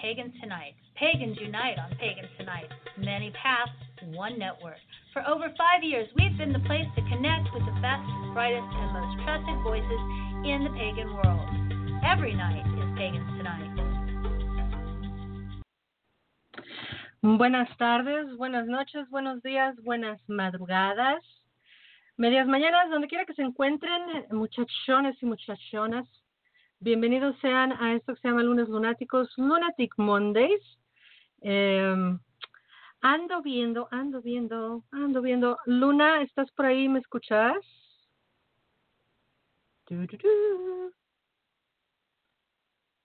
[0.00, 0.74] Pagans Tonight.
[0.94, 2.68] Pagans unite on Pagans Tonight.
[2.98, 3.72] Many paths,
[4.12, 4.76] one network.
[5.12, 8.04] For over five years, we've been the place to connect with the best,
[8.34, 10.00] brightest, and most trusted voices
[10.44, 11.48] in the pagan world.
[12.04, 13.72] Every night is Pagans Tonight.
[17.22, 21.22] Buenas tardes, buenas noches, buenos días, buenas madrugadas,
[22.18, 26.06] medias mañanas, donde quiera que se encuentren, muchachones y muchachonas.
[26.86, 30.62] Bienvenidos sean a esto que se llama Lunes Lunáticos, Lunatic Mondays.
[31.40, 32.16] Eh,
[33.00, 35.58] ando viendo, ando viendo, ando viendo.
[35.66, 36.88] Luna, ¿estás por ahí?
[36.88, 37.56] ¿Me escuchas?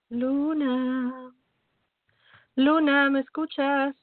[0.10, 1.34] Luna.
[2.58, 3.96] Luna, ¿me escuchas?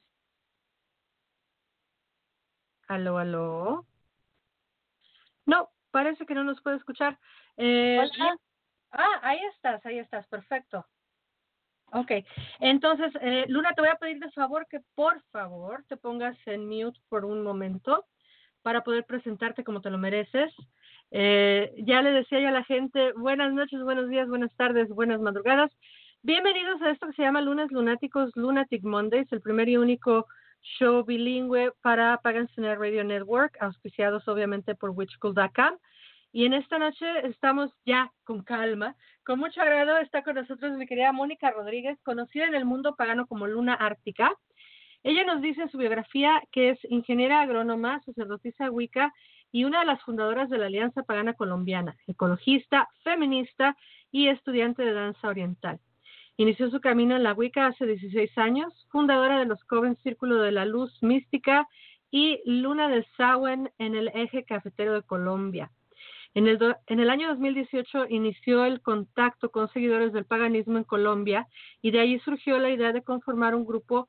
[2.89, 3.87] Aló, aló.
[5.47, 7.17] No, parece que no nos puede escuchar.
[7.57, 8.39] Eh, Hola.
[8.91, 10.87] Ah, ahí estás, ahí estás, perfecto.
[11.93, 12.13] Ok,
[12.61, 16.69] entonces, eh, Luna, te voy a pedir de favor que por favor te pongas en
[16.69, 18.05] mute por un momento
[18.63, 20.53] para poder presentarte como te lo mereces.
[21.11, 25.21] Eh, ya le decía yo a la gente, buenas noches, buenos días, buenas tardes, buenas
[25.21, 25.71] madrugadas.
[26.23, 30.27] Bienvenidos a esto que se llama Lunes Lunáticos, Lunatic Mondays, el primer y único
[30.79, 35.79] show bilingüe para Internet Radio Network, auspiciados obviamente por witchcool.com.
[36.33, 38.97] Y en esta noche estamos ya con calma.
[39.25, 43.27] Con mucho agrado está con nosotros mi querida Mónica Rodríguez, conocida en el mundo pagano
[43.27, 44.35] como Luna Ártica.
[45.03, 49.13] Ella nos dice en su biografía que es ingeniera agrónoma, sacerdotisa wicca
[49.51, 53.77] y una de las fundadoras de la Alianza Pagana Colombiana, ecologista, feminista
[54.11, 55.81] y estudiante de danza oriental.
[56.37, 60.53] Inició su camino en la Wicca hace 16 años, fundadora de los Coven Círculo de
[60.53, 61.67] la Luz Mística
[62.11, 65.73] y Luna del Samhain en el eje cafetero de Colombia.
[66.35, 70.85] En el, do, en el, año 2018 inició el contacto con seguidores del paganismo en
[70.85, 71.47] Colombia
[71.83, 74.09] y de ahí surgió la idea de conformar un grupo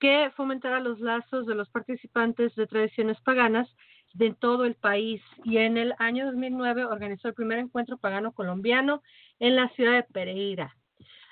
[0.00, 3.68] que fomentara los lazos de los participantes de tradiciones paganas
[4.14, 5.22] de todo el país.
[5.44, 9.02] Y en el año 2009 organizó el primer encuentro pagano colombiano
[9.38, 10.76] en la ciudad de Pereira.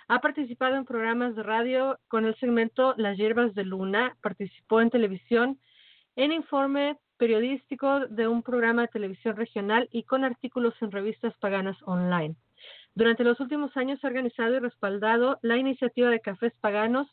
[0.08, 4.91] Ha participado en programas de radio con el segmento Las Hierbas de Luna, participó en
[4.91, 5.60] televisión,
[6.16, 11.76] en informe periodístico de un programa de televisión regional y con artículos en revistas paganas
[11.84, 12.34] online.
[12.94, 17.06] Durante los últimos años ha organizado y respaldado la iniciativa de cafés paganos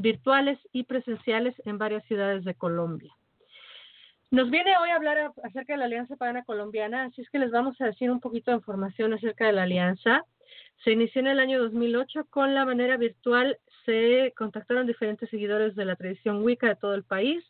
[0.00, 3.14] virtuales y presenciales en varias ciudades de Colombia.
[4.32, 7.52] Nos viene hoy a hablar acerca de la Alianza Pagana Colombiana, así es que les
[7.52, 10.24] vamos a decir un poquito de información acerca de la alianza.
[10.82, 15.84] Se inició en el año 2008 con la manera virtual, se contactaron diferentes seguidores de
[15.84, 17.44] la tradición Wicca de todo el país,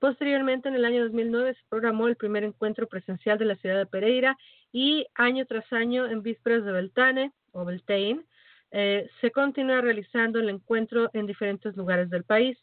[0.00, 3.84] Posteriormente, en el año 2009, se programó el primer encuentro presencial de la ciudad de
[3.84, 4.36] Pereira
[4.72, 8.24] y año tras año, en vísperas de Beltane o Beltane,
[8.70, 12.56] eh, se continúa realizando el encuentro en diferentes lugares del país.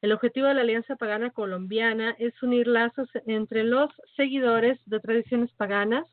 [0.00, 5.52] El objetivo de la Alianza Pagana Colombiana es unir lazos entre los seguidores de tradiciones
[5.52, 6.06] paganas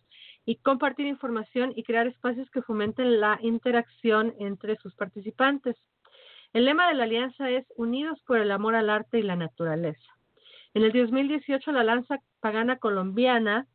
[0.46, 5.76] y compartir información y crear espacios que fomenten la interacción entre sus participantes.
[6.54, 10.19] El lema de la alianza es Unidos por el amor al arte y la naturaleza.
[10.74, 13.68] En el 2018, la Lanza Pagana Colombiana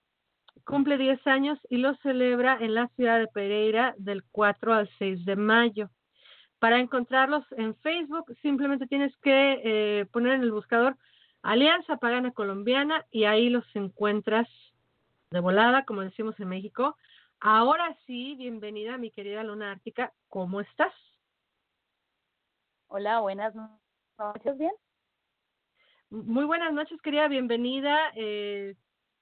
[0.65, 5.25] cumple 10 años y lo celebra en la ciudad de Pereira del 4 al 6
[5.25, 5.91] de mayo.
[6.59, 10.97] Para encontrarlos en Facebook, simplemente tienes que eh, poner en el buscador
[11.43, 14.49] Alianza Pagana Colombiana y ahí los encuentras
[15.31, 16.97] de volada, como decimos en México.
[17.41, 20.93] Ahora sí, bienvenida mi querida Luna Ártica, ¿cómo estás?
[22.87, 23.55] Hola, buenas
[24.17, 24.73] noches, ¿bien?
[26.15, 28.13] Muy buenas noches, querida, bienvenida.
[28.15, 28.77] Eh,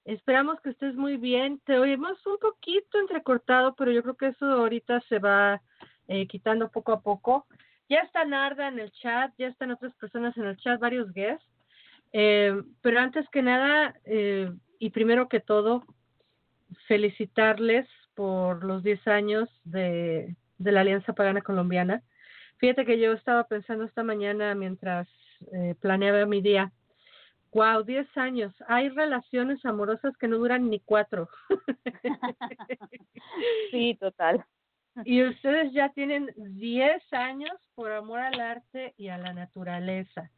[0.05, 1.59] esperamos que estés muy bien.
[1.65, 5.63] Te oímos un poquito entrecortado, pero yo creo que eso ahorita se va
[6.07, 7.47] eh, quitando poco a poco.
[7.89, 11.47] Ya está Narda en el chat, ya están otras personas en el chat, varios guests.
[12.13, 15.87] Eh, pero antes que nada, eh, y primero que todo,
[16.89, 22.03] felicitarles por los 10 años de, de la Alianza Pagana Colombiana.
[22.59, 25.09] Fíjate que yo estaba pensando esta mañana mientras
[25.53, 26.73] eh, planeaba mi día,
[27.53, 28.55] Wow, 10 años.
[28.67, 31.29] Hay relaciones amorosas que no duran ni cuatro.
[33.71, 34.45] sí, total.
[35.05, 40.31] Y ustedes ya tienen 10 años por amor al arte y a la naturaleza.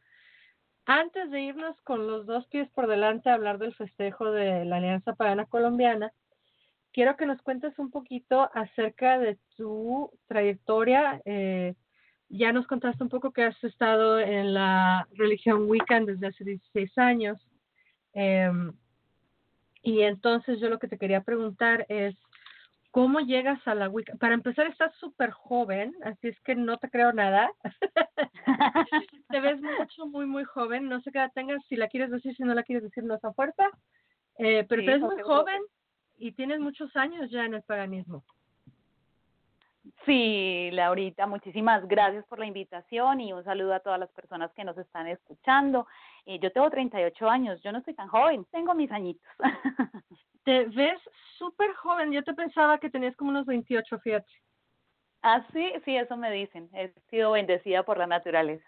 [0.85, 4.77] Antes de irnos con los dos pies por delante a hablar del festejo de la
[4.77, 6.11] Alianza Pagana Colombiana,
[6.91, 11.21] quiero que nos cuentes un poquito acerca de tu trayectoria.
[11.25, 11.75] Eh,
[12.29, 16.97] ya nos contaste un poco que has estado en la religión Wiccan desde hace 16
[16.97, 17.39] años.
[18.13, 18.73] Em,
[19.83, 22.15] y entonces yo lo que te quería preguntar es,
[22.91, 24.15] ¿cómo llegas a la Wicca?
[24.15, 27.51] Para empezar, estás súper joven, así es que no te creo nada.
[29.29, 30.89] te ves mucho, muy, muy joven.
[30.89, 33.15] No sé qué edad tengas, si la quieres decir, si no la quieres decir, no
[33.15, 33.63] está fuerte.
[34.37, 35.61] Eh, pero te ves muy joven
[36.17, 38.23] y tienes muchos años ya en el paganismo.
[40.05, 44.63] Sí, Laurita, muchísimas gracias por la invitación y un saludo a todas las personas que
[44.63, 45.87] nos están escuchando.
[46.25, 49.27] Eh, yo tengo 38 años, yo no soy tan joven, tengo mis añitos.
[50.43, 50.99] Te ves
[51.37, 54.31] súper joven, yo te pensaba que tenías como unos 28, fíjate.
[55.23, 56.69] Ah, sí, sí, eso me dicen.
[56.71, 58.63] He sido bendecida por la naturaleza.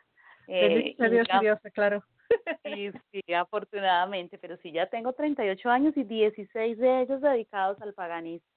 [0.48, 2.04] Eh, Dios, Dios, claro.
[2.66, 7.94] Sí, sí, afortunadamente, pero sí, ya tengo 38 años y 16 de ellos dedicados al
[7.94, 8.57] paganismo.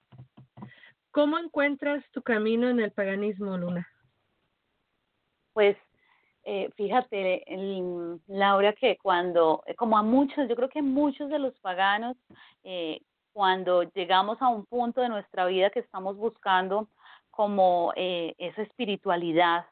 [1.10, 3.88] ¿Cómo encuentras tu camino en el paganismo, Luna?
[5.52, 5.76] Pues
[6.44, 7.44] eh, fíjate,
[8.28, 12.16] Laura, que cuando, eh, como a muchos, yo creo que muchos de los paganos,
[12.64, 13.00] eh,
[13.32, 16.88] cuando llegamos a un punto de nuestra vida que estamos buscando
[17.30, 19.66] como eh, esa espiritualidad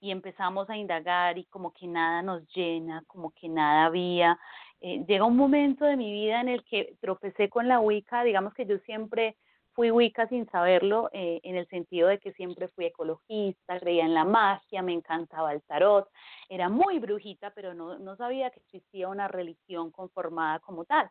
[0.00, 4.38] y empezamos a indagar y como que nada nos llena, como que nada había,
[4.80, 8.66] llega un momento de mi vida en el que tropecé con la Wicca, digamos que
[8.66, 9.36] yo siempre
[9.74, 14.14] fui Wicca sin saberlo, eh, en el sentido de que siempre fui ecologista, creía en
[14.14, 16.08] la magia, me encantaba el tarot,
[16.48, 21.10] era muy brujita, pero no, no sabía que existía una religión conformada como tal.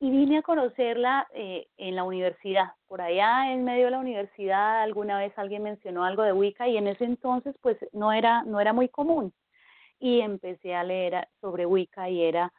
[0.00, 2.68] Y vine a conocerla eh, en la universidad.
[2.86, 6.76] Por allá en medio de la universidad alguna vez alguien mencionó algo de Wicca y
[6.76, 9.32] en ese entonces pues no era, no era muy común.
[9.98, 12.52] Y empecé a leer sobre Wicca y era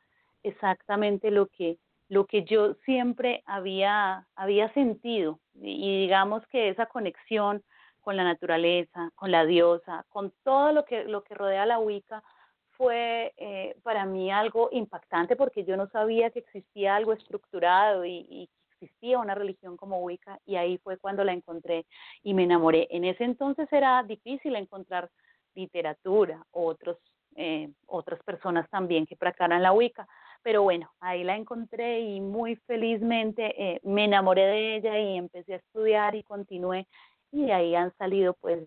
[0.44, 1.78] exactamente lo que
[2.10, 7.64] lo que yo siempre había, había sentido y digamos que esa conexión
[8.02, 12.24] con la naturaleza, con la diosa, con todo lo que, lo que rodea la Wicca
[12.72, 18.26] fue eh, para mí algo impactante porque yo no sabía que existía algo estructurado y,
[18.30, 18.50] y
[18.82, 21.86] existía una religión como Wicca y ahí fue cuando la encontré
[22.24, 22.88] y me enamoré.
[22.90, 25.10] En ese entonces era difícil encontrar
[25.56, 26.98] literatura, otros,
[27.36, 30.08] eh, otras personas también que practicaran la Wicca,
[30.42, 35.54] pero bueno, ahí la encontré y muy felizmente eh, me enamoré de ella y empecé
[35.54, 36.88] a estudiar y continué
[37.32, 38.62] y de ahí han salido pues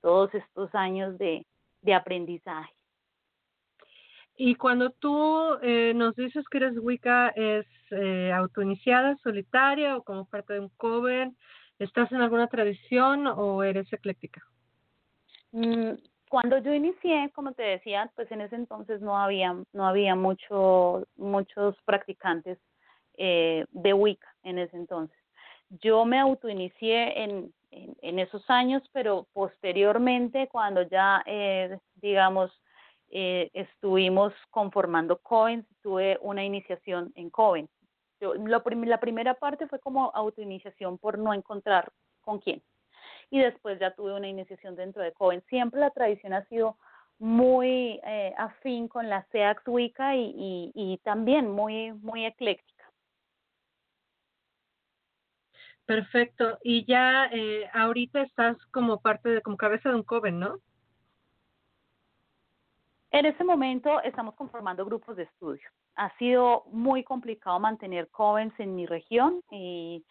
[0.00, 1.46] todos estos años de,
[1.82, 2.72] de aprendizaje.
[4.36, 10.26] Y cuando tú eh, nos dices que eres Wicca, ¿es eh, autoiniciada, solitaria o como
[10.26, 11.36] parte de un coven?
[11.78, 14.42] ¿Estás en alguna tradición o eres ecléctica?
[16.28, 21.06] Cuando yo inicié, como te decía, pues en ese entonces no había, no había mucho,
[21.16, 22.58] muchos practicantes
[23.16, 25.16] eh, de Wicca en ese entonces.
[25.68, 32.50] Yo me autoinicié en, en, en esos años, pero posteriormente, cuando ya, eh, digamos,
[33.10, 37.68] eh, estuvimos conformando Coven, tuve una iniciación en Coven.
[38.20, 41.92] Yo, lo la primera parte fue como autoiniciación por no encontrar
[42.22, 42.62] con quién
[43.30, 45.42] y después ya tuve una iniciación dentro de Coven.
[45.48, 46.76] Siempre la tradición ha sido
[47.18, 52.84] muy eh, afín con la SEAX Wicca y, y, también muy, muy ecléctica.
[55.86, 56.58] Perfecto.
[56.62, 60.58] Y ya eh, ahorita estás como parte de, como cabeza de un Coven, ¿no?
[63.12, 65.70] En este momento estamos conformando grupos de estudio.
[65.94, 70.04] Ha sido muy complicado mantener Covens en mi región y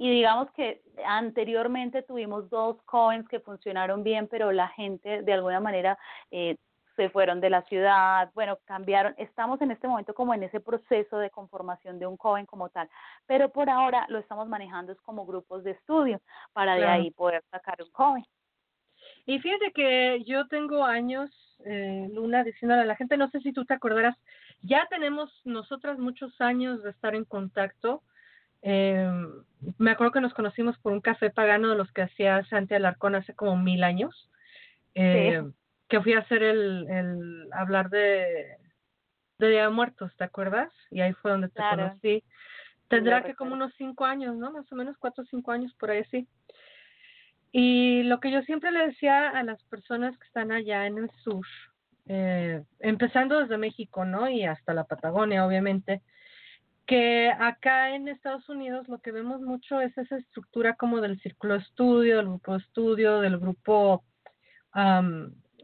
[0.00, 5.60] y digamos que anteriormente tuvimos dos coins que funcionaron bien, pero la gente de alguna
[5.60, 5.98] manera
[6.30, 6.56] eh,
[6.96, 9.14] se fueron de la ciudad, bueno, cambiaron.
[9.18, 12.88] Estamos en este momento como en ese proceso de conformación de un coven como tal,
[13.26, 16.18] pero por ahora lo estamos manejando es como grupos de estudio
[16.54, 18.24] para de ahí poder sacar un coven.
[19.26, 21.30] Y fíjate que yo tengo años,
[21.66, 24.16] eh, Luna, diciéndole a la gente, no sé si tú te acordarás,
[24.62, 28.02] ya tenemos nosotras muchos años de estar en contacto
[28.62, 29.10] eh,
[29.78, 33.14] me acuerdo que nos conocimos por un café pagano de los que hacía Santi Alarcón
[33.14, 34.30] hace como mil años.
[34.94, 35.42] Eh,
[35.88, 38.56] Que fui a hacer el, el hablar de,
[39.38, 40.70] de Día de Muertos, ¿te acuerdas?
[40.90, 42.22] Y ahí fue donde te conocí.
[42.86, 44.52] Tendrá que como unos cinco años, ¿no?
[44.52, 46.28] Más o menos cuatro o cinco años por ahí, sí.
[47.52, 51.10] Y lo que yo siempre le decía a las personas que están allá en el
[51.24, 51.46] sur,
[52.06, 54.28] eh, empezando desde México, ¿no?
[54.28, 56.02] Y hasta la Patagonia, obviamente,
[56.90, 61.54] que acá en Estados Unidos lo que vemos mucho es esa estructura como del círculo
[61.54, 64.02] estudio, del grupo estudio, del grupo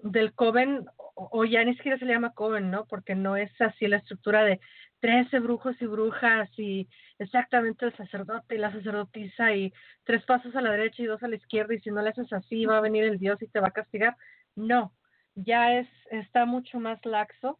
[0.04, 2.86] del Coven, o, ya ni siquiera se le llama Coven, ¿no?
[2.86, 4.60] Porque no es así la estructura de
[5.00, 9.72] 13 brujos y brujas y exactamente el sacerdote y la sacerdotisa y
[10.04, 12.32] tres pasos a la derecha y dos a la izquierda y si no le haces
[12.32, 14.16] así va a venir el Dios y te va a castigar.
[14.54, 14.92] No,
[15.34, 17.58] ya es, está mucho más laxo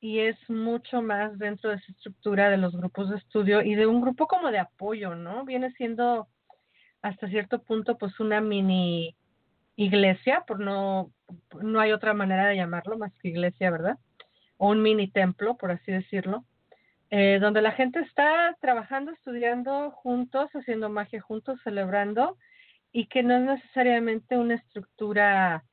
[0.00, 3.86] y es mucho más dentro de esa estructura de los grupos de estudio y de
[3.86, 5.44] un grupo como de apoyo, ¿no?
[5.44, 6.28] Viene siendo
[7.02, 9.14] hasta cierto punto pues una mini
[9.76, 11.10] iglesia, por no,
[11.62, 13.98] no hay otra manera de llamarlo más que iglesia, ¿verdad?
[14.56, 16.44] O un mini templo, por así decirlo,
[17.10, 22.36] eh, donde la gente está trabajando, estudiando juntos, haciendo magia juntos, celebrando,
[22.92, 25.64] y que no es necesariamente una estructura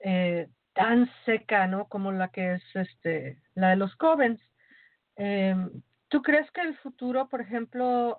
[0.00, 1.86] eh, tan seca, ¿no?
[1.86, 4.40] Como la que es este, la de los Covens.
[5.16, 5.70] Em,
[6.08, 8.18] ¿Tú crees que el futuro, por ejemplo,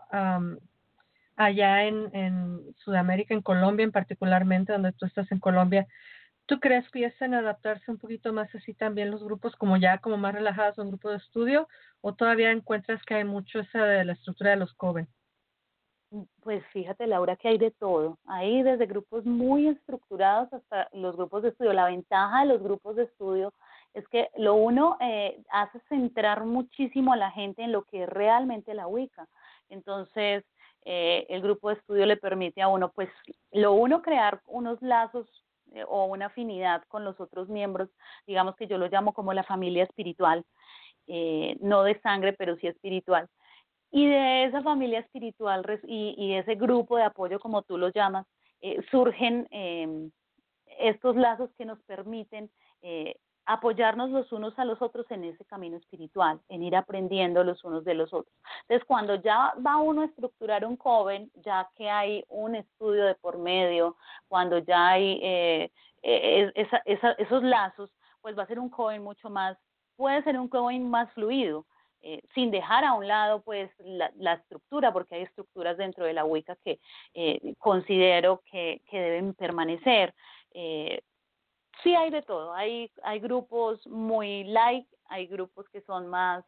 [1.36, 5.88] allá en, Sudamérica, en Colombia en particularmente, donde tú estás en Colombia,
[6.46, 10.00] ¿tú crees que empiezan a adaptarse un poquito más así también los grupos, como ya
[10.00, 11.68] como más relajados, un grupo de estudio,
[12.02, 15.08] o todavía encuentras que hay mucho esa de la estructura de los Coven?
[16.42, 18.18] Pues fíjate, Laura, que hay de todo.
[18.28, 21.74] Hay desde grupos muy estructurados hasta los grupos de estudio.
[21.74, 23.54] La ventaja de los grupos de estudio
[23.94, 28.74] es que lo uno eh, hace centrar muchísimo a la gente en lo que realmente
[28.74, 29.28] la ubica.
[29.70, 30.46] Entonces,
[30.86, 33.10] eh, el grupo de estudio le permite a uno, pues,
[33.52, 35.28] lo uno crear unos lazos
[35.74, 37.90] eh, o una afinidad con los otros miembros,
[38.28, 40.46] digamos que yo lo llamo como la familia espiritual,
[41.60, 43.30] no de sangre, pero sí espiritual.
[43.96, 48.28] Y de esa familia espiritual y, y ese grupo de apoyo, como tú lo llamas,
[48.60, 50.12] eh, surgen em,
[50.80, 55.78] estos lazos que nos permiten eh, apoyarnos los unos a los otros en ese camino
[55.78, 58.36] espiritual, en ir aprendiendo los unos de los otros.
[58.64, 63.16] Entonces, cuando ya va uno a estructurar un joven, ya que hay un estudio de
[63.16, 63.96] por medio,
[64.28, 65.72] cuando ya hay eh,
[66.04, 66.52] e,
[67.18, 69.58] esos lazos, pues va a ser un joven mucho más,
[69.96, 71.66] puede ser un joven más fluido,
[72.08, 76.24] eh, sin dejar a un lado pues la, estructura, porque hay estructuras dentro de la
[76.24, 76.80] Wicca que
[77.16, 80.14] eh, considero que, deben permanecer.
[80.52, 81.02] Eh,
[81.82, 86.46] sí hay de todo, hay, hay grupos muy light, hay grupos que son más,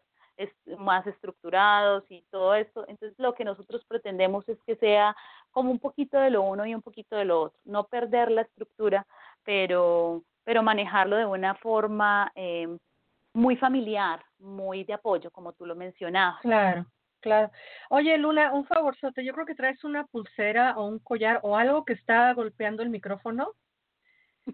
[0.78, 5.16] más estructurados y todo esto, entonces lo que nosotros pretendemos es que sea
[5.50, 8.44] como un poquito de lo uno y un poquito de lo otro, no perder la
[8.44, 9.08] estructura,
[9.44, 12.78] pero, pero manejarlo de una forma eh,
[13.38, 16.42] muy familiar, muy de apoyo, como tú lo mencionabas.
[16.42, 16.88] Claro,
[17.20, 17.52] claro.
[17.90, 21.86] Oye, Luna, un favorzote, yo creo que traes una pulsera o un collar o algo
[21.86, 23.54] que está golpeando el micrófono.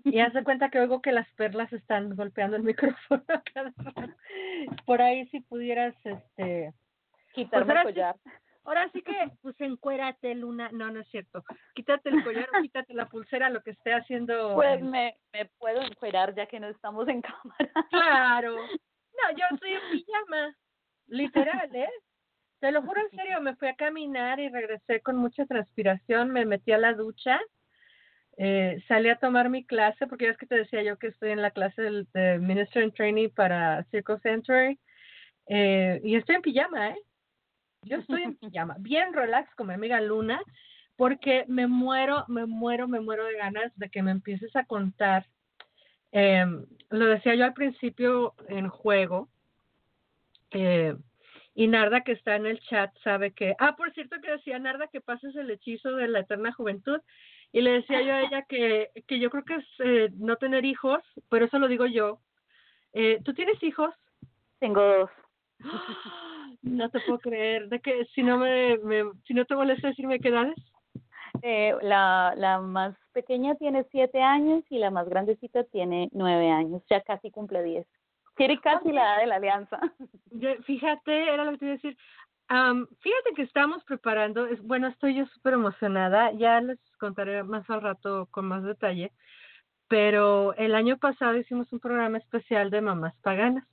[0.03, 3.23] Y haz de cuenta que oigo que las perlas están golpeando el micrófono
[4.85, 6.73] Por ahí si pudieras, este...
[7.33, 8.15] Quitarme pues el collar.
[8.65, 10.69] Ahora sí que, pues encuérate, Luna.
[10.71, 11.43] No, no es cierto.
[11.75, 14.55] Quítate el collar o quítate la pulsera, lo que esté haciendo.
[14.55, 17.71] Pues me, me puedo encuerar ya que no estamos en cámara.
[17.89, 18.55] Claro.
[18.55, 20.55] No, yo estoy en pijama.
[21.07, 21.89] Literal, ¿eh?
[22.59, 26.45] Te lo juro en serio, me fui a caminar y regresé con mucha transpiración, me
[26.45, 27.41] metí a la ducha,
[28.37, 31.31] eh, salí a tomar mi clase, porque ya es que te decía yo que estoy
[31.31, 34.79] en la clase del, de Minister in Training para Circle Century,
[35.47, 36.97] eh, y estoy en pijama, ¿eh?
[37.85, 40.41] Yo estoy en pijama, bien relax con mi amiga Luna,
[40.95, 45.25] porque me muero, me muero, me muero de ganas de que me empieces a contar.
[46.11, 46.45] Eh,
[46.89, 49.29] lo decía yo al principio en juego,
[50.51, 50.95] eh,
[51.55, 54.87] y Narda que está en el chat sabe que, ah, por cierto que decía Narda
[54.87, 56.99] que pases el hechizo de la eterna juventud,
[57.51, 60.65] y le decía yo a ella que, que yo creo que es eh, no tener
[60.65, 62.19] hijos, pero eso lo digo yo.
[62.93, 63.93] Eh, ¿Tú tienes hijos?
[64.59, 65.09] Tengo dos.
[66.61, 67.67] No te puedo creer.
[67.67, 68.77] De que si no me,
[69.27, 70.55] si no te molesta decirme qué edades.
[71.41, 76.81] Eh, la, la más pequeña tiene siete años y la más grandecita tiene nueve años.
[76.89, 77.87] Ya casi cumple diez.
[78.35, 79.79] Tiene casi la edad de la alianza.
[80.65, 81.97] Fíjate, era lo que te iba a decir.
[83.01, 87.81] fíjate que estamos preparando, es, bueno, estoy yo súper emocionada, ya les contaré más al
[87.81, 89.11] rato con más detalle,
[89.87, 93.67] pero el año pasado hicimos un programa especial de mamás paganas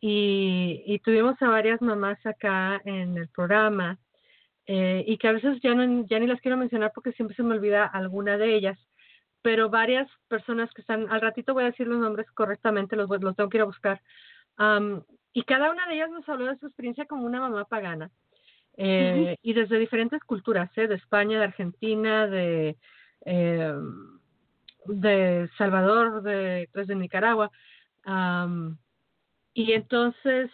[0.00, 3.98] y, y tuvimos a varias mamás acá en el programa
[4.66, 7.42] eh, y que a veces ya, no, ya ni las quiero mencionar porque siempre se
[7.42, 8.78] me olvida alguna de ellas,
[9.42, 13.36] pero varias personas que están, al ratito voy a decir los nombres correctamente, los, los
[13.36, 14.00] tengo que ir a buscar,
[15.32, 18.10] y cada una de ellas nos habló de su experiencia como una mamá pagana.
[18.76, 20.86] Eh, y desde diferentes culturas, ¿eh?
[20.86, 22.76] de España, de Argentina, de,
[23.24, 23.74] eh,
[24.86, 27.50] de Salvador, de, pues, de Nicaragua
[29.58, 30.52] y entonces,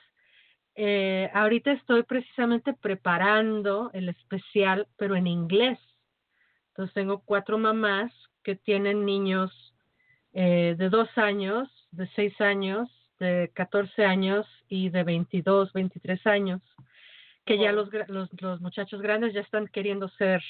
[0.76, 5.78] eh, ahorita estoy precisamente preparando el especial, pero en inglés.
[6.68, 8.10] Entonces tengo cuatro mamás
[8.42, 9.74] que tienen niños
[10.32, 16.62] eh, de dos años, de seis años, de 14 años y de 22, 23 años,
[17.44, 20.42] que ya los, los, los muchachos grandes ya están queriendo ser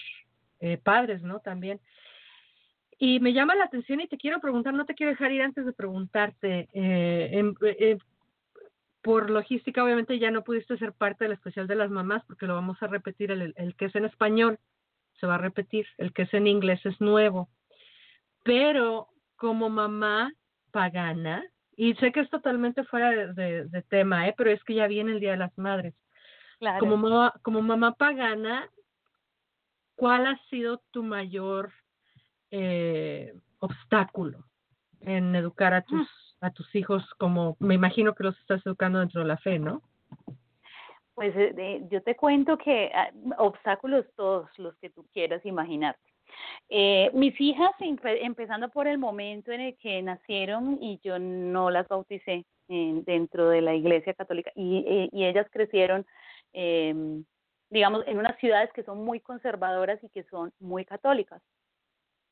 [0.61, 1.40] eh, padres, ¿no?
[1.40, 1.80] También.
[3.00, 5.66] Y me llama la atención y te quiero preguntar, no te quiero dejar ir antes
[5.66, 7.42] de preguntarte, eh,
[7.78, 7.99] eh,
[9.04, 12.54] por logística obviamente ya no pudiste ser parte del especial de las mamás porque lo
[12.54, 14.58] vamos a repetir, el, el que es en español
[15.20, 17.50] se va a repetir, el que es en inglés es nuevo,
[18.42, 20.32] pero como mamá
[20.73, 21.44] pagana,
[21.76, 24.34] y sé que es totalmente fuera de, de- de tema, ¿eh?
[24.37, 25.94] pero es que ya viene el Día de las Madres,
[26.58, 26.78] Claro.
[26.80, 28.70] como mamá, como mamá pagana,
[29.96, 31.73] ¿cuál ha sido tu mayor
[32.50, 34.44] eh, obstáculo
[35.00, 36.08] en educar a tus
[36.44, 39.82] a tus hijos como me imagino que los estás educando dentro de la fe, ¿no?
[41.14, 46.00] Pues eh, de- yo te cuento que ah, obstáculos todos los que tú quieras imaginarte.
[46.68, 51.70] Eh, mis hijas, empe- empezando por el momento en el que nacieron y yo no
[51.70, 56.04] las bauticé en- dentro de la Iglesia Católica y, eh, y ellas crecieron,
[56.52, 56.94] eh,
[57.70, 61.40] digamos, en unas ciudades que son muy conservadoras y que son muy católicas.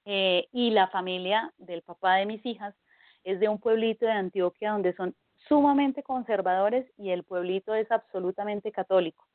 [0.05, 2.75] Eh, y la familia del papá de mis hijas
[3.25, 5.15] es de un pueblito de Antioquia donde son
[5.49, 9.27] sumamente conservadores y el pueblito es absolutamente católico.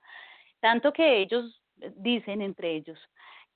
[0.60, 3.00] Tanto que ellos eh, dicen entre ellos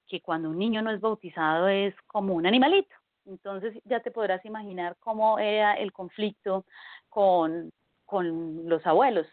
[0.08, 2.94] que cuando un niño no es bautizado es como un animalito.
[3.26, 6.66] Entonces ya te podrás imaginar cómo era el conflicto
[7.08, 7.72] con,
[8.06, 9.28] con los abuelos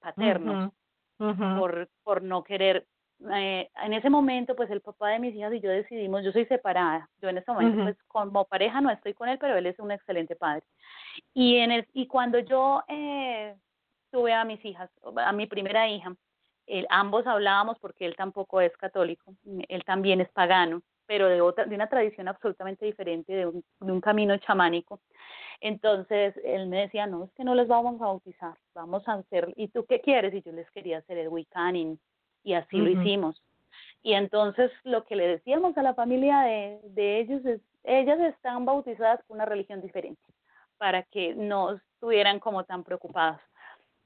[0.00, 0.72] paternos
[1.18, 2.86] por, por no querer.
[3.34, 6.44] Eh, en ese momento, pues el papá de mis hijas y yo decidimos, yo soy
[6.46, 9.78] separada, yo en este momento, pues como pareja no estoy con él, pero él es
[9.78, 10.62] un excelente padre.
[11.34, 13.54] Y, en el, y cuando yo eh,
[14.10, 16.14] tuve a mis hijas, a mi primera hija,
[16.66, 19.34] él- ambos hablábamos porque él tampoco es católico,
[19.68, 23.92] él también es pagano, pero de otra, de una tradición absolutamente diferente, de un, de
[23.92, 25.00] un camino chamánico.
[25.60, 29.52] Entonces él me decía, no, es que no les vamos a bautizar, vamos a hacer,
[29.56, 30.34] ¿y tú qué quieres?
[30.34, 31.98] Y yo les quería hacer el Wiccaning,
[32.42, 33.42] y así lo hicimos.
[34.02, 38.64] Y entonces lo que le decíamos a la familia de, de ellos es, ellas están
[38.64, 40.22] bautizadas por una religión diferente,
[40.76, 43.40] para que no estuvieran como tan preocupadas.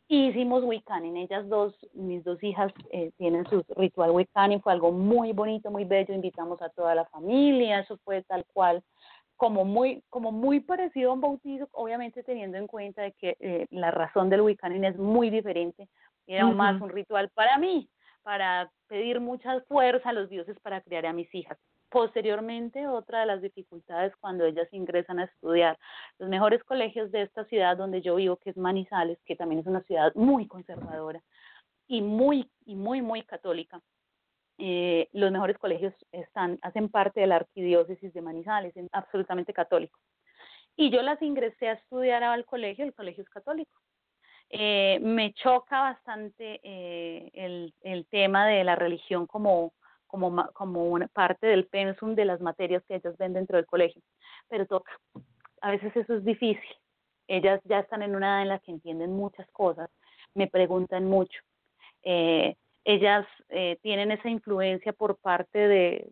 [0.08, 4.92] Y hicimos Wiccaning, ellas dos, mis dos hijas eh, tienen su ritual Wiccaning, fue algo
[4.92, 8.84] muy bonito, muy bello, invitamos a toda la familia, eso fue tal cual,
[9.36, 13.66] como muy, como muy parecido a un bautizo, obviamente teniendo en cuenta de que eh,
[13.70, 15.88] la razón del Wiccaning es muy diferente,
[16.28, 17.88] era más un ritual para mí,
[18.26, 21.56] para pedir mucha fuerza a los dioses para criar a mis hijas.
[21.88, 25.78] Posteriormente, otra de las dificultades cuando ellas ingresan a estudiar
[26.18, 29.66] los mejores colegios de esta ciudad donde yo vivo, que es Manizales, que también es
[29.68, 31.22] una ciudad muy conservadora
[31.86, 33.80] y muy, y muy, muy católica.
[34.58, 40.00] Eh, los mejores colegios están, hacen parte de la arquidiócesis de Manizales, es absolutamente católico.
[40.74, 43.80] Y yo las ingresé a estudiar al colegio, el colegio es católico.
[44.50, 49.72] Eh, me choca bastante eh, el, el tema de la religión como,
[50.06, 54.02] como, como una parte del pensum de las materias que ellas ven dentro del colegio,
[54.48, 54.92] pero toca.
[55.60, 56.76] A veces eso es difícil.
[57.28, 59.90] Ellas ya están en una edad en la que entienden muchas cosas,
[60.34, 61.40] me preguntan mucho.
[62.02, 62.54] Eh,
[62.86, 66.08] ellas eh, tienen esa influencia por parte de,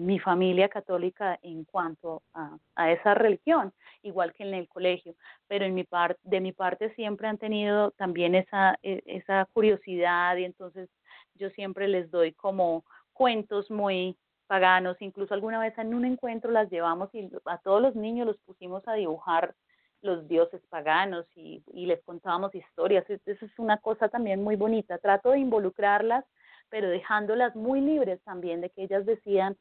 [0.00, 5.14] mi familia católica en cuanto a, a esa religión, igual que en el colegio,
[5.46, 10.36] pero en mi par, de mi parte siempre han tenido también esa, e- esa curiosidad
[10.36, 10.88] y entonces
[11.36, 14.16] yo siempre les doy como cuentos muy
[14.48, 18.38] paganos, incluso alguna vez en un encuentro las llevamos y a todos los niños los
[18.38, 19.54] pusimos a dibujar
[20.02, 23.08] los dioses paganos y, y les contábamos historias.
[23.10, 24.98] Es- Eso es una cosa también muy bonita.
[24.98, 26.24] Trato de involucrarlas,
[26.68, 29.56] pero dejándolas muy libres también de que ellas decidan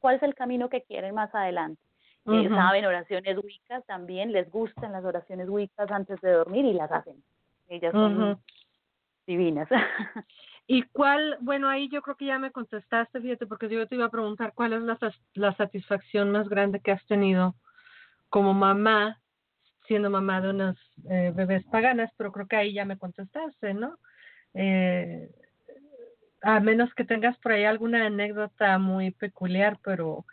[0.00, 1.80] cuál es el camino que quieren más adelante.
[2.26, 6.90] Eh, saben oraciones wicas también, les gustan las oraciones wicas antes de dormir y las
[6.92, 7.22] hacen.
[7.68, 8.14] Ellas son
[9.26, 9.68] divinas.
[10.66, 14.04] ¿Y cuál, bueno, ahí yo creo que ya me contestaste, fíjate, porque yo te iba
[14.04, 14.98] a preguntar cuál es la,
[15.34, 17.54] la satisfacción más grande que has tenido
[18.28, 19.18] como mamá,
[19.88, 20.76] siendo mamá de unas
[21.10, 23.98] eh, bebés paganas, pero creo que ahí ya me contestaste, ¿no?
[24.54, 25.30] Eh,
[26.42, 30.24] a menos que tengas por ahí alguna anécdota muy peculiar, pero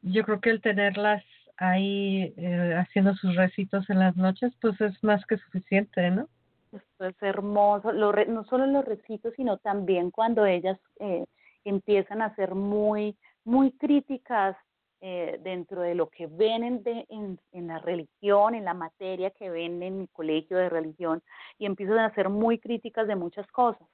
[0.00, 1.22] yo creo que el tenerlas
[1.58, 6.28] ahí eh, haciendo sus recitos en las noches, pues es más que suficiente, ¿no?
[6.72, 11.24] Esto es hermoso, lo re- no solo los recitos, sino también cuando ellas eh,
[11.64, 14.56] empiezan a ser muy, muy críticas
[15.00, 19.50] eh, dentro de lo que ven en, en, en, la religión, en la materia que
[19.50, 21.22] ven en mi colegio de religión,
[21.58, 23.86] y empiezan a ser muy críticas de muchas cosas,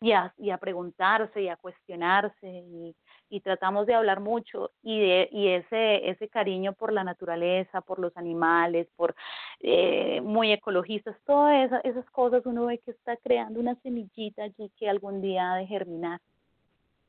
[0.00, 2.94] y a, y a preguntarse y a cuestionarse, y,
[3.30, 7.98] y tratamos de hablar mucho, y, de, y ese, ese cariño por la naturaleza, por
[7.98, 9.14] los animales, por
[9.60, 14.70] eh, muy ecologistas, todas esas, esas cosas uno ve que está creando una semillita allí
[14.76, 16.20] que algún día ha de germinar.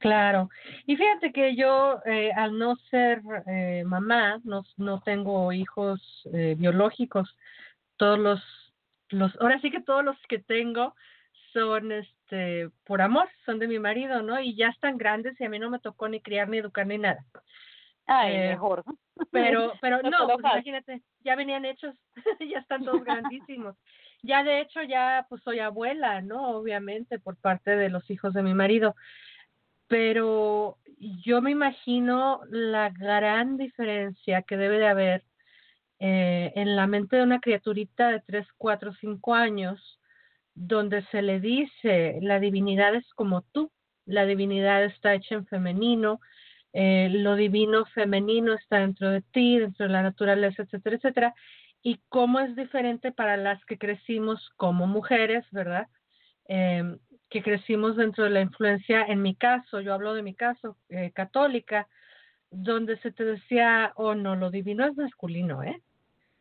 [0.06, 0.52] Claro.
[0.86, 6.00] Y fíjate que yo, eh, al no ser eh, mamá, no, no tengo hijos
[6.32, 7.36] eh, biológicos.
[7.98, 8.74] Todos los,
[9.10, 10.94] los, ahora sí que todos los que tengo
[11.54, 14.40] son este por amor, son de mi marido, ¿no?
[14.40, 17.00] Y ya están grandes y a mí no me tocó ni criar ni educar ni
[17.00, 17.26] nada.
[18.06, 18.84] Ay, mejor.
[19.32, 21.96] Pero, pero no, pues imagínate, ya venían hechos,
[22.48, 23.76] ya están todos grandísimos.
[24.22, 26.50] Ya de hecho ya pues soy abuela, ¿no?
[26.50, 28.96] Obviamente por parte de los hijos de mi marido
[29.88, 30.78] pero
[31.24, 35.24] yo me imagino la gran diferencia que debe de haber
[36.00, 40.00] eh, en la mente de una criaturita de 3, 4, 5 años,
[40.54, 43.72] donde se le dice la divinidad es como tú,
[44.06, 46.20] la divinidad está hecha en femenino,
[46.74, 51.36] eh, lo divino femenino está dentro de ti, dentro de la naturaleza, etcétera, etcétera,
[51.82, 55.88] y cómo es diferente para las que crecimos como mujeres, ¿verdad?
[56.48, 56.84] Eh,
[57.36, 61.12] que crecimos dentro de la influencia, en mi caso, yo hablo de mi caso, eh,
[61.14, 61.86] católica,
[62.50, 65.82] donde se te decía, oh no, lo divino es masculino, ¿eh?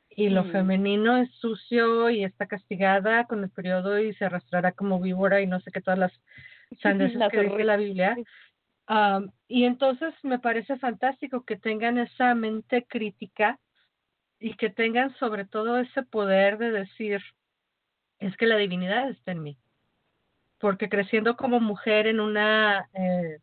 [0.09, 0.53] Y lo mm.
[0.53, 5.49] femenino es sucio y está castigada con el periodo y se arrastrará como víbora y
[5.49, 6.13] no sé qué todas las
[6.81, 8.17] sandeces que dice la Biblia.
[9.49, 13.59] y entonces me parece fantástico que tengan esa mente crítica
[14.39, 17.21] y que tengan sobre todo ese poder de decir,
[18.21, 19.59] es que la divinidad está en mí
[20.65, 23.37] porque creciendo como mujer en una eh,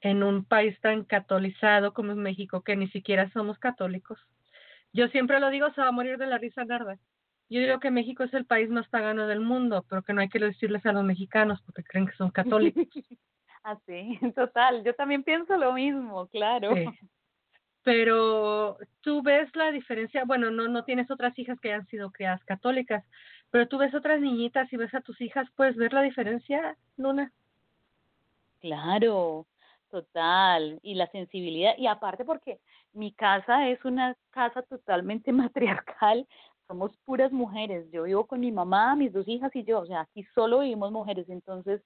[0.00, 4.18] en un país tan catolizado como es México, que ni siquiera somos católicos,
[4.94, 6.96] yo siempre lo digo, se va a morir de la risa Narda.
[7.50, 10.30] Yo digo que México es el país más pagano del mundo, pero que no hay
[10.30, 12.82] que decirles a los mexicanos porque creen que son católicos.
[13.62, 14.84] Así, total.
[14.84, 16.72] Yo también pienso lo mismo, claro.
[17.82, 22.42] Pero tú ves la diferencia, bueno, no, no tienes otras hijas que hayan sido criadas
[22.44, 23.04] católicas,
[23.52, 27.30] pero tú ves otras niñitas y ves a tus hijas, puedes ver la diferencia, Luna.
[28.60, 29.46] Claro,
[29.90, 30.80] total.
[30.82, 32.60] Y la sensibilidad, y aparte porque
[32.94, 36.26] mi casa es una casa totalmente matriarcal,
[36.66, 37.84] somos puras mujeres.
[37.92, 40.90] Yo vivo con mi mamá, mis dos hijas y yo, o sea, aquí solo vivimos
[40.90, 41.82] mujeres, entonces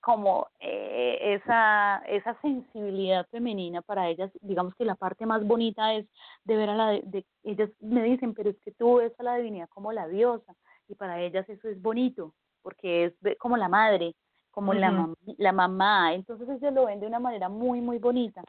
[0.00, 6.06] como eh, esa esa sensibilidad femenina para ellas, digamos que la parte más bonita es
[6.44, 9.36] de ver a la de, ellas me dicen, pero es que tú ves a la
[9.36, 10.56] divinidad como la diosa
[10.92, 14.14] y para ellas eso es bonito, porque es como la madre,
[14.50, 18.44] como la, la mamá, entonces ellos lo ven de una manera muy, muy bonita.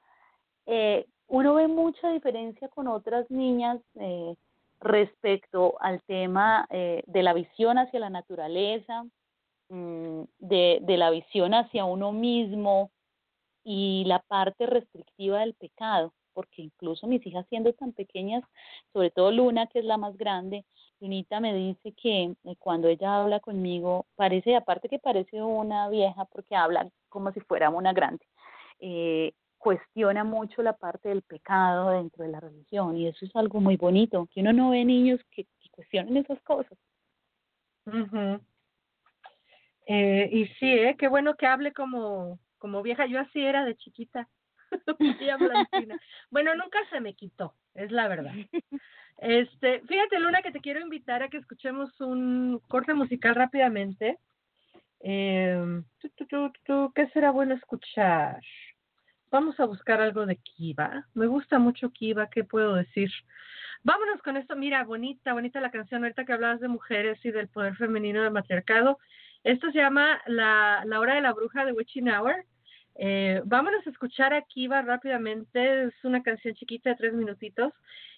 [0.65, 4.35] Eh, uno ve mucha diferencia con otras niñas eh,
[4.81, 9.05] respecto al tema eh, de la visión hacia la naturaleza,
[9.69, 12.91] mm, de, de la visión hacia uno mismo
[13.63, 18.43] y la parte restrictiva del pecado, porque incluso mis hijas siendo tan pequeñas,
[18.91, 20.65] sobre todo Luna, que es la más grande,
[21.03, 26.55] Me dice que eh, cuando ella habla conmigo, parece, aparte que parece una vieja porque
[26.55, 28.25] habla como si fuera una grande,
[28.79, 33.59] eh, cuestiona mucho la parte del pecado dentro de la religión y eso es algo
[33.59, 36.77] muy bonito, que uno no ve niños que, cuestionen esas cosas.
[39.87, 40.95] eh, y sí, ¿eh?
[40.97, 44.29] qué bueno que hable como, como vieja, yo así era de chiquita.
[46.31, 48.33] bueno, nunca se me quitó, es la verdad.
[49.19, 54.17] Este, fíjate, Luna, que te quiero invitar a que escuchemos un corte musical rápidamente.
[54.99, 55.81] Eh,
[56.93, 58.41] ¿Qué será bueno escuchar?
[59.31, 61.07] Vamos a buscar algo de Kiva.
[61.13, 63.11] Me gusta mucho Kiva, ¿qué puedo decir?
[63.83, 64.55] Vámonos con esto.
[64.55, 68.31] Mira, bonita, bonita la canción ahorita que hablabas de mujeres y del poder femenino del
[68.31, 68.99] matriarcado.
[69.43, 72.45] Esto se llama La, la Hora de la Bruja de Witching Hour.
[72.95, 75.85] Eh, vámonos a escuchar a Kiva rápidamente.
[75.85, 77.73] Es una canción chiquita de tres minutitos.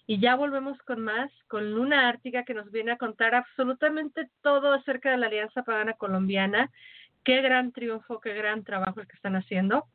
[0.08, 4.74] Y ya volvemos con más, con Luna Ártica, que nos viene a contar absolutamente todo
[4.74, 6.72] acerca de la Alianza Pagana Colombiana.
[7.24, 9.86] Qué gran triunfo, qué gran trabajo el que están haciendo.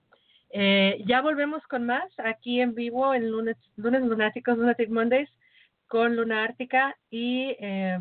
[0.52, 5.30] Eh, ya volvemos con más aquí en vivo en lunes, lunes lunáticos, Lunatic Mondays,
[5.86, 6.96] con Luna Ártica.
[7.08, 7.98] Y eh,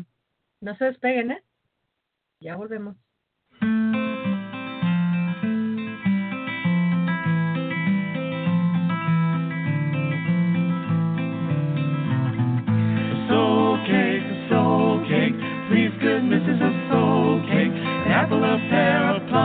[0.60, 1.42] no se despeguen, ¿eh?
[2.40, 2.96] Ya volvemos.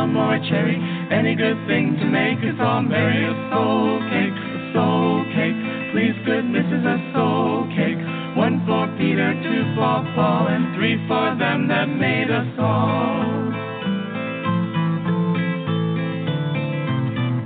[0.06, 0.78] plum or a cherry,
[1.12, 3.26] any good thing to make us all merry.
[3.26, 5.58] A soul cake, a soul cake,
[5.91, 7.98] please good missus, a soul cake.
[8.38, 13.50] One for Peter, two for Paul, and three for them that made us all.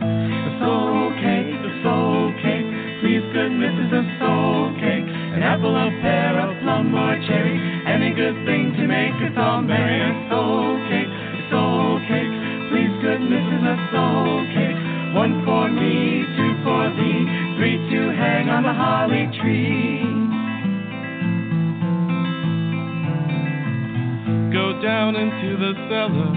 [0.03, 2.69] A soul cake, a soul cake,
[2.99, 5.07] please good missus, a soul cake.
[5.07, 7.55] An apple, a pear, a plum, or a cherry,
[7.87, 10.01] any good thing to make us all merry.
[10.01, 11.08] A soul cake
[13.29, 14.75] missing a soul kick.
[15.13, 17.21] One for me, two for thee,
[17.57, 20.01] three to hang on the holly tree.
[24.49, 26.33] Go down into the cellar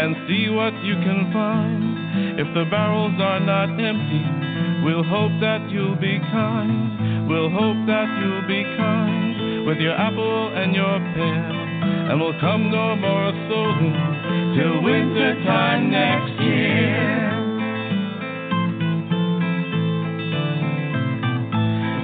[0.00, 2.40] and see what you can find.
[2.40, 4.24] If the barrels are not empty,
[4.84, 7.28] we'll hope that you'll be kind.
[7.28, 12.70] We'll hope that you'll be kind with your apple and your pear and will come
[12.70, 13.60] no more so
[14.54, 17.32] till winter time next year.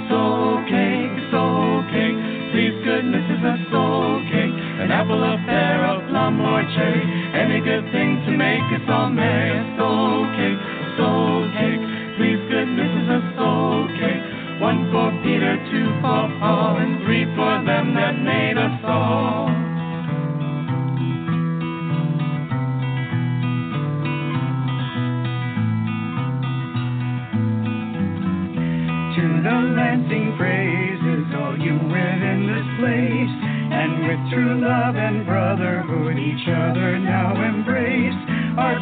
[0.09, 2.19] Soul cake, soul cake,
[2.53, 4.57] please goodness is a soul cake.
[4.83, 8.87] An apple, a pear, a plum, or a cherry, any good thing to make us
[8.89, 9.78] all merry.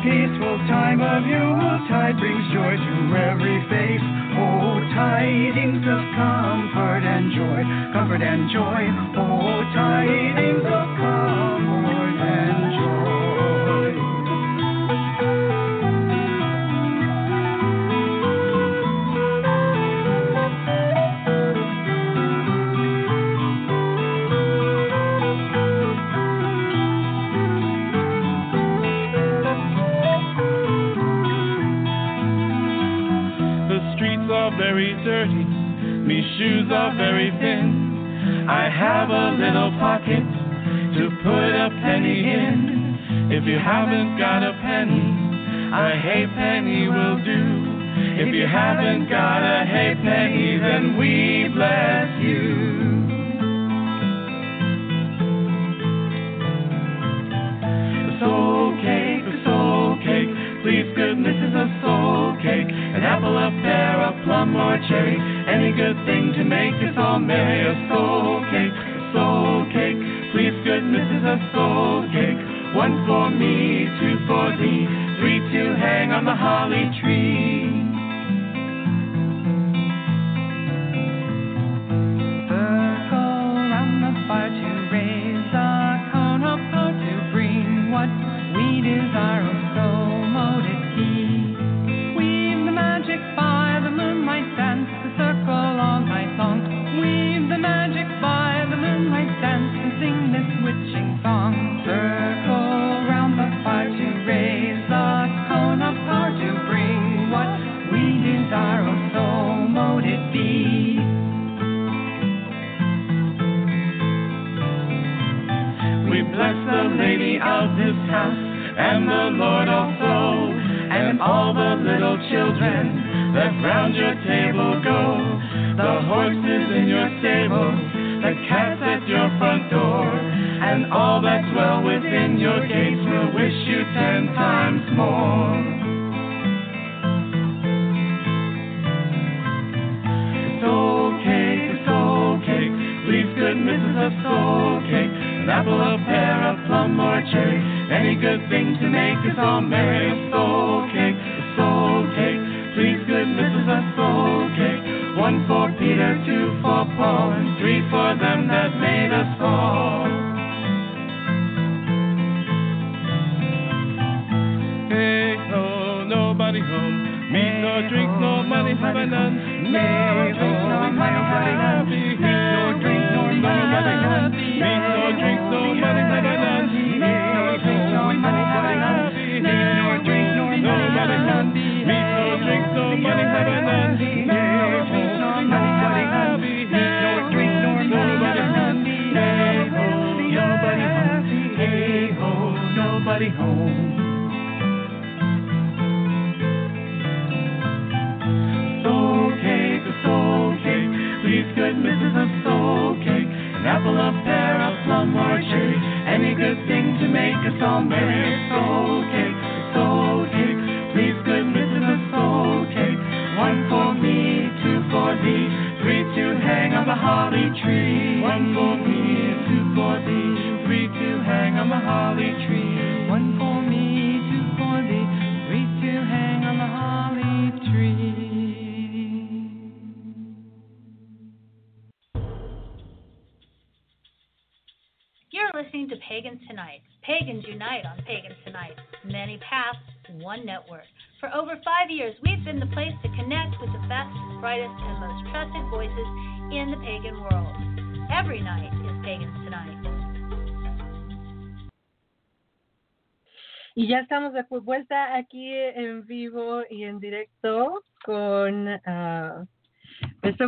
[0.06, 2.94] peaceful time of Yuletide brings joy to
[3.26, 4.06] every face.
[4.38, 9.05] Oh, tidings of comfort and joy, comfort and joy.
[48.82, 49.15] haven't got.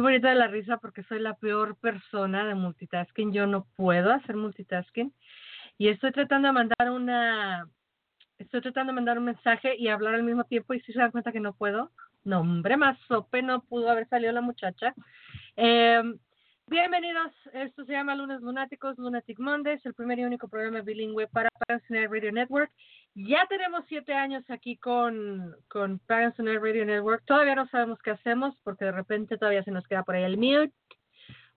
[0.08, 3.30] Bonita de la risa porque soy la peor persona de multitasking.
[3.30, 5.12] Yo no puedo hacer multitasking.
[5.76, 7.68] Y estoy tratando de mandar una...
[8.38, 11.10] Estoy tratando de mandar un mensaje y hablar al mismo tiempo y si se dan
[11.10, 11.92] cuenta que no puedo.
[12.24, 14.94] No, hombre, más sope no pudo haber salido la muchacha.
[15.56, 16.02] Eh,
[16.68, 21.50] bienvenidos, esto se llama Lunes Lunáticos, Lunatic Mondays, el primer y único programa bilingüe para
[21.90, 22.72] Net Radio Network.
[23.14, 27.24] Ya tenemos siete años aquí con, con Pagans Net Radio Network.
[27.24, 30.36] Todavía no sabemos qué hacemos porque de repente todavía se nos queda por ahí el
[30.36, 30.72] mute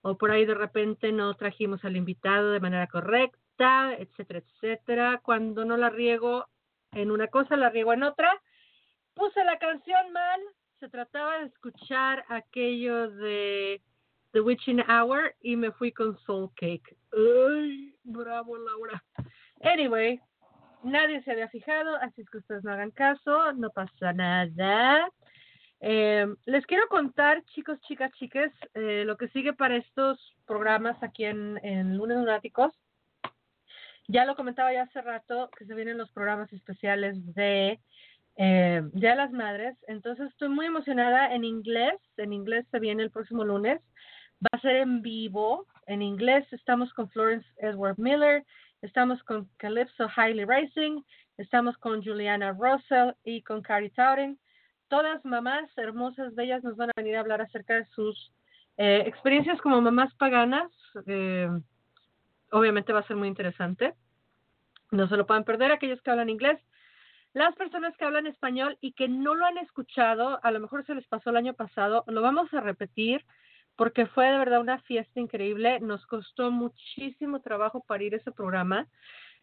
[0.02, 5.20] o por ahí de repente no trajimos al invitado de manera correcta, etcétera, etcétera.
[5.22, 6.46] Cuando no la riego
[6.92, 8.30] en una cosa, la riego en otra.
[9.14, 10.40] Puse la canción mal,
[10.80, 13.80] se trataba de escuchar aquello de
[14.32, 16.96] The Witching Hour y me fui con Soul Cake.
[17.12, 19.04] Ay, bravo Laura.
[19.62, 20.20] Anyway,
[20.82, 25.08] nadie se había fijado, así es que ustedes no hagan caso, no pasa nada.
[25.80, 31.24] Eh, les quiero contar, chicos, chicas, chiques, eh, lo que sigue para estos programas aquí
[31.24, 32.72] en, en Lunes Lunáticos.
[34.08, 37.80] Ya lo comentaba ya hace rato que se vienen los programas especiales de
[38.36, 39.76] Día de las Madres.
[39.86, 41.94] Entonces estoy muy emocionada en inglés.
[42.16, 43.80] En inglés se viene el próximo lunes.
[44.42, 45.66] Va a ser en vivo.
[45.86, 48.44] En inglés estamos con Florence Edward Miller,
[48.82, 51.02] estamos con Calypso Hailey Racing,
[51.38, 54.38] estamos con Juliana Russell y con Carrie Towden.
[54.88, 58.32] Todas mamás hermosas, bellas, nos van a venir a hablar acerca de sus
[58.76, 60.70] eh, experiencias como mamás paganas.
[61.06, 61.48] Eh,
[62.50, 63.94] obviamente va a ser muy interesante.
[64.90, 66.58] No se lo pueden perder aquellos que hablan inglés.
[67.32, 70.94] Las personas que hablan español y que no lo han escuchado, a lo mejor se
[70.94, 73.24] les pasó el año pasado, lo vamos a repetir
[73.76, 75.80] porque fue de verdad una fiesta increíble.
[75.80, 78.88] Nos costó muchísimo trabajo para ir a ese programa.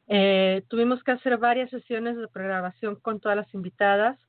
[0.08, 4.20] Eh, tuvimos que hacer varias sesiones de pregrabación con todas las invitadas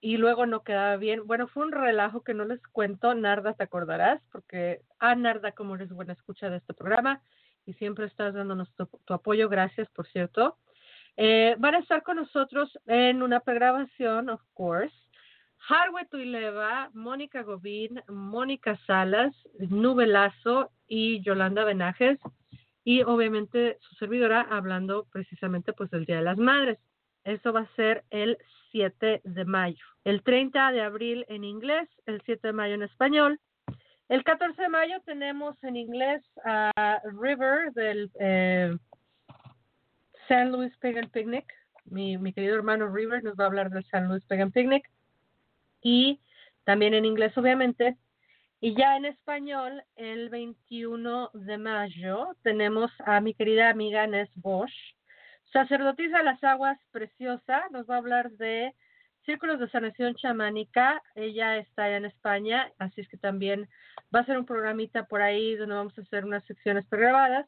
[0.00, 1.26] y luego no quedaba bien.
[1.26, 3.14] Bueno, fue un relajo que no les cuento.
[3.14, 7.22] Narda, te acordarás, porque, ah, Narda, como eres buena escucha de este programa
[7.64, 9.48] y siempre estás dándonos tu, tu apoyo.
[9.48, 10.58] Gracias, por cierto.
[11.16, 14.94] Eh, van a estar con nosotros en una pregrabación, of course.
[15.68, 22.18] Harwe Tuileva, Mónica Gobín, Mónica Salas, Nubelazo y Yolanda Benajes.
[22.84, 26.78] Y obviamente su servidora hablando precisamente pues del Día de las Madres.
[27.24, 28.36] Eso va a ser el
[28.72, 29.84] 7 de mayo.
[30.04, 33.40] El 30 de abril en inglés, el 7 de mayo en español.
[34.10, 38.76] El 14 de mayo tenemos en inglés a River del eh,
[40.28, 41.46] San Luis Pagan Picnic.
[41.86, 44.86] Mi, mi querido hermano River nos va a hablar del San Luis Pagan Picnic.
[45.84, 46.18] Y
[46.64, 47.96] también en inglés, obviamente.
[48.60, 54.72] Y ya en español, el 21 de mayo, tenemos a mi querida amiga Nes Bosch,
[55.52, 57.66] sacerdotisa de las aguas preciosa.
[57.70, 58.74] Nos va a hablar de
[59.26, 61.02] círculos de sanación chamánica.
[61.14, 63.68] Ella está allá en España, así es que también
[64.14, 67.46] va a ser un programita por ahí donde vamos a hacer unas secciones pregrabadas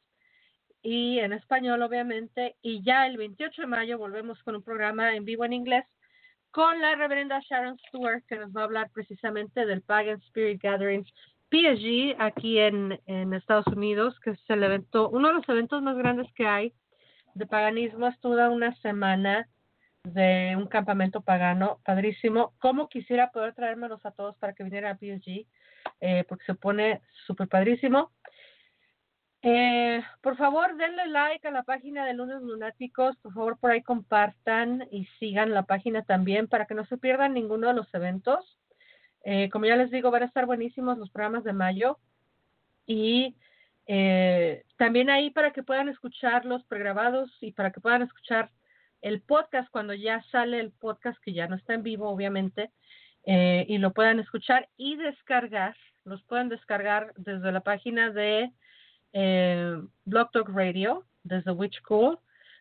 [0.82, 2.56] y en español, obviamente.
[2.60, 5.86] Y ya el 28 de mayo volvemos con un programa en vivo en inglés
[6.56, 11.04] con la reverenda Sharon Stewart, que nos va a hablar precisamente del Pagan Spirit Gathering
[11.50, 12.98] PSG aquí en,
[13.34, 16.72] Estados Unidos, que es el evento, uno de los eventos más grandes que hay
[17.34, 18.06] de paganismo.
[18.06, 19.50] Es toda una semana
[20.04, 22.54] de un campamento pagano, padrísimo.
[22.58, 25.46] Como quisiera poder traérmelos a todos para que vinieran a PSG,
[26.00, 28.12] eh, porque se pone súper padrísimo.
[29.48, 33.16] Eh, por favor, denle like a la página de Lunes Lunáticos.
[33.18, 37.34] Por favor, por ahí compartan y sigan la página también para que no se pierdan
[37.34, 38.58] ninguno de los eventos.
[39.24, 42.00] Eh, como ya les digo, van a estar buenísimos los programas de mayo.
[42.86, 43.36] Y
[43.86, 48.50] eh, también ahí para que puedan escuchar los pregrabados y para que puedan escuchar
[49.00, 52.72] el podcast cuando ya sale el podcast, que ya no está en vivo, obviamente,
[53.24, 55.76] eh, y lo puedan escuchar y descargar.
[56.02, 58.50] Los pueden descargar desde la página de
[59.18, 62.18] eh, Blog Talk Radio, desde Witch Cool.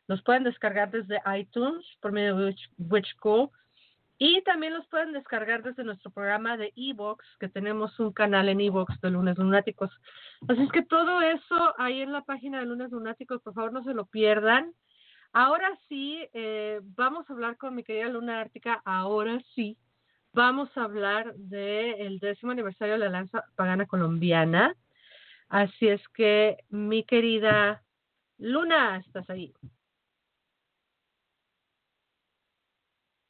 [0.08, 3.50] Los pueden descargar desde iTunes por medio de Witch, Witch Cool.
[4.18, 8.62] Y también los pueden descargar desde nuestro programa de Evox, que tenemos un canal en
[8.62, 9.92] Evox de Lunes Lunáticos.
[10.48, 13.84] Así es que todo eso ahí en la página de Lunes Lunáticos, por favor no
[13.84, 14.72] se lo pierdan.
[15.34, 19.78] Ahora sí, eh, vamos a hablar con mi querida Luna Ártica, ahora sí,
[20.32, 24.74] vamos a hablar del décimo aniversario de la Lanza Pagana Colombiana.
[25.56, 27.82] Así es que, mi querida
[28.38, 29.54] Luna, estás ahí.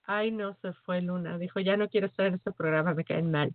[0.07, 1.37] Ay, no se fue Luna.
[1.37, 3.53] Dijo, ya no quiero estar en este programa, me caen mal.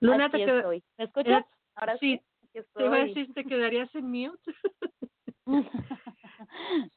[0.00, 0.84] Luna, Aquí te qued- estoy.
[0.98, 1.46] ¿Me escuchas?
[1.74, 2.20] Ahora sí,
[2.52, 4.52] Te iba a decir, ¿te quedarías en mute?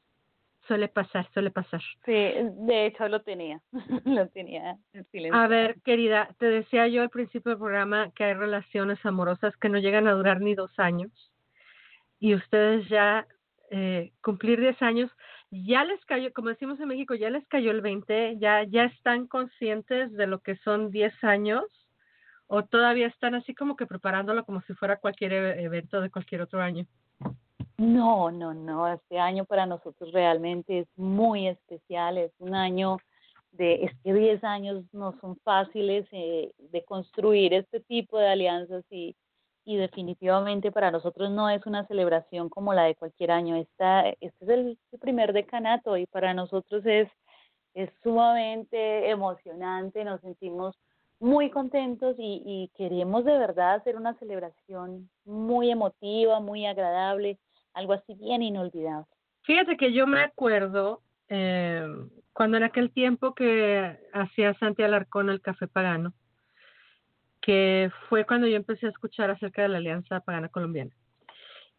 [0.66, 1.80] suele pasar, suele pasar.
[2.04, 3.60] sí, de hecho lo tenía.
[4.04, 5.40] lo tenía en silencio.
[5.40, 9.68] A ver, querida, te decía yo al principio del programa que hay relaciones amorosas que
[9.68, 11.10] no llegan a durar ni dos años
[12.18, 13.26] y ustedes ya
[13.70, 15.10] eh, cumplir 10 años,
[15.50, 19.26] ya les cayó, como decimos en México, ya les cayó el 20, ya, ya están
[19.26, 21.64] conscientes de lo que son 10 años
[22.46, 26.42] o todavía están así como que preparándolo como si fuera cualquier e- evento de cualquier
[26.42, 26.86] otro año.
[27.78, 28.88] No, no, no.
[28.88, 32.16] Este año para nosotros realmente es muy especial.
[32.16, 32.98] Es un año
[33.52, 38.84] de, es que 10 años no son fáciles eh, de construir este tipo de alianzas
[38.90, 39.14] y,
[39.66, 43.56] y definitivamente para nosotros no es una celebración como la de cualquier año.
[43.56, 47.08] Esta, este es el, el primer decanato y para nosotros es,
[47.74, 50.02] es sumamente emocionante.
[50.02, 50.78] Nos sentimos
[51.20, 57.38] muy contentos y, y queremos de verdad hacer una celebración muy emotiva, muy agradable
[57.76, 59.06] algo así bien inolvidable.
[59.42, 61.86] Fíjate que yo me acuerdo eh,
[62.32, 66.14] cuando en aquel tiempo que hacía Santi Alarcón el Café Pagano,
[67.40, 70.90] que fue cuando yo empecé a escuchar acerca de la Alianza Pagana Colombiana.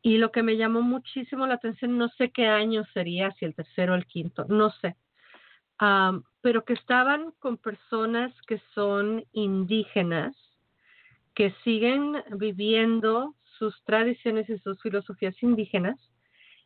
[0.02, 3.56] Y lo que me llamó muchísimo la atención, no sé qué año sería, si el
[3.56, 4.96] tercero o el quinto, no sé,
[5.80, 10.36] Am, pero que estaban con personas que son indígenas,
[11.36, 15.98] que siguen viviendo sus tradiciones y sus filosofías indígenas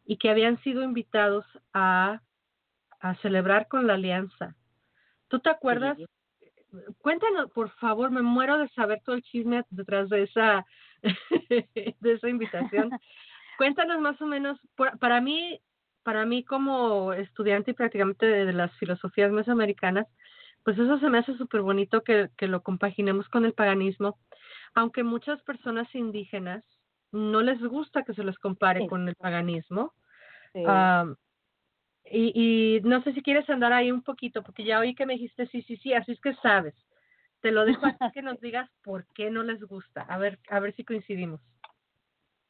[0.05, 2.21] y que habían sido invitados a,
[2.99, 4.55] a celebrar con la alianza.
[5.27, 5.97] ¿Tú te acuerdas?
[5.97, 6.05] Sí.
[6.99, 10.65] Cuéntanos, por favor, me muero de saber todo el chisme detrás de esa,
[11.49, 12.89] de esa invitación.
[13.57, 15.59] Cuéntanos más o menos, por- para mí,
[16.03, 20.07] para mí como estudiante y prácticamente de, de las filosofías mesoamericanas,
[20.63, 24.17] pues eso se me hace súper bonito que, que lo compaginemos con el paganismo,
[24.73, 26.63] aunque muchas personas indígenas
[27.11, 28.87] no les gusta que se les compare Sí.
[28.87, 29.93] con el paganismo.
[30.53, 30.63] Sí.
[30.65, 31.15] Am,
[32.05, 35.13] y, y no sé si quieres andar ahí un poquito, porque ya oí que me
[35.13, 36.75] dijiste sí, sí, sí, así es que sabes.
[37.41, 40.01] Te lo dejo así que nos digas por qué no les gusta.
[40.01, 41.41] A ver, a ver si coincidimos.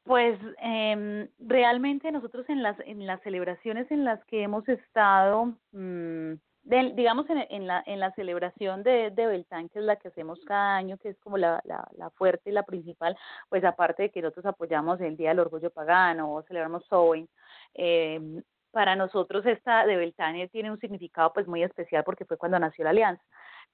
[0.03, 6.34] Pues em, realmente nosotros en las en las celebraciones en las que hemos estado, mm,
[6.64, 10.09] del- digamos en, en la en la celebración de, de Beltán, que es la que
[10.09, 13.18] hacemos cada año, que es como la, la, la fuerte y la principal,
[13.49, 17.28] pues aparte de que nosotros apoyamos el Día del Orgullo Pagano o celebramos Samhain,
[17.74, 18.41] em,
[18.72, 22.84] para nosotros esta de Beltane tiene un significado pues muy especial porque fue cuando nació
[22.86, 23.24] la alianza.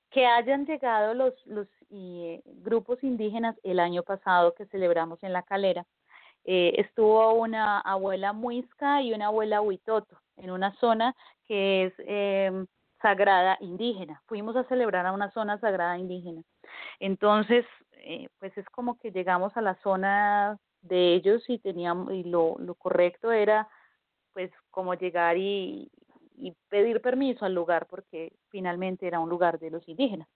[0.10, 5.44] Que hayan llegado los los eh, grupos indígenas el año pasado que celebramos en la
[5.44, 5.86] Calera,
[6.46, 11.14] eh, estuvo una abuela muisca y una abuela huitoto en una zona
[11.48, 12.66] que es eh,
[13.02, 14.22] sagrada indígena.
[14.28, 16.44] Fuimos a celebrar a una zona sagrada indígena.
[17.00, 17.66] Entonces,
[17.98, 22.56] eh, pues es como que llegamos a la zona de ellos y teníamos y lo,
[22.60, 23.68] lo correcto era
[24.34, 25.90] pues como llegar y,
[26.38, 30.28] y pedir permiso al lugar porque finalmente era un lugar de los indígenas.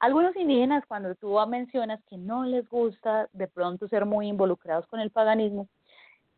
[0.00, 5.00] Algunos indígenas, cuando tú mencionas que no les gusta de pronto ser muy involucrados con
[5.00, 5.68] el paganismo,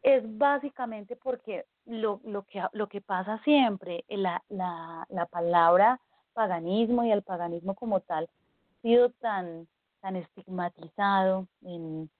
[0.04, 5.98] es básicamente porque lo, lo, que, lo que pasa siempre, la, la, la palabra
[6.34, 9.66] paganismo y el paganismo como tal ha sido tan,
[10.02, 12.10] tan estigmatizado en,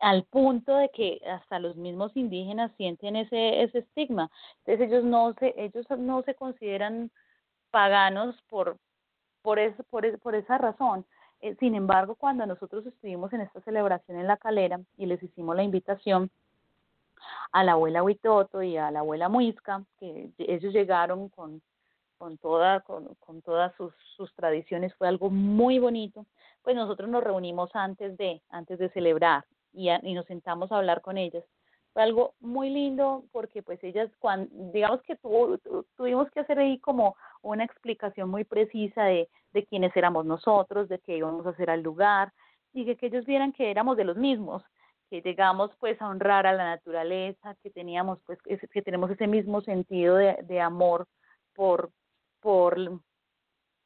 [0.00, 4.28] al punto de que hasta los mismos indígenas sienten ese, ese estigma.
[4.64, 7.10] Entonces ellos no se, ellos no se consideran
[7.70, 8.76] paganos por,
[9.42, 11.04] por, eso, por, es- por esa razón.
[11.42, 15.54] Eh, sin embargo, cuando nosotros estuvimos en esta celebración en la calera y les hicimos
[15.54, 16.30] la invitación
[17.52, 21.60] a la abuela Huitoto y a la abuela Muisca, que ellos llegaron con,
[22.18, 26.26] con, toda, con, con todas sus, sus tradiciones, fue algo muy bonito,
[26.62, 31.00] pues nosotros nos reunimos antes de, antes de celebrar y, y nos sentamos a hablar
[31.00, 31.44] con ellas.
[31.92, 36.58] Fue algo muy lindo porque pues ellas, cuando, digamos que tu- tu- tuvimos que hacer
[36.58, 41.50] ahí como una explicación muy precisa de, de quiénes éramos nosotros, de qué íbamos a
[41.50, 42.32] hacer al lugar
[42.72, 44.62] y que, que ellos vieran que éramos de los mismos,
[45.12, 49.60] que llegamos pues a honrar a la naturaleza, que teníamos pues que tenemos ese mismo
[49.60, 51.06] sentido de, de amor
[51.54, 51.90] por,
[52.40, 52.78] por,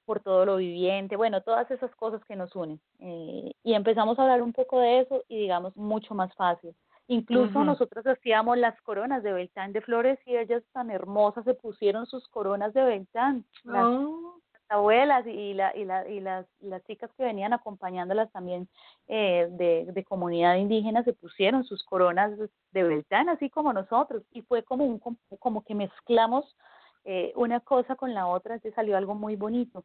[0.05, 2.81] por todo lo viviente, bueno, todas esas cosas que nos unen.
[3.01, 6.77] Eh, y empezamos a hablar un poco de eso y digamos mucho más fácil.
[7.09, 7.65] Incluso Ujú.
[7.65, 12.29] nosotros hacíamos las coronas de Beltán de flores y ellas tan hermosas se pusieron sus
[12.29, 13.45] coronas de Beltán.
[13.65, 14.39] Las Oh,
[14.69, 18.69] abuelas y, la, y, la, y las, las chicas que venían acompañándolas también
[19.09, 22.33] eh, de, de comunidad indígena se pusieron sus coronas
[22.73, 26.57] de Beltán, así como nosotros, y fue como, un, com- como que mezclamos
[27.05, 29.85] eh, una cosa con la otra, se salió algo muy bonito.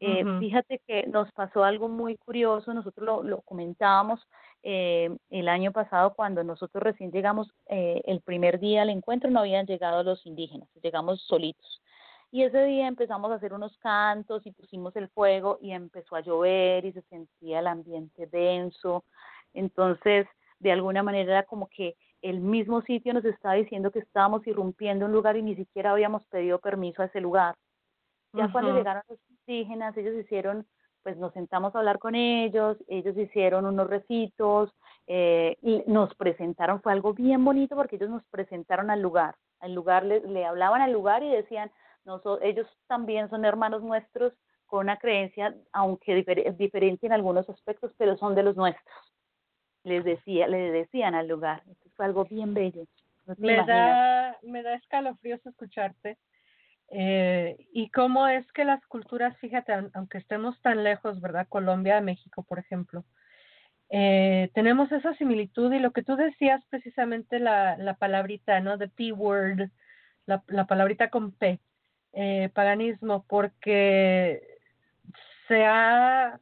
[0.00, 0.24] Eh.
[0.40, 4.26] Fíjate que nos pasó algo muy curioso, nosotros lo, lo comentábamos
[4.64, 9.38] eh, el año pasado cuando nosotros recién llegamos, eh, el primer día al encuentro no
[9.38, 11.80] habían llegado los indígenas, llegamos solitos.
[12.32, 16.22] Y ese día empezamos a hacer unos cantos y pusimos el fuego y empezó a
[16.22, 19.04] llover y se sentía el ambiente denso.
[19.52, 20.26] Entonces,
[20.58, 25.04] de alguna manera era como que el mismo sitio nos estaba diciendo que estábamos irrumpiendo
[25.04, 27.54] un lugar y ni siquiera habíamos pedido permiso a ese lugar.
[28.32, 30.66] Ya cuando llegaron los indígenas, ellos hicieron,
[31.02, 34.72] pues nos sentamos a hablar con ellos, ellos hicieron unos recitos,
[35.06, 39.74] eh, y nos presentaron, fue algo bien bonito porque ellos nos presentaron al lugar, al
[39.74, 41.70] lugar le, le hablaban al lugar y decían,
[42.42, 44.32] ellos también son hermanos nuestros
[44.66, 48.96] con una creencia, aunque difer- diferente en algunos aspectos, pero son de los nuestros.
[49.84, 51.62] Les decía, le decían al lugar.
[51.70, 52.86] Esto fue algo bien bello.
[53.26, 53.66] No me imaginas.
[53.66, 56.18] da, me da escalofríos escucharte.
[56.88, 61.46] Eh, y cómo es que las culturas, fíjate, aun- aunque estemos tan lejos, ¿verdad?
[61.48, 63.04] Colombia, México, por ejemplo,
[63.90, 68.78] eh, tenemos esa similitud y lo que tú decías precisamente la, la palabrita, ¿no?
[68.78, 69.70] The P-word,
[70.26, 71.60] la, la palabrita con P,
[72.12, 74.42] eh, paganismo, porque
[75.48, 76.38] se ha,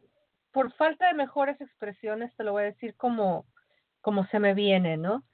[0.53, 3.47] por falta de mejores expresiones, te lo voy a decir como,
[4.01, 5.25] como se me viene, ¿no?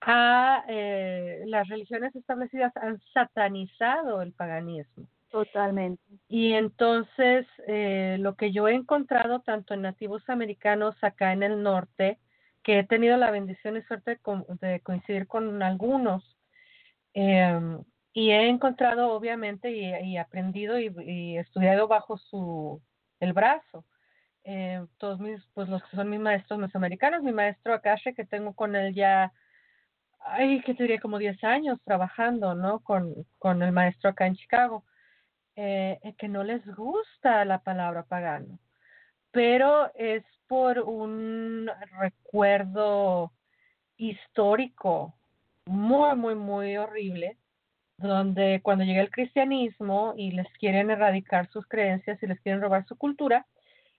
[0.00, 5.06] ha, eh, las religiones establecidas han satanizado el paganismo.
[5.30, 6.02] Totalmente.
[6.28, 11.62] Y entonces eh, lo que yo he encontrado tanto en nativos americanos acá en el
[11.62, 12.18] norte,
[12.62, 14.18] que he tenido la bendición y suerte
[14.60, 16.36] de coincidir con algunos,
[17.14, 17.58] eh,
[18.12, 22.82] y he encontrado obviamente y, y aprendido y, estudiado bajo su
[23.20, 23.84] el brazo.
[24.44, 28.54] Eh, todos mis, pues los que son mis maestros mesoamericanos, mi maestro Akashe, que tengo
[28.54, 29.32] con él ya
[30.20, 32.80] ay, que te diría como 10 años trabajando, ¿no?
[32.80, 34.84] Con, con el maestro acá en Chicago,
[35.56, 38.58] eh, eh, que no les gusta la palabra pagano,
[39.30, 43.32] pero es por un recuerdo
[43.96, 45.14] histórico
[45.66, 47.36] muy, muy, muy horrible,
[48.00, 52.86] donde cuando llega el cristianismo y les quieren erradicar sus creencias y les quieren robar
[52.86, 53.46] su cultura,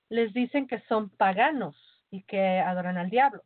[0.10, 1.76] les dicen que son paganos
[2.10, 3.44] y que adoran al diablo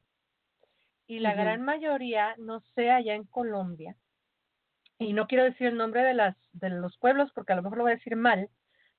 [1.07, 3.95] y la gran mayoría, no sé, allá en Colombia,
[4.97, 7.77] y no quiero decir el nombre de, las, de los pueblos porque a lo mejor
[7.77, 8.49] lo voy a decir mal,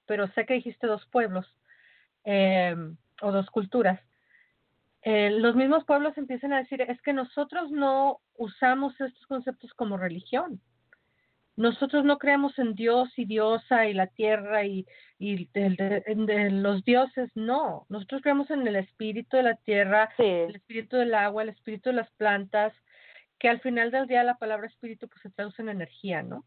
[0.05, 1.47] pero sé que dijiste dos pueblos
[2.25, 2.77] eh,
[3.23, 4.01] o dos culturas.
[5.03, 9.97] Eh, los mismos pueblos empiezan a decir, es que nosotros no usamos estos conceptos como
[9.97, 10.61] religión.
[11.57, 14.87] Nosotros no creemos en Dios y diosa y la tierra y,
[15.19, 17.87] y de- de- de los dioses, no.
[17.89, 21.97] Nosotros creemos en el espíritu de la tierra, el espíritu del agua, el espíritu de
[21.97, 22.75] las plantas,
[23.39, 26.45] que al final del día la palabra espíritu pues se traduce en energía, ¿no?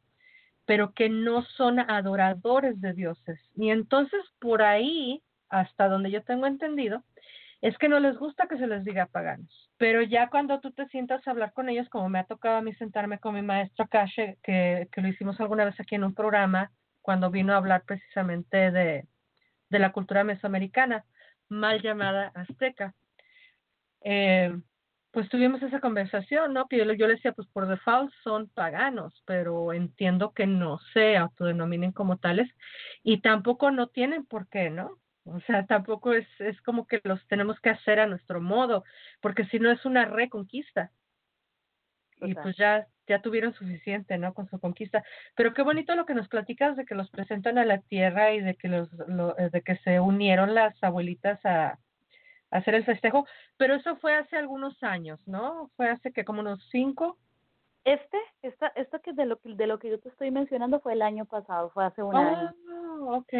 [0.66, 3.40] Pero que no son adoradores de dioses.
[3.56, 7.04] Y entonces por ahí, hasta donde yo tengo entendido,
[7.62, 9.70] es que no les gusta que se les diga paganos.
[9.78, 12.62] Pero ya cuando tú te sientas a hablar con ellos, como me ha tocado a
[12.62, 16.72] mí sentarme con mi maestro Kashe, que, lo hicimos alguna vez aquí en un programa,
[17.02, 19.06] cuando vino a hablar precisamente de,
[19.70, 21.06] la cultura mesoamericana,
[21.50, 22.94] mal llamada azteca.
[24.02, 24.58] Eh,
[25.12, 26.68] pues tuvimos esa conversación, ¿no?
[26.68, 31.18] Que yo, yo le decía, pues por default son paganos, pero entiendo que no se
[31.18, 32.50] autodenominen como tales
[33.04, 35.00] y tampoco no tienen por qué, ¿no?
[35.26, 38.84] O sea, tampoco es, es como que los tenemos que hacer a nuestro modo,
[39.22, 40.92] porque si no es una reconquista.
[42.22, 44.34] Y pues ya, ya tuvieron suficiente, ¿no?
[44.34, 45.04] Con su conquista.
[45.36, 48.42] Pero qué bonito lo que nos platicas de que los presentan a la tierra y
[48.42, 51.80] de que los, lo- eh, de que se unieron las abuelitas a, a
[52.52, 53.26] hacer el festejo.
[53.58, 55.72] Pero eso fue hace algunos años, ¿no?
[55.78, 57.18] Fue hace que como unos cinco.
[57.86, 60.94] Este, esta, esta que de lo que de lo que yo te estoy mencionando fue
[60.94, 62.54] el año pasado, fue hace un Ah, año.
[63.18, 63.34] ok.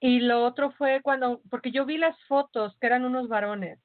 [0.00, 3.78] Y lo otro fue cuando, porque yo vi las fotos que eran unos varones.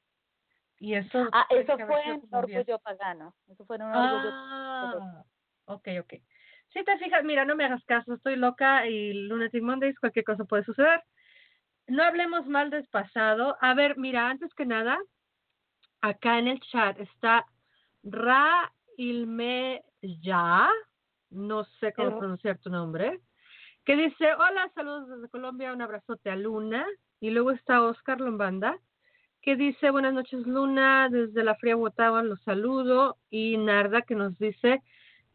[0.80, 1.30] Y eso.
[1.32, 2.22] Ah, eso fue en.
[2.32, 3.36] Orgullo Pagano.
[3.47, 5.24] Eso fue en un orgullo Ah,
[5.66, 6.13] ok, ok.
[6.74, 10.43] Si te fijas, mira, no me hagas caso, estoy loca y Lunatic Mondays, cualquier cosa
[10.43, 11.01] puede suceder.
[11.88, 13.57] No hablemos mal del pasado.
[13.61, 14.97] A ver, mira, antes que nada,
[16.01, 17.45] acá en el chat está
[18.03, 20.70] Ra Ilme Ya,
[21.30, 22.20] no sé cómo Hello.
[22.20, 23.22] pronunciar tu nombre,
[23.86, 26.86] que dice, hola, saludos desde Colombia, un abrazote a Luna.
[27.19, 28.77] Y luego está Oscar Lombanda,
[29.41, 33.17] que dice, buenas noches Luna, desde la fría Bogotá los saludo.
[33.29, 34.81] Y Narda, que nos dice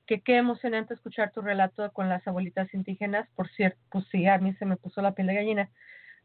[0.07, 3.29] que qué emocionante escuchar tu relato con las abuelitas indígenas.
[3.37, 5.71] Por cierto, pues sí, a mí se me puso la piel de gallina.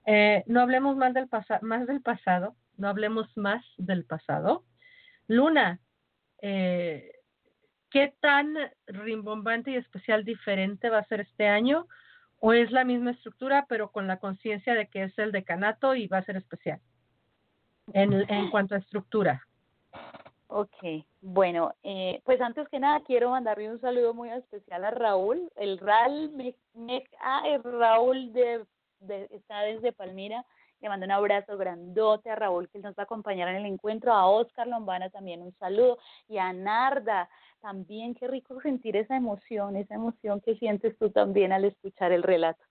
[0.08, 1.28] Eh, no hablemos más del,
[1.62, 4.64] más del pasado, no hablemos más del pasado.
[5.28, 5.80] Luna,
[6.42, 7.12] eh,
[7.92, 8.56] ¿qué tan
[8.88, 11.88] rimbombante y especial diferente va a ser este año?
[12.48, 16.06] ¿O es la misma estructura, pero con la conciencia de que es el decanato y
[16.06, 16.80] va a ser especial?
[17.92, 19.42] En, en cuanto a estructura.
[20.46, 20.76] Ok,
[21.22, 25.80] bueno, eh, pues antes que nada quiero mandarle un saludo muy especial a Raúl, el
[25.80, 28.64] Ral, me, me- ah, el Raúl de,
[29.00, 30.46] de, está desde Palmira,
[30.86, 34.14] le mando un abrazo grandote a Raúl que nos va a acompañar en el encuentro,
[34.14, 35.98] a Oscar Lombana también un saludo
[36.30, 37.28] y a Narda
[37.60, 42.22] también, qué rico sentir esa emoción, esa emoción que sientes tú también al escuchar el
[42.22, 42.64] relato.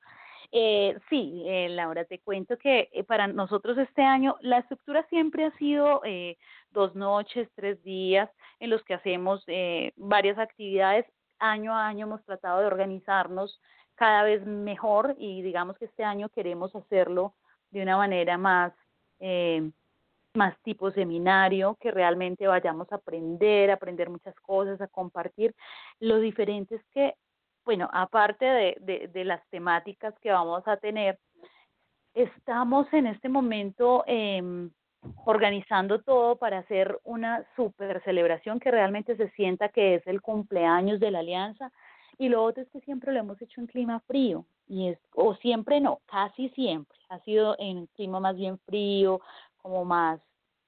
[0.52, 5.46] Eh, sí, eh, Laura, te cuento que eh, para nosotros este año la estructura siempre
[5.46, 6.36] ha sido eh,
[6.70, 11.04] dos noches, tres días en los que hacemos eh, varias actividades.
[11.40, 13.60] Año a año hemos tratado de organizarnos
[13.96, 17.34] cada vez mejor y digamos que este año queremos hacerlo
[17.74, 18.72] de una manera más,
[19.18, 19.70] eh,
[20.32, 25.54] más tipo seminario, que realmente vayamos a aprender, a aprender muchas cosas, a compartir.
[25.98, 27.14] Lo diferente que,
[27.64, 31.18] bueno, aparte de, de, de las temáticas que vamos a tener,
[32.14, 34.70] estamos en este momento eh,
[35.24, 41.00] organizando todo para hacer una super celebración que realmente se sienta que es el cumpleaños
[41.00, 41.72] de la alianza.
[42.18, 45.34] Y lo otro es que siempre lo hemos hecho en clima frío, y es, o
[45.36, 49.20] siempre no, casi siempre, ha sido en un clima más bien frío,
[49.56, 50.20] como más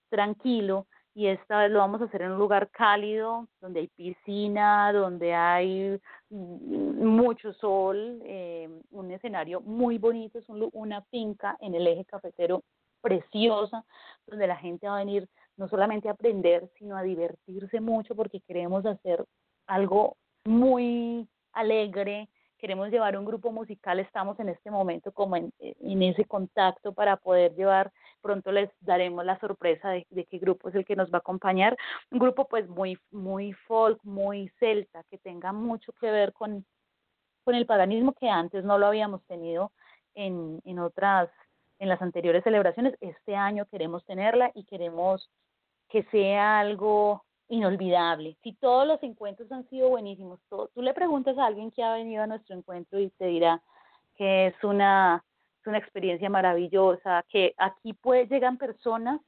[0.09, 4.93] tranquilo, y esta vez lo vamos a hacer en un lugar cálido, donde hay piscina,
[4.93, 11.87] donde hay mucho sol, eh, un escenario muy bonito, es un una finca en el
[11.87, 12.63] eje cafetero
[13.01, 13.85] preciosa,
[14.27, 15.27] donde la gente va a venir
[15.57, 19.25] no solamente a aprender, sino a divertirse mucho porque queremos hacer
[19.67, 22.29] algo muy alegre,
[22.59, 27.17] queremos llevar un grupo musical, estamos en este momento como en, en ese contacto para
[27.17, 27.93] poder llevar,
[28.23, 31.19] pronto les daremos la sorpresa de, de qué grupo es el que nos va a
[31.19, 31.77] acompañar,
[32.11, 36.65] un grupo pues muy, muy folk, muy celta, que tenga mucho que ver con,
[37.45, 39.73] con el paganismo que antes no lo habíamos tenido
[40.15, 41.29] en, en otras,
[41.79, 45.31] en las anteriores celebraciones, este año queremos tenerla y queremos
[45.89, 48.37] que sea algo inolvidable.
[48.43, 51.95] Si todos los encuentros han sido buenísimos, todo, tú le preguntas a alguien que ha
[51.95, 53.63] venido a nuestro encuentro y te dirá
[54.17, 55.23] que es una,
[55.61, 59.21] es una experiencia maravillosa, que aquí pues llegan personas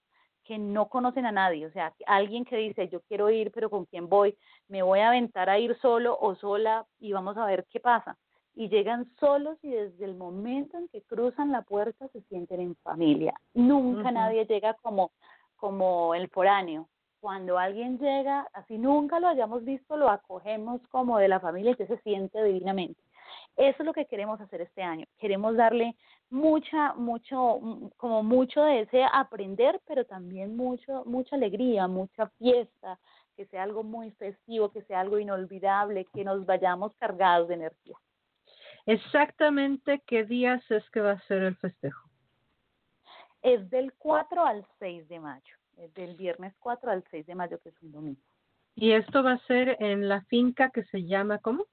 [0.44, 3.84] que no conocen a nadie, o sea, alguien que dice, yo quiero ir, pero ¿con
[3.84, 4.34] quién voy?
[4.66, 8.16] Me voy a aventar a ir solo o sola y vamos a ver qué pasa.
[8.54, 12.76] Y llegan solos y desde el momento en que cruzan la puerta se sienten en
[12.76, 13.34] familia.
[13.52, 15.12] Nunca nadie llega como,
[15.56, 16.88] como el foráneo,
[17.20, 21.72] cuando alguien llega, así nunca lo hayamos visto, lo acogemos como de la familia y
[21.72, 23.00] usted se siente divinamente.
[23.56, 25.04] Eso es lo que queremos hacer este año.
[25.18, 25.96] Queremos darle
[26.30, 32.98] mucha, mucho, mm, como mucho de ese aprender, pero también mucho, mucha alegría, mucha fiesta,
[33.36, 37.96] que sea algo muy festivo, que sea algo inolvidable, que nos vayamos cargados de energía.
[38.86, 42.08] Exactamente qué días es que va a ser el festejo.
[43.42, 45.57] Es del 4 al 6 de mayo,
[45.94, 48.20] del viernes 4 al 6 de mayo, que es un domingo.
[48.74, 51.64] Y esto va a ser en la finca que se llama, ¿cómo?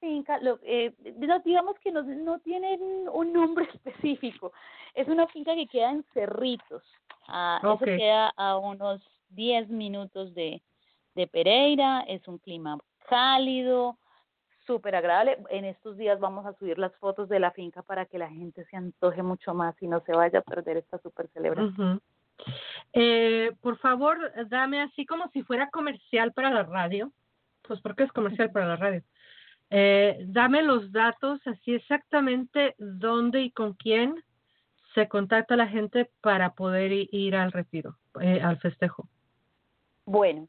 [0.00, 2.80] finca, lo, eh, no- digamos que no, no tienen
[3.12, 4.52] un nombre específico.
[4.94, 6.84] Es una finca que queda en Cerritos.
[7.26, 7.82] Ah, Ok.
[7.82, 10.62] Eso queda a unos 10 minutos de,
[11.14, 12.02] de Pereira.
[12.06, 12.78] Es un clima
[13.08, 13.98] cálido,
[14.66, 15.38] súper agradable.
[15.50, 18.64] En estos días vamos a subir las fotos de la finca para que la gente
[18.66, 21.96] se antoje mucho más y no se vaya a perder esta súper celebración.
[21.96, 22.00] Ujú.
[22.92, 24.18] Eh, por favor,
[24.48, 27.12] dame así como si fuera comercial para la radio.
[27.62, 29.02] Pues porque es comercial para la radio.
[29.70, 34.14] Eh, dame los datos, así exactamente dónde y con quién
[34.94, 39.08] se contacta la gente para poder ir al retiro, eh, al festejo.
[40.06, 40.48] Bueno,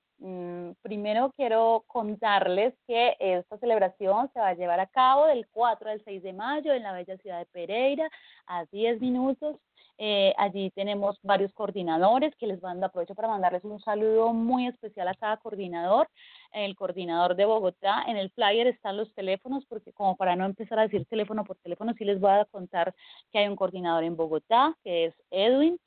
[0.81, 6.03] primero quiero contarles que esta celebración se va a llevar a cabo del 4 al
[6.03, 8.09] 6 de mayo en la bella ciudad de Pereira
[8.45, 9.57] a 10 minutos.
[10.01, 15.09] Eh, allí tenemos varios coordinadores que les mando aprovecho para mandarles un saludo muy especial
[15.09, 16.09] a cada coordinador.
[16.53, 20.79] El coordinador de Bogotá, en el flyer están los teléfonos, porque como para no empezar
[20.79, 22.95] a decir teléfono por teléfono, sí les voy a contar
[23.31, 25.77] que hay un coordinador en Bogotá, que es Edwin,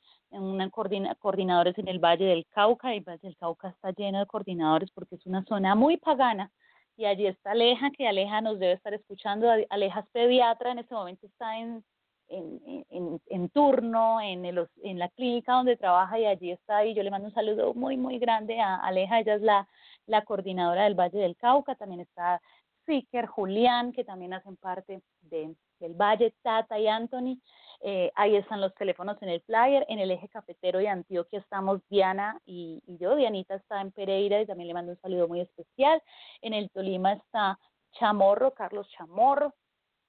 [0.41, 4.19] una coordina, coordinadores en el Valle del Cauca, y el Valle del Cauca está lleno
[4.19, 6.51] de coordinadores porque es una zona muy pagana,
[6.97, 10.93] y allí está Aleja, que Aleja nos debe estar escuchando, Aleja es pediatra, en este
[10.93, 11.83] momento está en,
[12.27, 16.93] en, en, en turno en, el, en la clínica donde trabaja y allí está, y
[16.93, 19.67] yo le mando un saludo muy, muy grande a Aleja, ella es la,
[20.05, 22.41] la coordinadora del Valle del Cauca, también está
[22.85, 27.39] Siker, Julián, que también hacen parte de, del Valle, Tata y Anthony.
[27.85, 29.85] Eh, ahí están los teléfonos en el flyer.
[29.89, 33.15] En el eje cafetero de Antioquia estamos Diana y, y, yo.
[33.15, 36.01] Dianita está en Pereira y también le mando un saludo muy especial.
[36.41, 37.59] En el Tolima está
[37.99, 39.53] Chamorro, Carlos Chamorro.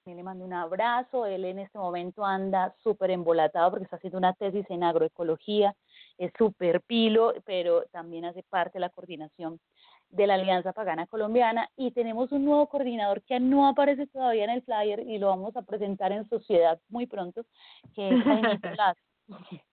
[0.05, 1.25] También le mando un abrazo.
[1.25, 5.75] Él en este momento anda súper embolatado porque está haciendo una tesis en agroecología.
[6.17, 9.59] Es súper pilo, pero también hace parte de la coordinación
[10.15, 14.49] de la Alianza Pagana Colombiana y tenemos un nuevo coordinador que no aparece todavía en
[14.49, 17.45] el flyer y lo vamos a presentar en sociedad muy pronto,
[17.93, 18.99] que es Jaimito Lazo.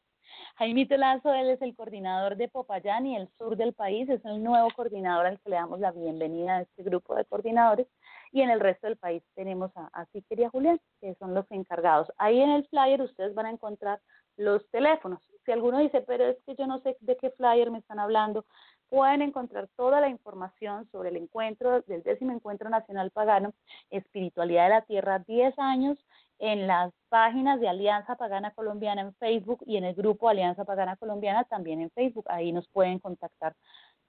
[0.57, 4.43] Jaimito Lazo, él es el coordinador de Popayán y el sur del país, es el
[4.43, 7.87] nuevo coordinador al que le damos la bienvenida a este grupo de coordinadores
[8.33, 11.49] y en el resto del país tenemos a, a y a Julián, que son los
[11.51, 12.13] encargados.
[12.19, 14.01] Ahí en el flyer ustedes van a encontrar
[14.37, 15.21] los teléfonos.
[15.45, 18.45] Si alguno dice, pero es que yo no sé de qué flyer me están hablando,
[18.93, 23.55] pueden encontrar toda la información sobre el encuentro del décimo encuentro nacional pagano
[23.89, 25.97] Espiritualidad de la Tierra 10 años
[26.39, 30.97] en las páginas de Alianza Pagana Colombiana en Facebook y en el grupo Alianza Pagana
[30.97, 32.27] Colombiana también en Facebook.
[32.29, 33.55] Ahí nos pueden contactar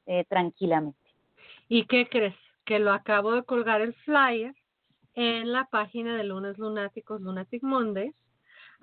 [0.05, 0.99] eh, tranquilamente.
[1.69, 2.35] ¿Y qué crees?
[2.65, 4.53] Que lo acabo de colgar el flyer
[5.13, 8.13] en la página de Lunes Lunáticos, Lunatic Mondays,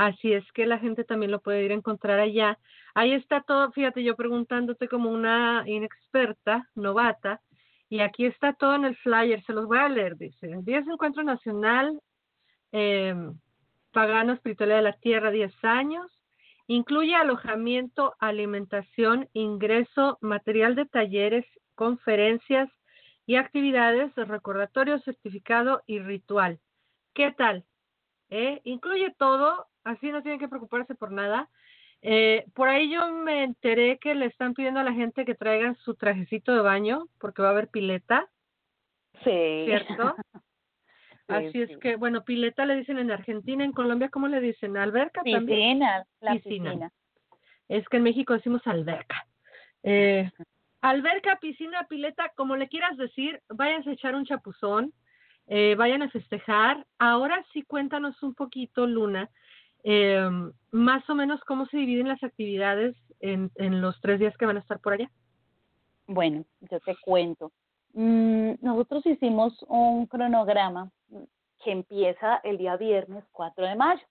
[0.01, 2.59] Así es que la gente también lo puede ir a encontrar allá.
[2.95, 7.43] Ahí está todo, fíjate, yo preguntándote como una inexperta, novata,
[7.91, 11.23] y aquí está todo en el flyer, se los voy a leer, dice, 10 Encuentro
[11.23, 12.01] Nacional
[12.73, 13.15] eh,
[13.93, 16.11] Pagano Espiritualidad de la Tierra, 10 años,
[16.67, 21.45] incluye alojamiento, alimentación, ingreso, material de talleres,
[21.75, 22.71] conferencias
[23.27, 26.59] y actividades de recordatorio, certificado y ritual.
[27.13, 27.67] ¿Qué tal?
[28.31, 28.61] ¿Eh?
[28.65, 31.49] Incluye todo así no tienen que preocuparse por nada.
[32.03, 35.77] Eh, por ahí yo me enteré que le están pidiendo a la gente que traigan
[35.77, 38.29] su trajecito de baño porque va a haber pileta.
[39.25, 39.65] Sí.
[39.67, 40.15] ¿Cierto?
[41.29, 44.77] Así es que, bueno, pileta le dicen en Argentina, en Colombia, ¿cómo le dicen?
[44.77, 45.79] ¿Alberca piscina, también?
[45.79, 46.93] La piscina, piscina.
[47.69, 49.27] Es que en México decimos alberca.
[49.85, 50.29] Eh,
[50.81, 54.93] alberca, piscina, pileta, como le quieras decir, vayan a echar un chapuzón,
[55.51, 56.87] eh, vayan a festejar.
[56.99, 59.29] Ahora sí cuéntanos un poquito, Luna,
[59.83, 60.31] eh,
[60.71, 64.57] más o menos cómo se dividen las actividades en, en los tres días que van
[64.57, 65.11] a estar por allá.
[66.07, 67.51] Bueno, yo te cuento.
[67.95, 70.93] Mm, nosotros hicimos un cronograma
[71.65, 74.07] que empieza el día viernes 4 de mayo.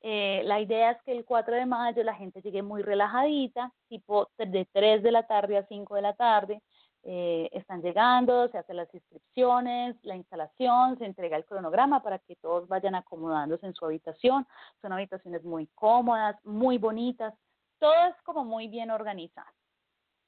[0.00, 4.30] Eh, la idea es que el 4 de mayo la gente llegue muy relajadita, tipo
[4.38, 6.62] de 3 de la tarde a 5 de la tarde,
[7.06, 12.34] eh, están llegando, se hacen las inscripciones, la instalación, se entrega el cronograma para que
[12.36, 14.46] todos vayan acomodándose en su habitación.
[14.80, 17.34] Son habitaciones muy cómodas, muy bonitas,
[17.78, 19.50] todo es como muy bien organizado.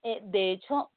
[0.02, 0.90] Eh, de hecho,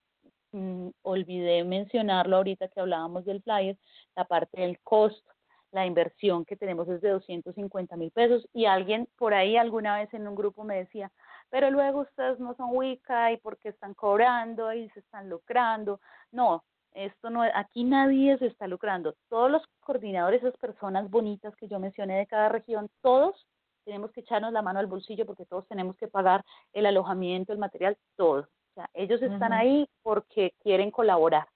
[0.51, 3.77] mm, olvidé mencionarlo ahorita que hablábamos del flyer,
[4.17, 5.31] la parte del costo.
[5.71, 10.13] La inversión que tenemos es de 250 mil pesos y alguien por ahí alguna vez
[10.13, 11.11] en un grupo me decía,
[11.49, 15.99] pero luego ustedes no son Wicca y porque están cobrando y se están lucrando.
[16.31, 19.15] No, esto no aquí nadie se está lucrando.
[19.29, 23.47] Todos los coordinadores, esas personas bonitas que yo mencioné de cada región, todos
[23.85, 26.43] tenemos que echarnos la mano al bolsillo porque todos tenemos que pagar
[26.73, 28.41] el alojamiento, el material, todo.
[28.41, 31.47] O sea, ellos están ahí porque quieren colaborar,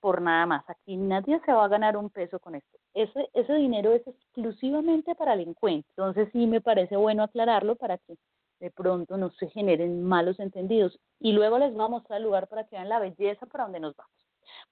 [0.00, 0.64] por nada más.
[0.70, 2.78] Aquí nadie se va a ganar un peso con esto.
[2.94, 5.90] Ese, ese dinero es exclusivamente para el encuentro.
[6.08, 8.16] Entonces sí me parece bueno aclararlo para que
[8.60, 10.98] de pronto no se generen malos entendidos.
[11.20, 13.80] Y luego les vamos a mostrar el lugar para que vean la belleza para donde
[13.80, 14.12] nos vamos.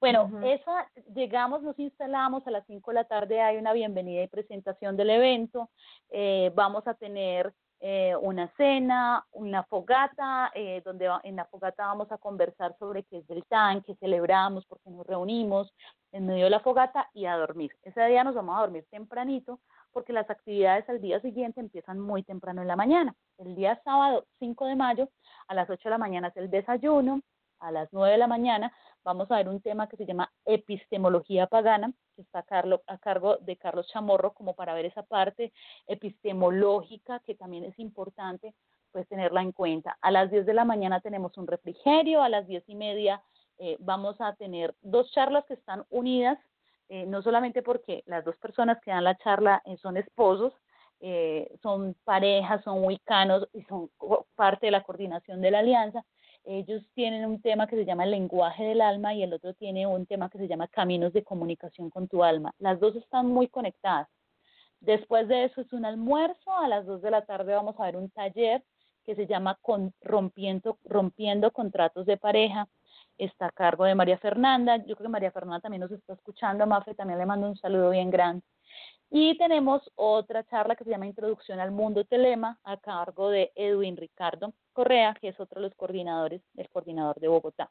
[0.00, 4.28] Bueno, esa, llegamos, nos instalamos, a las 5 de la tarde hay una bienvenida y
[4.28, 5.70] presentación del evento,
[6.10, 7.52] eh, vamos a tener
[7.84, 13.18] eh, una cena, una fogata, eh, donde en la fogata vamos a conversar sobre qué
[13.18, 15.74] es del TAN, qué celebramos, por qué nos reunimos
[16.12, 17.72] en medio de la fogata y a dormir.
[17.82, 19.58] Ese día nos vamos a dormir tempranito
[19.92, 23.14] porque las actividades al día siguiente empiezan muy temprano en la mañana.
[23.38, 25.08] El día sábado 5 de mayo
[25.48, 27.20] a las 8 de la mañana es el desayuno,
[27.62, 28.72] a las 9 de la mañana
[29.04, 32.44] vamos a ver un tema que se llama epistemología pagana, que está
[32.86, 35.52] a cargo de Carlos Chamorro, como para ver esa parte
[35.86, 38.54] epistemológica que también es importante
[38.90, 39.96] pues tenerla en cuenta.
[40.02, 43.22] A las 10 de la mañana tenemos un refrigerio, a las 10 y media
[43.58, 46.38] eh, vamos a tener dos charlas que están unidas
[46.92, 50.52] eh, no solamente porque las dos personas que dan la charla eh, son esposos,
[51.00, 53.88] eh, son parejas, son huicanos y son
[54.34, 56.04] parte de la coordinación de la alianza.
[56.44, 59.86] Ellos tienen un tema que se llama el lenguaje del alma y el otro tiene
[59.86, 62.52] un tema que se llama caminos de comunicación con tu alma.
[62.58, 64.06] Las dos están muy conectadas.
[64.80, 67.96] Después de eso es un almuerzo, a las 2 de la tarde vamos a ver
[67.96, 68.62] un taller
[69.06, 72.68] que se llama con, rompiendo, rompiendo contratos de pareja.
[73.18, 74.76] Está a cargo de María Fernanda.
[74.78, 76.66] Yo creo que María Fernanda también nos está escuchando.
[76.66, 78.44] Mafe también le mando un saludo bien grande.
[79.10, 83.96] Y tenemos otra charla que se llama Introducción al Mundo Telema a cargo de Edwin
[83.96, 87.70] Ricardo Correa, que es otro de los coordinadores, el coordinador de Bogotá.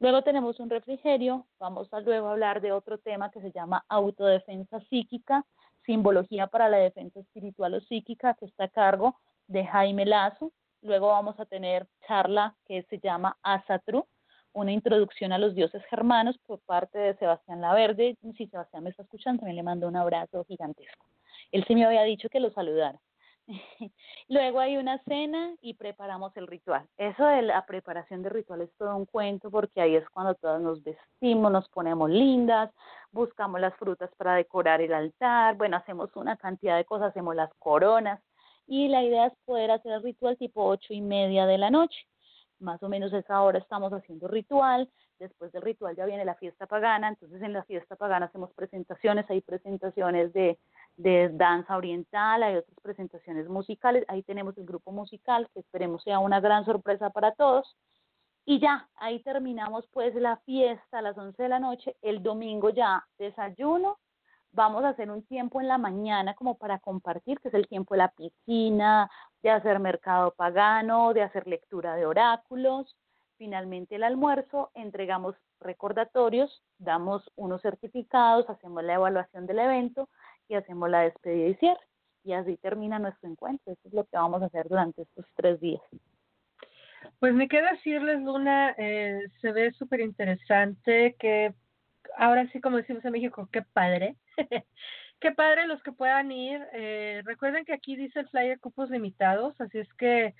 [0.00, 4.80] Luego tenemos un refrigerio, vamos a luego hablar de otro tema que se llama autodefensa
[4.88, 5.44] psíquica,
[5.84, 10.52] simbología para la defensa espiritual o psíquica, que está a cargo de Jaime Lazo.
[10.82, 14.06] Luego vamos a tener charla que se llama Asatru,
[14.52, 18.16] una introducción a los dioses germanos por parte de Sebastián Laverde.
[18.36, 21.06] Si Sebastián me está escuchando, también le mando un abrazo gigantesco.
[21.52, 23.00] Él sí me había dicho que lo saludara.
[24.28, 26.86] Luego hay una cena y preparamos el ritual.
[26.96, 30.60] Eso de la preparación de ritual es todo un cuento porque ahí es cuando todas
[30.60, 32.70] nos vestimos, nos ponemos lindas,
[33.10, 37.52] buscamos las frutas para decorar el altar, bueno, hacemos una cantidad de cosas, hacemos las
[37.54, 38.20] coronas
[38.66, 41.98] y la idea es poder hacer el ritual tipo ocho y media de la noche
[42.60, 46.66] más o menos esa hora estamos haciendo ritual, después del ritual ya viene la fiesta
[46.66, 50.58] pagana, entonces en la fiesta pagana hacemos presentaciones, hay presentaciones de,
[50.96, 56.18] de danza oriental, hay otras presentaciones musicales, ahí tenemos el grupo musical, que esperemos sea
[56.18, 57.76] una gran sorpresa para todos.
[58.46, 62.70] Y ya, ahí terminamos pues la fiesta a las 11 de la noche, el domingo
[62.70, 63.98] ya desayuno,
[64.52, 67.94] vamos a hacer un tiempo en la mañana como para compartir, que es el tiempo
[67.94, 69.10] de la piscina,
[69.42, 72.96] de hacer mercado pagano, de hacer lectura de oráculos.
[73.38, 80.08] Finalmente el almuerzo, entregamos recordatorios, damos unos certificados, hacemos la evaluación del evento
[80.48, 81.78] y hacemos la despedida y.
[82.22, 83.72] Y así termina nuestro encuentro.
[83.72, 85.82] Eso es lo que vamos a hacer durante estos tres días.
[87.18, 91.54] Pues me queda decirles, Luna, eh, se ve súper interesante, que
[92.16, 94.16] ahora sí, como decimos en México, qué padre.
[95.20, 96.60] qué padre los que puedan ir.
[96.72, 100.34] Eh, recuerden que aquí dice el flyer cupos limitados, así es que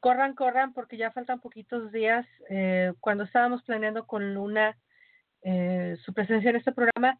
[0.00, 2.26] corran, corran, porque ya faltan poquitos días.
[2.48, 4.76] Eh, cuando estábamos planeando con Luna
[5.42, 7.18] eh, su presencia en este programa,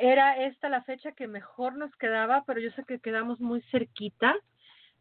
[0.00, 4.34] era esta la fecha que mejor nos quedaba, pero yo sé que quedamos muy cerquita.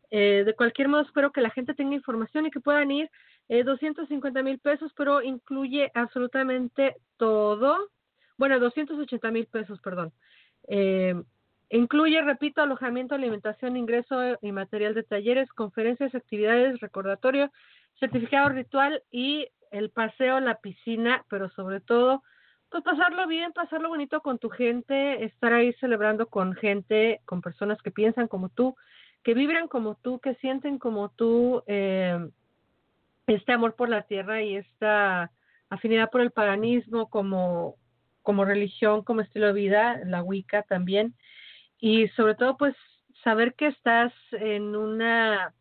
[0.10, 3.10] de cualquier modo, espero que la gente tenga información y que puedan ir.
[3.48, 7.78] 250 mil pesos, pero incluye absolutamente todo.
[8.42, 10.12] Bueno, 280 mil pesos, perdón.
[10.68, 11.14] Eh,
[11.70, 17.52] incluye, repito, alojamiento, alimentación, ingreso y material de talleres, conferencias, actividades, recordatorio,
[18.00, 22.24] certificado ritual y el paseo la piscina, pero sobre todo,
[22.72, 27.80] pues pasarlo bien, pasarlo bonito con tu gente, estar ahí celebrando con gente, con personas
[27.84, 28.76] que piensan como tú,
[29.22, 32.28] que vibran como tú, que sienten como tú eh,
[33.28, 35.30] este amor por la tierra y esta
[35.70, 37.76] afinidad por el paganismo como
[38.22, 41.16] como religión, como estilo de vida, la Wicca también,
[41.80, 42.76] y sobre todo pues
[43.24, 45.54] saber que estás en una,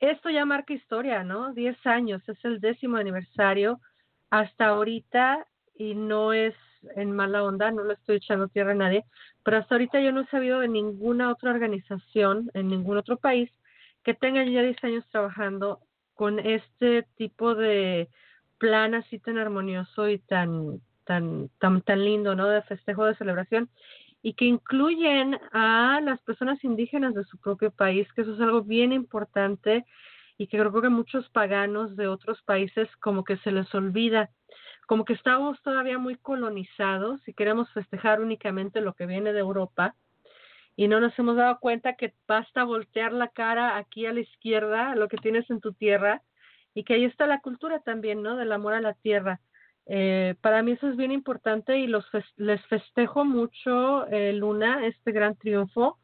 [0.00, 1.52] esto ya marca historia, ¿no?
[1.52, 3.80] Diez años, es el décimo aniversario
[4.30, 6.54] hasta ahorita y no es
[6.96, 9.04] en mala onda, no lo estoy echando tierra a nadie,
[9.44, 13.50] pero hasta ahorita yo no he sabido de ninguna otra organización en ningún otro país
[14.02, 15.80] que tenga ya 10 años trabajando
[16.14, 18.08] con este tipo de
[18.58, 22.48] plan así tan armonioso y tan tan, tan, tan lindo, ¿no?
[22.48, 23.68] De festejo, de celebración,
[24.22, 28.62] y que incluyen a las personas indígenas de su propio país, que eso es algo
[28.62, 29.84] bien importante
[30.38, 34.30] y que creo que muchos paganos de otros países como que se les olvida,
[34.86, 39.94] como que estamos todavía muy colonizados y queremos festejar únicamente lo que viene de Europa
[40.76, 44.94] y no nos hemos dado cuenta que basta voltear la cara aquí a la izquierda,
[44.94, 46.22] lo que tienes en tu tierra,
[46.74, 48.36] y que ahí está la cultura también, ¿no?
[48.36, 49.40] Del amor a la tierra.
[49.86, 52.04] Eh, para mí eso es bien importante y los
[52.36, 55.98] les festejo mucho, eh, Luna, este gran triunfo.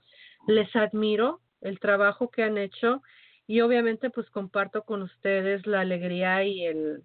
[0.47, 3.03] Les admiro el trabajo que han hecho
[3.47, 7.03] y obviamente pues comparto con ustedes la alegría y el,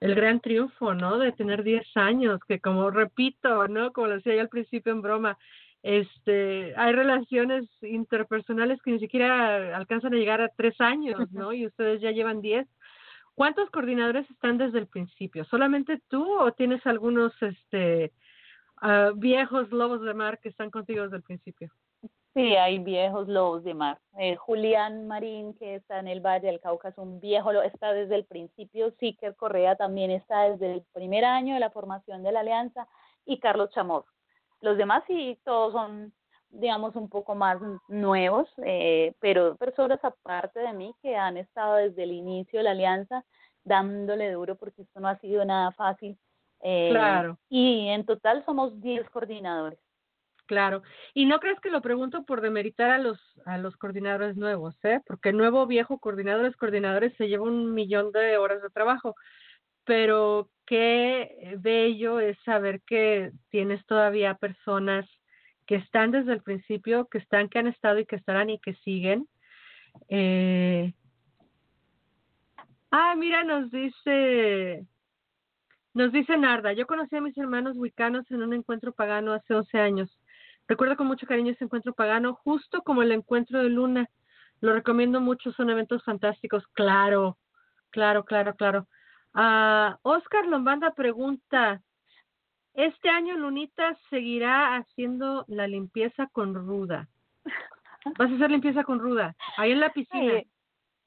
[0.00, 1.18] el gran triunfo, ¿no?
[1.18, 3.92] De tener 10 años, que como repito, ¿no?
[3.92, 5.38] Como lo decía yo al principio en broma,
[5.82, 11.52] este, hay relaciones interpersonales que ni siquiera alcanzan a llegar a tres años, ¿no?
[11.52, 12.66] Y ustedes ya llevan 10
[13.34, 15.44] ¿Cuántos coordinadores están desde el principio?
[15.46, 18.12] ¿Solamente tú o tienes algunos este,
[18.82, 21.70] uh, viejos lobos de mar que están contigo desde el principio?
[22.34, 23.98] Sí, hay viejos lobos de mar.
[24.18, 28.14] Eh, Julián Marín, que está en el Valle del Cauca, es un viejo, está desde
[28.14, 28.90] el principio.
[28.98, 32.88] Siker Correa también está desde el primer año de la formación de la alianza.
[33.26, 34.06] Y Carlos Chamor.
[34.62, 36.12] Los demás sí, todos son
[36.52, 42.04] digamos, un poco más nuevos, eh, pero personas aparte de mí que han estado desde
[42.04, 43.24] el inicio de la alianza
[43.64, 46.18] dándole duro porque esto no ha sido nada fácil.
[46.62, 47.38] Eh, Claro.
[47.48, 49.78] Y en total somos 10 coordinadores.
[50.46, 50.82] Claro.
[51.14, 55.00] Y no crees que lo pregunto por demeritar a los a los coordinadores nuevos, ¿eh?
[55.06, 59.14] Porque nuevo, viejo, coordinadores, coordinadores se lleva un millón de horas de trabajo.
[59.84, 65.06] Pero qué bello es saber que tienes todavía personas
[65.72, 68.74] que están desde el principio, que están, que han estado y que estarán y que
[68.84, 69.26] siguen.
[70.10, 70.92] Eh...
[72.90, 74.86] Ah, mira, nos dice
[75.94, 79.78] nos dice Narda, yo conocí a mis hermanos wicanos en un encuentro pagano hace 11
[79.78, 80.18] años.
[80.68, 84.10] Recuerdo con mucho cariño ese encuentro pagano, justo como el encuentro de Luna.
[84.60, 86.66] Lo recomiendo mucho, son eventos fantásticos.
[86.74, 87.38] Claro,
[87.88, 88.88] claro, claro, claro.
[89.32, 91.80] Ah, Oscar Lombanda pregunta,
[92.74, 97.08] ¿este año Lunita seguirá haciendo la limpieza con ruda?
[98.18, 99.34] ¿Vas a hacer limpieza con ruda?
[99.56, 100.42] Ahí en la piscina.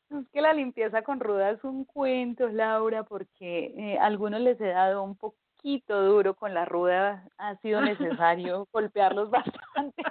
[0.10, 4.60] Es que la limpieza con ruda es un cuento, Laura, porque eh, a algunos les
[4.62, 10.04] he dado un poquito duro con la ruda, ha sido necesario golpearlos bastante,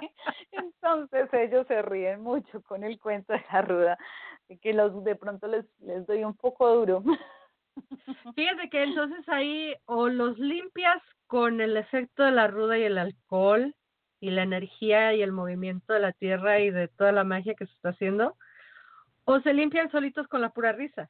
[0.51, 3.97] entonces ellos se ríen mucho con el cuento de la ruda,
[4.61, 7.03] que los de pronto les, les doy un poco duro.
[8.35, 12.97] Fíjate que entonces ahí o los limpias con el efecto de la ruda y el
[12.97, 13.75] alcohol
[14.19, 17.65] y la energía y el movimiento de la tierra y de toda la magia que
[17.65, 18.35] se está haciendo,
[19.25, 21.09] o se limpian solitos con la pura risa.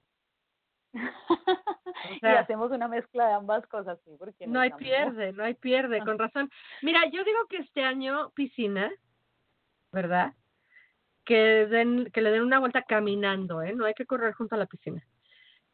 [2.16, 5.53] y sea, hacemos una mezcla de ambas cosas, sí, porque No hay pierde, no hay
[5.53, 6.49] pierde, con razón.
[6.82, 8.91] Mira, yo digo que este año piscina,
[9.91, 10.34] ¿verdad?
[11.26, 13.74] Que den, que le den una vuelta caminando, ¿eh?
[13.74, 15.05] No hay que correr junto a la piscina.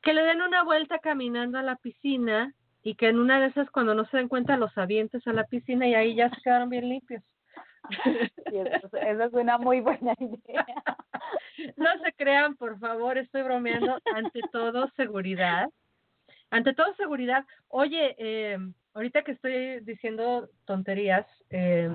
[0.02, 3.70] Que le den una vuelta caminando a la piscina y que en una de esas
[3.70, 6.70] cuando no se den cuenta los avientes a la piscina y ahí ya se quedaron
[6.70, 7.24] bien limpios.
[8.04, 10.66] Sí, eso, eso es una muy buena idea.
[11.78, 14.00] No se crean, por favor, estoy bromeando.
[14.16, 15.70] Ante todo, seguridad.
[16.50, 17.46] Ante todo, seguridad.
[17.68, 18.58] Oye, eh,
[18.94, 21.90] ahorita que estoy diciendo tonterías, eh,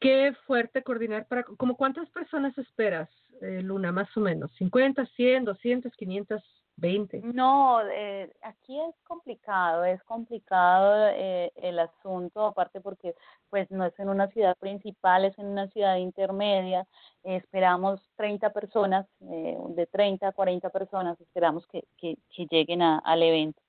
[0.00, 3.08] qué fuerte coordinar para, como cuántas personas esperas,
[3.42, 6.42] eh, Luna, más o menos, 50, 100, 200, 500,
[6.76, 7.20] 20.
[7.22, 13.14] No, eh, aquí es complicado, es complicado eh, el asunto, aparte porque
[13.50, 16.86] pues no es en una ciudad principal, es en una ciudad intermedia,
[17.22, 22.98] esperamos 30 personas, eh, de 30 a 40 personas, esperamos que, que, que lleguen a-
[23.00, 23.60] al evento.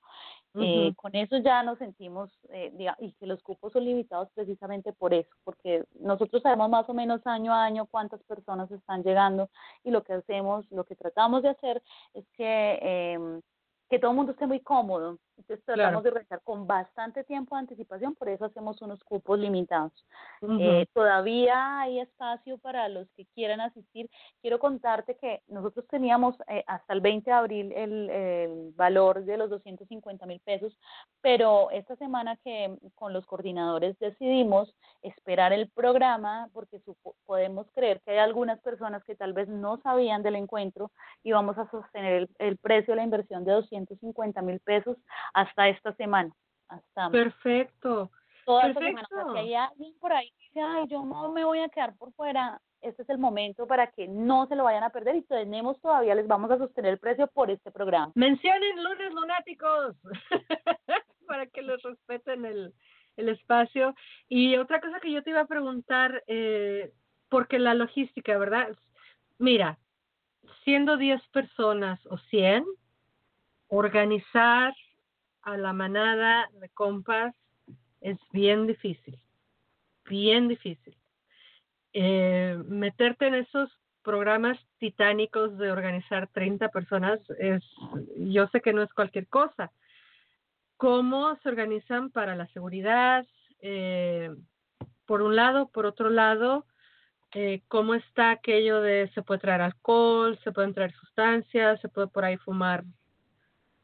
[0.54, 0.96] Eh, Ujú.
[0.96, 5.30] con eso ya nos sentimos, eh, y que los cupos son limitados precisamente por eso,
[5.44, 9.48] porque nosotros sabemos más o menos año a año cuántas personas están llegando
[9.82, 11.82] y lo que hacemos, lo que tratamos de hacer
[12.12, 13.40] es que, em,
[13.92, 15.18] que todo el mundo esté muy cómodo.
[15.36, 16.14] Entonces tratamos Claro.
[16.14, 19.92] de rezar con bastante tiempo de anticipación, por eso hacemos unos cupos limitados.
[20.60, 24.08] Eh, todavía hay espacio para los que quieran asistir.
[24.40, 29.36] Quiero contarte que nosotros teníamos eh, hasta el 20 de abril el, el valor de
[29.36, 30.78] los 250 mil pesos,
[31.20, 38.00] pero esta semana que con los coordinadores decidimos esperar el programa porque supo- podemos creer
[38.02, 40.90] que hay algunas personas que tal vez no sabían del encuentro
[41.24, 43.52] y vamos a sostener el, el precio de la inversión de
[43.86, 44.96] 250 mil pesos
[45.34, 46.32] hasta esta semana.
[46.68, 48.10] Hasta Perfecto.
[48.44, 49.02] toda esta semana.
[49.02, 49.32] O sea, Perfecto.
[49.32, 52.12] si hay alguien por ahí que dice, ay, yo no me voy a quedar por
[52.12, 55.80] fuera, este es el momento para que no se lo vayan a perder y tenemos
[55.80, 58.12] todavía, les vamos a sostener el precio por este programa.
[58.14, 59.96] Mencionen lunes lunáticos
[61.26, 62.74] para que les respeten el,
[63.16, 63.94] el espacio.
[64.28, 66.92] Y otra cosa que yo te iba a preguntar, eh,
[67.28, 68.68] porque la logística, ¿verdad?
[69.38, 69.78] Mira,
[70.64, 72.64] siendo 10 personas o 100,
[73.74, 74.74] organizar
[75.40, 77.34] a la manada de compas
[78.02, 79.18] es bien difícil,
[80.04, 80.94] bien difícil.
[81.94, 83.70] Eh, meterte en esos
[84.02, 87.64] programas titánicos de organizar 30 personas es,
[88.18, 89.72] yo sé que no es cualquier cosa.
[90.76, 93.26] ¿Cómo se organizan para la seguridad?
[93.60, 94.30] Eh,
[95.06, 96.66] por un lado, por otro lado,
[97.34, 102.08] eh, ¿cómo está aquello de se puede traer alcohol, se pueden traer sustancias, se puede
[102.08, 102.84] por ahí fumar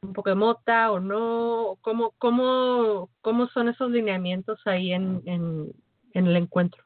[0.02, 1.76] un poco mota o no?
[1.80, 5.72] ¿Cómo, cómo, cómo son esos lineamientos ahí en, en,
[6.14, 6.82] en el encuentro?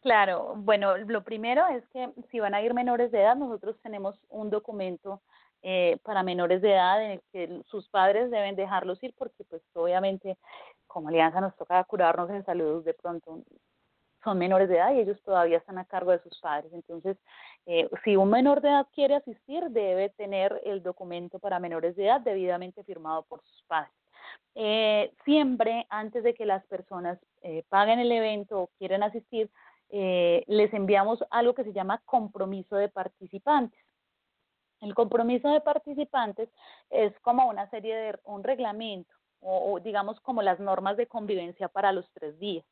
[0.00, 4.16] Claro, bueno, lo primero es que si van a ir menores de edad, nosotros tenemos
[4.28, 5.20] un documento
[5.62, 9.60] eh, para menores de edad en el que sus padres deben dejarlos ir porque pues
[9.74, 10.38] obviamente
[10.86, 13.42] como alianza nos toca curarnos en salud de pronto
[14.24, 16.72] son menores de edad y ellos todavía están a cargo de sus padres.
[16.72, 17.16] Entonces,
[17.66, 22.06] eh, si un menor de edad quiere asistir, debe tener el documento para menores de
[22.06, 23.92] edad debidamente firmado por sus padres.
[24.54, 29.50] Eh, siempre, antes de que las personas eh, paguen el evento o quieran asistir,
[29.90, 33.80] eh, les enviamos algo que se llama compromiso de participantes.
[34.80, 36.48] El compromiso de participantes
[36.90, 41.92] es como una serie de un reglamento o, digamos como las normas de convivencia para
[41.92, 42.64] los tres días,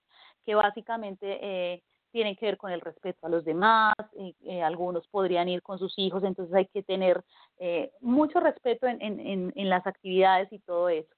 [0.47, 1.83] que básicamente eh,
[2.17, 5.93] tienen que ver con el respeto a los demás, eh, algunos podrían ir con sus
[5.99, 7.23] hijos, entonces hay que tener
[7.59, 11.15] eh, mucho respeto en, en, en, las actividades y todo eso.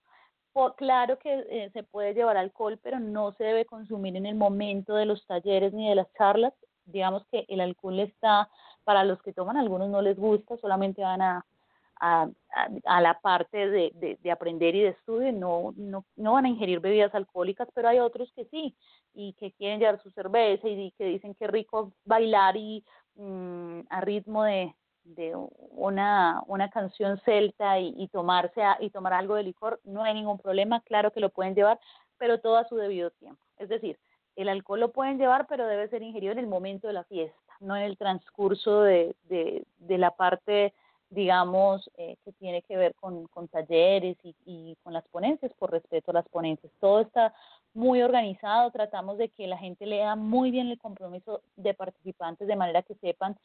[0.76, 4.96] claro que eh, se puede llevar alcohol, pero no se debe consumir en el momento
[4.96, 6.52] de los talleres ni de las charlas.
[6.86, 8.48] Digamos que el alcohol está,
[8.82, 11.46] para los que toman, algunos no les gusta, solamente van a,
[12.00, 12.28] a,
[12.84, 16.48] a, la parte de, de, de, aprender y de estudio, no, no, no van a
[16.48, 18.76] ingerir bebidas alcohólicas, pero hay otros que sí,
[19.14, 22.84] y que quieren llevar su cerveza y que dicen que rico bailar y
[23.16, 24.74] mm, a ritmo de,
[25.08, 25.34] de
[25.70, 30.80] una, una canción celta y, tomarse y tomar algo de licor, no hay ningún problema,
[30.82, 31.80] claro que lo pueden llevar,
[32.18, 33.40] pero todo a su debido tiempo.
[33.56, 33.98] Es decir,
[34.36, 37.54] el alcohol lo pueden llevar, pero debe ser ingerido en el momento de la fiesta,
[37.60, 40.74] no en el transcurso de, de, de la parte
[41.10, 45.70] digamos, eh, que tiene que ver con, con talleres y, y, con las ponencias, por
[45.70, 46.72] respeto a las ponencias.
[46.80, 47.34] Todo está
[47.74, 52.56] muy organizado, tratamos de que la gente lea muy bien el compromiso de participantes de
[52.56, 53.36] manera que sepan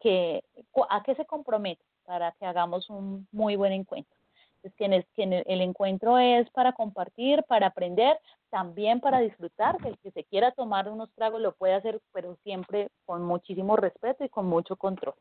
[0.00, 0.42] que,
[0.90, 4.16] a qué se compromete para que hagamos un muy buen encuentro.
[4.62, 8.18] Es que, es, que el encuentro es para compartir, para aprender,
[8.50, 12.36] también para disfrutar, que el que se quiera tomar unos tragos lo puede hacer, pero
[12.44, 15.14] siempre con muchísimo respeto y con mucho control.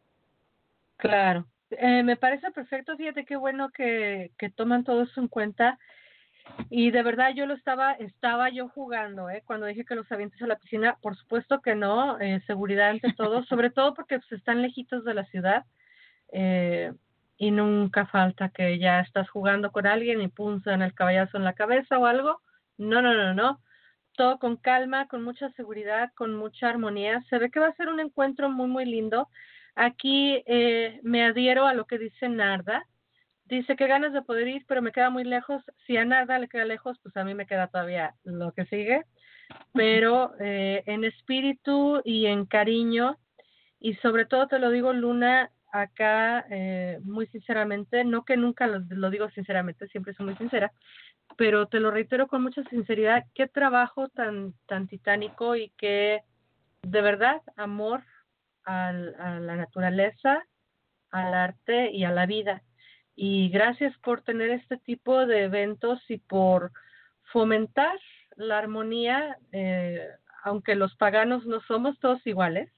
[0.98, 1.46] Claro,
[1.82, 5.80] eh, me parece perfecto, fíjate qué bueno que, que toman todo eso en cuenta.
[6.70, 9.42] Y de verdad yo lo estaba, estaba yo jugando, ¿eh?
[9.46, 13.14] Cuando dije que los avientes a la piscina, por supuesto que no, eh, seguridad ante
[13.14, 15.66] todo, sobre todo porque pues, están lejitos de la ciudad.
[16.32, 16.92] Eh,
[17.38, 21.54] y nunca falta que ya estás jugando con alguien y punzan el caballazo en la
[21.54, 22.42] cabeza o algo.
[22.78, 23.60] No, no, no, no.
[24.16, 27.24] Todo con calma, con mucha seguridad, con mucha armonía.
[27.30, 29.28] Se ve que va a ser un encuentro muy, muy lindo.
[29.76, 32.86] Aquí eh, me adhiero a lo que dice Narda.
[33.46, 35.64] Dice que ganas de poder ir, pero me queda muy lejos.
[35.86, 39.04] Si a Narda le queda lejos, pues a mí me queda todavía lo que sigue.
[39.74, 43.18] Pero eh, en espíritu y en cariño,
[43.80, 48.80] y sobre todo te lo digo, Luna, acá eh, muy sinceramente, no que nunca lo,
[48.90, 50.72] lo, digo sinceramente, siempre soy muy sincera,
[51.38, 56.22] pero te lo reitero con mucha sinceridad, qué trabajo tan, tan titánico y qué
[56.84, 58.04] de verdad amor
[58.66, 60.44] a la naturaleza,
[61.12, 62.64] al arte y a la vida.
[63.16, 66.72] Y gracias por tener este tipo de eventos y por
[67.32, 67.98] fomentar
[68.38, 70.08] la armonía, eh,
[70.44, 72.72] aunque los paganos no somos todos iguales.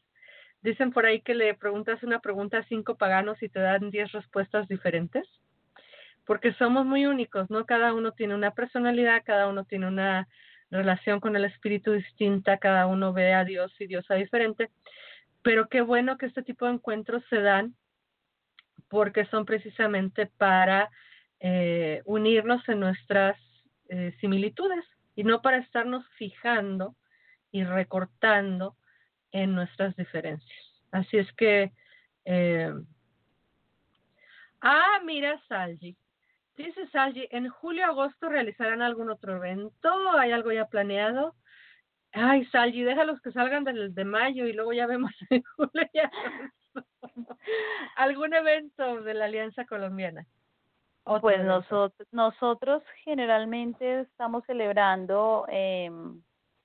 [0.62, 4.12] Dicen por ahí que le preguntas una pregunta a cinco paganos y te dan diez
[4.12, 5.28] respuestas diferentes,
[6.26, 7.66] porque somos muy únicos, ¿no?
[7.66, 10.28] Cada uno tiene una personalidad, cada uno tiene una
[10.72, 14.70] relación con el espíritu distinta, cada uno ve a Dios y Dios a diferente
[15.44, 17.76] pero qué bueno que este tipo de encuentros se dan
[18.88, 20.90] porque son precisamente para
[21.40, 23.38] eh, unirnos en nuestras
[23.90, 24.86] eh, similitudes
[25.16, 26.96] y no para estarnos fijando
[27.52, 28.78] y recortando
[29.32, 30.84] en nuestras diferencias.
[30.92, 31.72] Así es que,
[32.26, 32.74] eh,
[34.62, 35.98] ah, mira, Salji.
[36.56, 39.90] Dice Salji, ¿en julio-agosto realizarán algún otro evento?
[40.18, 41.36] ¿Hay algo ya planeado?
[42.14, 45.88] Ay, Salji, déjalos que salgan del de mayo y luego ya vemos en julio
[47.96, 50.26] algún evento de la Alianza Colombiana.
[51.22, 55.92] Pues nosotros, nosotros generalmente estamos celebrando eh,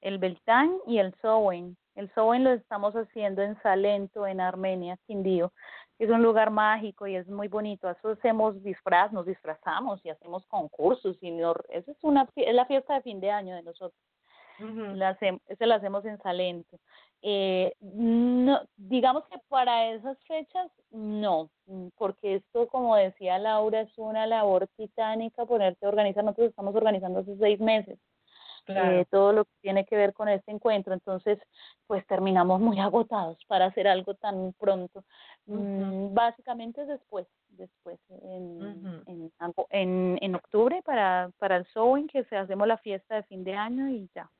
[0.00, 1.76] el Beltán y el Sowen.
[1.96, 5.52] El Sowen lo estamos haciendo en Salento, en Armenia, Quindío,
[5.98, 7.90] es un lugar mágico y es muy bonito.
[7.90, 11.16] Eso hacemos disfraz, nos disfrazamos y hacemos concursos.
[11.20, 11.36] y
[11.70, 14.00] Esa es, una, es la fiesta de fin de año de nosotros
[14.58, 16.78] la se la hacemos en Salento.
[17.22, 21.50] Eh, no, digamos que para esas fechas no,
[21.96, 26.24] porque esto, como decía Laura, es una labor titánica ponerte a organizar.
[26.24, 27.98] Nosotros estamos organizando hace seis meses.
[28.68, 30.92] Eh, todo lo que tiene que ver con este encuentro.
[30.92, 31.38] Entonces,
[31.86, 35.04] pues terminamos muy agotados para hacer algo tan pronto.
[35.46, 39.02] Mm, básicamente después, después, en,
[39.70, 43.54] en, en, octubre para, para el showing, que se hacemos la fiesta de fin de
[43.54, 44.30] año y ya.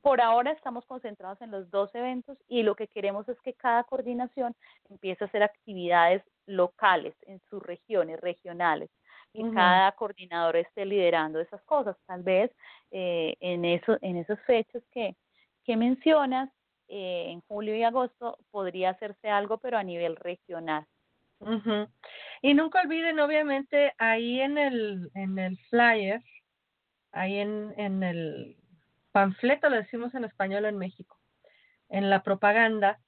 [0.00, 3.84] Por ahora estamos concentrados en los dos eventos y lo que queremos es que cada
[3.84, 4.54] coordinación
[4.90, 8.90] empiece a hacer actividades locales en sus regiones, regionales
[9.34, 11.96] y cada coordinador esté liderando esas cosas.
[12.06, 12.50] Tal vez
[12.90, 15.16] eh, en, eso, en esas fechas que,
[15.64, 16.50] que mencionas,
[16.88, 20.86] eh, en julio y agosto, podría hacerse algo, pero a nivel regional.
[22.42, 26.22] Y nunca olviden, obviamente, ahí en el, en el flyer,
[27.12, 28.56] ahí en, en el
[29.12, 31.18] panfleto, lo decimos en español en México,
[31.88, 32.98] en la propaganda,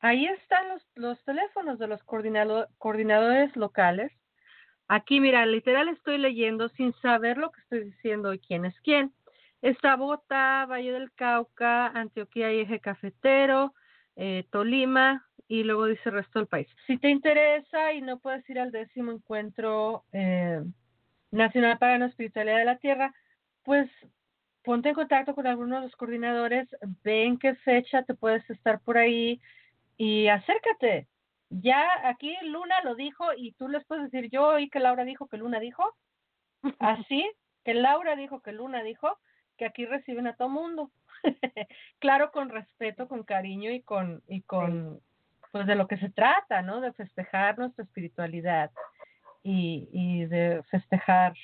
[0.00, 4.12] ahí están los, los teléfonos de los coordinado- coordinadores locales.
[4.94, 9.10] Aquí, mira, literal estoy leyendo sin saber lo que estoy diciendo y quién es quién.
[9.62, 13.72] Está Bogotá, Valle del Cauca, Antioquia y Eje Cafetero,
[14.16, 16.68] eh, Tolima y luego dice el resto del país.
[16.86, 20.60] Si te interesa y no puedes ir al décimo encuentro eh,
[21.30, 23.14] nacional para la espiritualidad de la tierra,
[23.62, 23.88] pues
[24.62, 26.68] ponte en contacto con alguno de los coordinadores,
[27.02, 29.40] ve en qué fecha te puedes estar por ahí
[29.96, 31.08] y acércate.
[31.60, 35.26] Ya aquí Luna lo dijo y tú les puedes decir, yo oí que Laura dijo
[35.28, 35.94] que Luna dijo,
[36.78, 37.30] así,
[37.64, 39.18] que Laura dijo que Luna dijo,
[39.58, 40.90] que aquí reciben a todo mundo.
[41.98, 45.00] claro, con respeto, con cariño y con, y con,
[45.50, 46.80] pues de lo que se trata, ¿no?
[46.80, 48.70] De festejar nuestra espiritualidad
[49.42, 51.34] y, y de festejar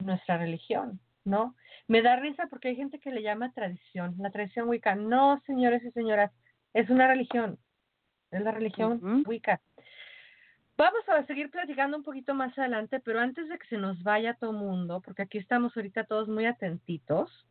[0.00, 1.54] nuestra religión, ¿no?
[1.86, 4.94] Me da risa porque hay gente que le llama tradición, la tradición wicca.
[4.96, 6.32] No, señores y señoras,
[6.74, 7.58] es una religión,
[8.30, 9.60] es la religión wicca.
[10.76, 14.34] Vamos a seguir platicando un poquito más adelante, pero antes de que se nos vaya
[14.34, 17.46] todo mundo, porque aquí estamos ahorita todos muy atentitos,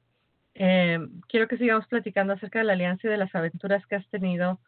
[0.55, 0.97] eh,
[1.27, 4.59] quiero que sigamos platicando acerca de la alianza y de las aventuras que has tenido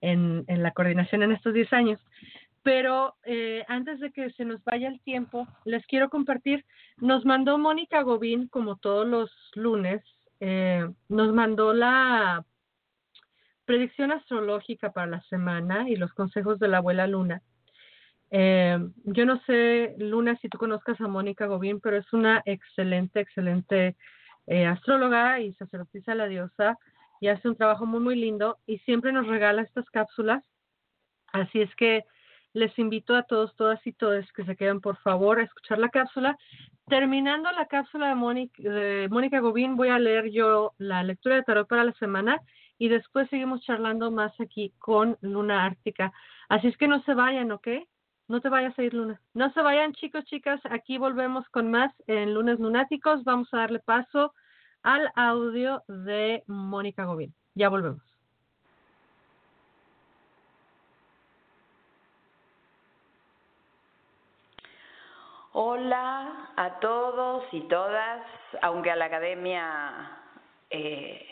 [0.00, 2.00] en, en la coordinación en estos 10 años.
[2.62, 6.64] Pero eh, antes de que se nos vaya el tiempo, les quiero compartir,
[6.98, 10.02] nos mandó Mónica Gobín, como todos los lunes,
[10.40, 12.44] eh, nos mandó la
[13.68, 17.42] predicción astrológica para la semana y los consejos de la abuela Luna.
[18.30, 23.20] Eh, yo no sé, Luna, si tú conozcas a Mónica Gobín, pero es una excelente,
[23.20, 23.94] excelente
[24.46, 26.78] eh, astróloga y sacerdotisa la diosa
[27.20, 30.42] y hace un trabajo muy, muy lindo y siempre nos regala estas cápsulas.
[31.34, 32.04] Así es que
[32.54, 35.90] les invito a todos, todas y todos que se queden, por favor, a escuchar la
[35.90, 36.38] cápsula.
[36.86, 41.42] Terminando la cápsula de Mónica, de Mónica Gobín, voy a leer yo la lectura de
[41.42, 42.40] tarot para la semana
[42.78, 46.12] y después seguimos charlando más aquí con Luna Ártica.
[46.48, 47.68] Así es que no se vayan, ¿ok?
[48.28, 49.20] No te vayas a ir, Luna.
[49.34, 50.60] No se vayan, chicos, chicas.
[50.70, 53.24] Aquí volvemos con más en Lunes Lunáticos.
[53.24, 54.34] Vamos a darle paso
[54.82, 57.34] al audio de Mónica Gobín.
[57.54, 58.02] Ya volvemos.
[65.52, 68.22] Hola a todos y todas,
[68.62, 70.20] aunque a la Academia
[70.70, 71.26] eh,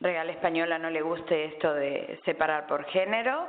[0.00, 3.46] Real Española no le guste esto de separar por género.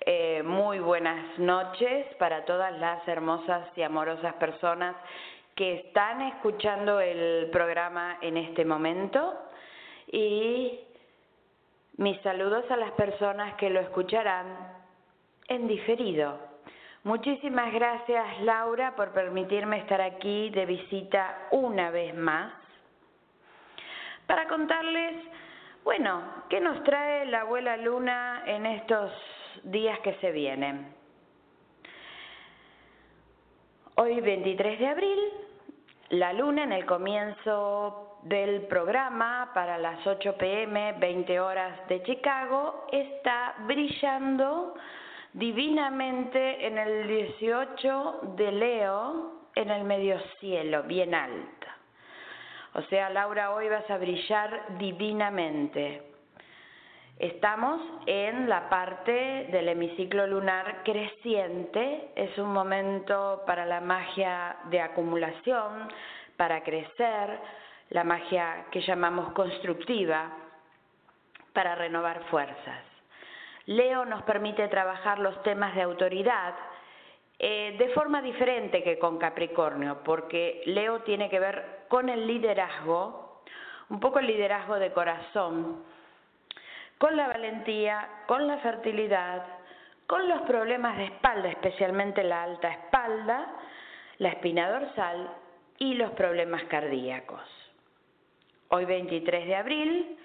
[0.00, 4.94] eh, muy buenas noches para todas las hermosas y amorosas personas
[5.54, 9.34] que están escuchando el programa en este momento
[10.12, 10.78] y
[11.96, 14.46] mis saludos a las personas que lo escucharán
[15.48, 16.38] en diferido.
[17.02, 22.52] Muchísimas gracias Laura por permitirme estar aquí de visita una vez más
[24.26, 25.16] para contarles,
[25.88, 26.20] bueno,
[26.50, 29.10] qué nos trae la abuela Luna en estos
[29.62, 30.94] días que se vienen.
[33.94, 35.18] Hoy 23 de abril,
[36.10, 42.86] la luna en el comienzo del programa para las 8 pm, 20 horas de Chicago,
[42.92, 44.74] está brillando
[45.32, 51.57] divinamente en el 18 de Leo, en el medio cielo, bien alta.
[52.74, 56.02] O sea, Laura, hoy vas a brillar divinamente.
[57.18, 64.80] Estamos en la parte del hemiciclo lunar creciente, es un momento para la magia de
[64.80, 65.88] acumulación,
[66.36, 67.40] para crecer,
[67.90, 70.30] la magia que llamamos constructiva,
[71.52, 72.84] para renovar fuerzas.
[73.66, 76.54] Leo nos permite trabajar los temas de autoridad
[77.38, 83.42] eh, de forma diferente que con Capricornio, porque Leo tiene que ver con el liderazgo,
[83.88, 85.84] un poco el liderazgo de corazón,
[86.98, 89.46] con la valentía, con la fertilidad,
[90.08, 93.54] con los problemas de espalda, especialmente la alta espalda,
[94.18, 95.30] la espina dorsal
[95.78, 97.42] y los problemas cardíacos.
[98.70, 100.18] Hoy 23 de abril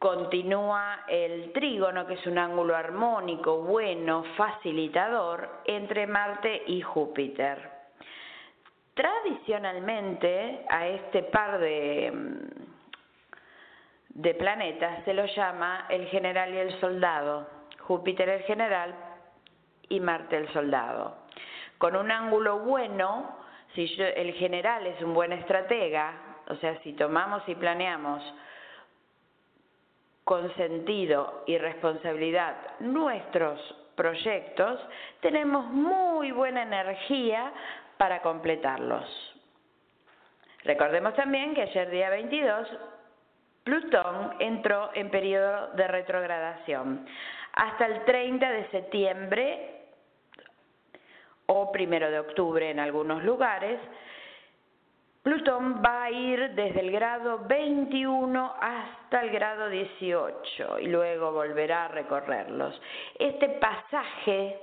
[0.00, 7.70] continúa el trígono, que es un ángulo armónico, bueno, facilitador, entre Marte y Júpiter.
[8.94, 12.12] Tradicionalmente a este par de,
[14.08, 17.46] de planetas se lo llama el general y el soldado,
[17.80, 18.94] Júpiter el general
[19.90, 21.14] y Marte el soldado.
[21.76, 23.36] Con un ángulo bueno,
[23.74, 26.12] si yo- el general es un buen estratega,
[26.48, 28.22] o sea, si tomamos y planeamos
[30.24, 33.60] con sentido y responsabilidad nuestros
[33.94, 34.80] proyectos,
[35.20, 37.52] tenemos muy buena energía
[37.96, 39.04] para completarlos.
[40.64, 42.68] Recordemos también que ayer día 22
[43.64, 47.06] Plutón entró en periodo de retrogradación.
[47.52, 49.84] Hasta el 30 de septiembre
[51.46, 53.78] o primero de octubre en algunos lugares,
[55.22, 61.84] Plutón va a ir desde el grado 21 hasta el grado 18 y luego volverá
[61.84, 62.80] a recorrerlos.
[63.18, 64.58] Este pasaje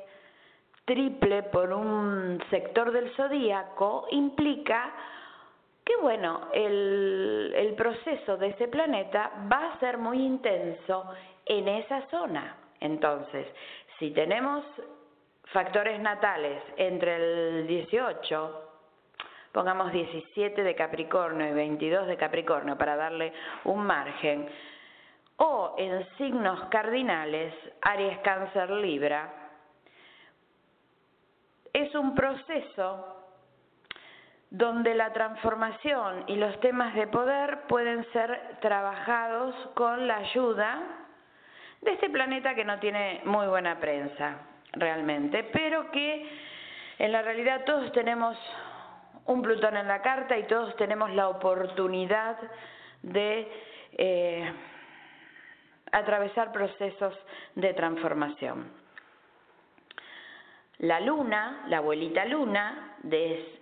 [0.86, 4.92] triple por un sector del zodíaco implica
[5.86, 11.06] que bueno, el, el, proceso de ese planeta va a ser muy intenso
[11.46, 12.58] en esa zona.
[12.80, 13.48] Entonces,
[14.00, 14.66] si tenemos
[15.54, 17.16] factores natales entre
[17.60, 18.67] el 18,
[19.58, 24.48] pongamos 17 de Capricornio y 22 de Capricornio para darle un margen,
[25.38, 29.34] o en signos cardinales, Aries, Cáncer, Libra,
[31.74, 33.18] es un proceso
[34.52, 40.84] donde la transformación y los temas de poder pueden ser trabajados con la ayuda
[41.82, 44.38] de este planeta que no tiene muy buena prensa
[44.74, 46.30] realmente, pero que
[47.00, 48.38] en la realidad todos tenemos
[49.28, 52.38] un Plutón en la carta y todos tenemos la oportunidad
[53.04, 53.52] de
[53.94, 54.54] eh,
[55.92, 57.14] atravesar procesos
[57.56, 58.72] de transformación.
[60.80, 62.98] La luna, la abuelita luna,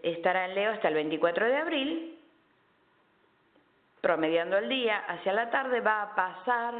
[0.04, 2.20] estará en Leo hasta el 24 de abril,
[4.02, 6.74] promediando el día, hacia la tarde va a pasar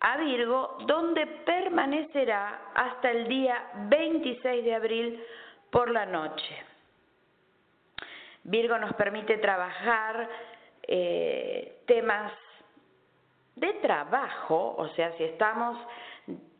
[0.00, 5.24] a Virgo, donde permanecerá hasta el día 26 de abril
[5.70, 6.69] por la noche.
[8.44, 10.28] Virgo nos permite trabajar
[10.82, 12.32] eh, temas
[13.56, 15.76] de trabajo, o sea, si estamos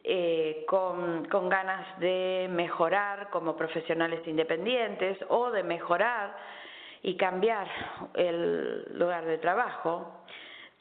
[0.04, 6.36] eh, con, con ganas de mejorar como profesionales independientes o de mejorar
[7.02, 7.66] y cambiar
[8.14, 10.24] el lugar de trabajo,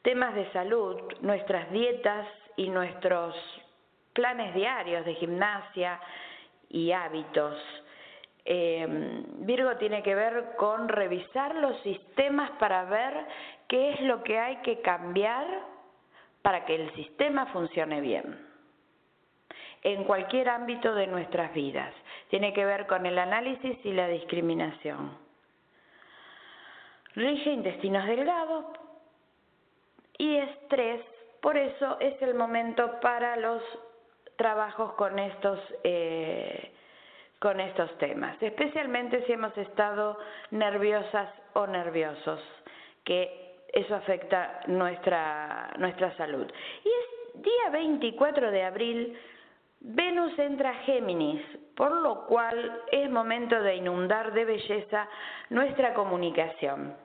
[0.02, 2.28] temas de salud, nuestras dietas
[2.58, 3.36] y nuestros
[4.14, 6.00] planes diarios de gimnasia
[6.70, 7.56] y hábitos.
[8.52, 13.14] Eh, Virgo tiene que ver con revisar los sistemas para ver
[13.68, 15.46] qué es lo que hay que cambiar
[16.42, 18.48] para que el sistema funcione bien
[19.84, 21.94] en cualquier ámbito de nuestras vidas.
[22.30, 25.16] Tiene que ver con el análisis y la discriminación.
[27.16, 28.66] Rige intestinos delgados
[30.18, 31.02] y estrés
[31.42, 33.62] por eso es el momento para los
[34.36, 36.74] trabajos con estos, eh,
[37.40, 40.20] con estos temas, especialmente si hemos estado
[40.52, 42.42] nerviosas o nerviosos,
[43.06, 46.46] que eso afecta nuestra, nuestra salud.
[46.84, 49.18] Y es día 24 de abril,
[49.80, 51.42] Venus entra a Géminis,
[51.76, 55.08] por lo cual es momento de inundar de belleza
[55.50, 56.96] nuestra comunicación.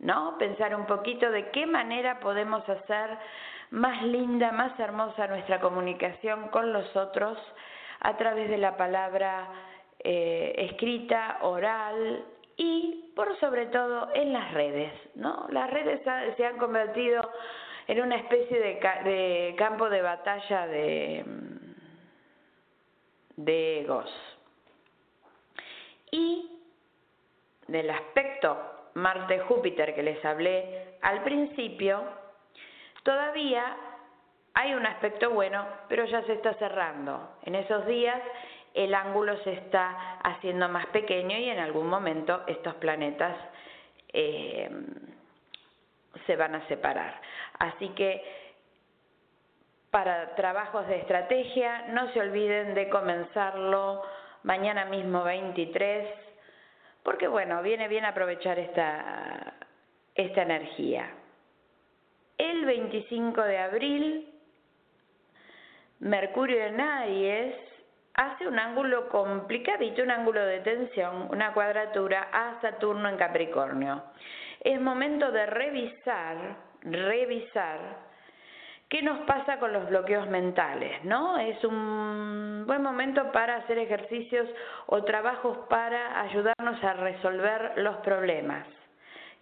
[0.00, 0.38] ¿No?
[0.38, 3.18] Pensar un poquito de qué manera podemos hacer
[3.70, 7.38] más linda, más hermosa nuestra comunicación con los otros
[8.00, 9.46] a través de la palabra
[10.02, 12.24] eh, escrita, oral
[12.56, 14.92] y por sobre todo en las redes.
[15.14, 15.46] ¿no?
[15.50, 16.00] Las redes
[16.36, 17.28] se han convertido
[17.86, 21.24] en una especie de, campo de batalla de,
[23.36, 24.10] de egos.
[26.12, 26.58] Y
[27.68, 28.58] del aspecto
[28.94, 32.04] Marte-Júpiter que les hablé al principio,
[33.02, 33.76] Todavía
[34.54, 37.36] hay un aspecto bueno, pero ya se está cerrando.
[37.42, 38.20] En esos días
[38.74, 43.36] el ángulo se está haciendo más pequeño y en algún momento estos planetas
[44.12, 44.70] eh,
[46.26, 47.20] se van a separar.
[47.58, 48.22] Así que
[49.90, 54.02] para trabajos de estrategia no se olviden de comenzarlo
[54.44, 56.08] mañana mismo 23,
[57.02, 59.54] porque bueno, viene bien aprovechar esta,
[60.14, 61.10] esta energía.
[62.38, 64.34] El 25 de abril,
[65.98, 67.69] Mercurio en Aries
[68.14, 74.02] hace un ángulo complicadito, un ángulo de tensión, una cuadratura a Saturno en Capricornio.
[74.60, 76.36] Es momento de revisar,
[76.82, 77.78] revisar
[78.88, 81.38] qué nos pasa con los bloqueos mentales, ¿no?
[81.38, 84.48] Es un buen momento para hacer ejercicios
[84.86, 88.66] o trabajos para ayudarnos a resolver los problemas.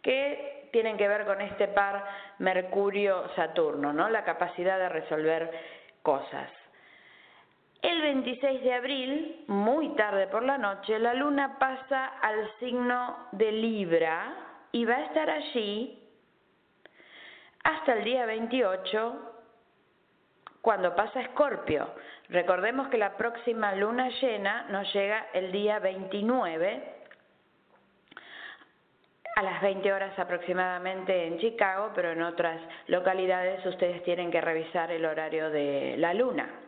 [0.03, 2.05] Que tienen que ver con este par
[2.39, 4.09] Mercurio-Saturno, ¿no?
[4.11, 5.51] La capacidad de resolver
[6.03, 6.51] cosas.
[7.81, 13.53] El 26 de abril, muy tarde por la noche, la luna pasa al signo de
[13.53, 14.35] Libra
[14.73, 16.03] y va a estar allí
[17.63, 19.35] hasta el día 28
[20.61, 21.95] cuando pasa Escorpio.
[22.31, 26.95] Recordemos que la próxima luna llena nos llega el día 29
[29.37, 34.91] a las 20 horas aproximadamente en Chicago, pero en otras localidades ustedes tienen que revisar
[34.91, 36.68] el horario de la luna.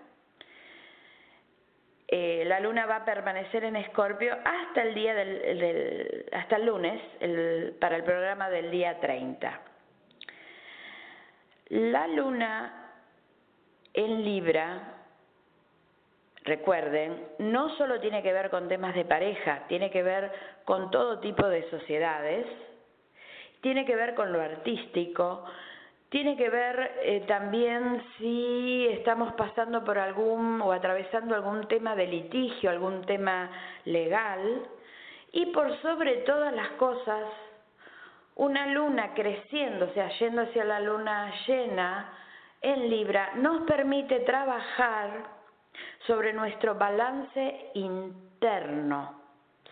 [2.12, 7.01] Eh, la luna va a permanecer en Escorpio hasta el día del, hasta el lunes
[7.78, 9.61] para el programa del día 30.
[11.69, 12.95] La luna
[13.95, 14.97] en Libra
[16.43, 20.32] recuerden, no solo tiene que ver con temas de pareja, tiene que ver
[20.65, 22.45] con todo tipo de sociedades,
[23.61, 25.45] tiene que ver con lo artístico,
[26.11, 32.09] tiene que ver eh, también si estamos pasando por algún o atravesando algún tema de
[32.09, 33.49] litigio, algún tema
[33.85, 34.66] legal,
[35.32, 37.24] y por sobre todas las cosas,
[38.35, 42.12] una luna creciendo, o sea, yendo hacia la luna llena
[42.61, 45.11] en Libra, nos permite trabajar
[46.09, 49.20] sobre nuestro balance interno,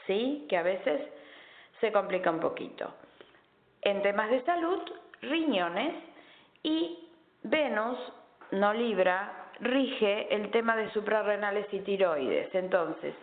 [0.06, 0.46] ¿sí?
[0.48, 1.00] Que a veces
[1.80, 2.94] se complica un poquito.
[3.82, 4.80] En temas de salud,
[5.22, 6.07] riñones
[6.68, 7.08] y
[7.42, 7.98] Venus,
[8.50, 12.54] no Libra, rige el tema de suprarrenales y tiroides.
[12.54, 13.14] Entonces,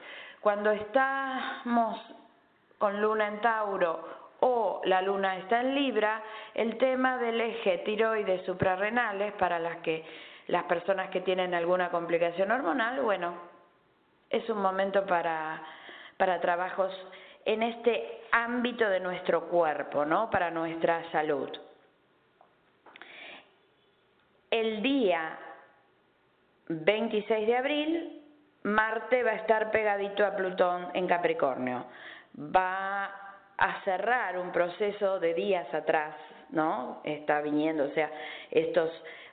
[0.42, 2.00] cuando estamos
[2.78, 4.08] con luna en Tauro
[4.40, 6.22] o la luna está en Libra,
[6.54, 10.04] el tema del eje tiroides suprarrenales para las que
[10.48, 13.34] las personas que tienen alguna complicación hormonal, bueno,
[14.30, 15.62] es un momento para,
[16.18, 16.92] para trabajos
[17.46, 20.30] en este ámbito de nuestro cuerpo, ¿no?
[20.30, 21.50] Para nuestra salud.
[24.56, 25.38] El día
[26.70, 28.22] 26 de abril,
[28.64, 31.88] Marte va a estar pegadito a Plutón en Capricornio.
[32.40, 33.04] Va
[33.58, 36.16] a cerrar un proceso de días atrás,
[36.52, 37.02] ¿no?
[37.04, 38.10] Está viniendo, o sea,
[38.50, 38.90] estos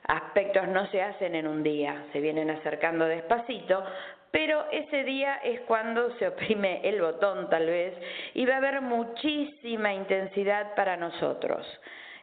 [0.09, 3.81] aspectos no se hacen en un día, se vienen acercando despacito,
[4.29, 7.93] pero ese día es cuando se oprime el botón tal vez
[8.33, 11.65] y va a haber muchísima intensidad para nosotros.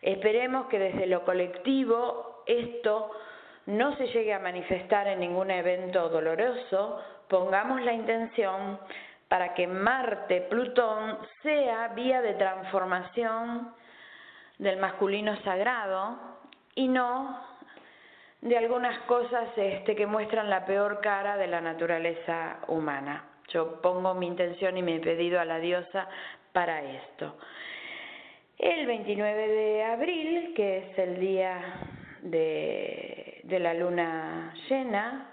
[0.03, 3.11] Esperemos que desde lo colectivo esto
[3.67, 8.81] no se llegue a manifestar en ningún evento doloroso, pongamos la intención
[9.29, 13.73] para que Marte, Plutón, sea vía de transformación
[14.59, 16.19] del masculino sagrado
[16.75, 17.41] y no
[18.41, 23.25] de algunas cosas este, que muestran la peor cara de la naturaleza humana.
[23.49, 26.09] Yo pongo mi intención y mi pedido a la diosa
[26.53, 27.37] para esto.
[28.59, 31.61] El 29 de abril, que es el día
[32.23, 35.27] de, la luna llena,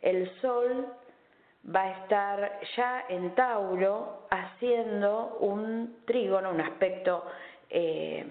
[0.00, 0.86] el sol
[1.74, 7.24] va a estar ya en Tauro haciendo un trígono, un aspecto
[7.70, 8.24] eh,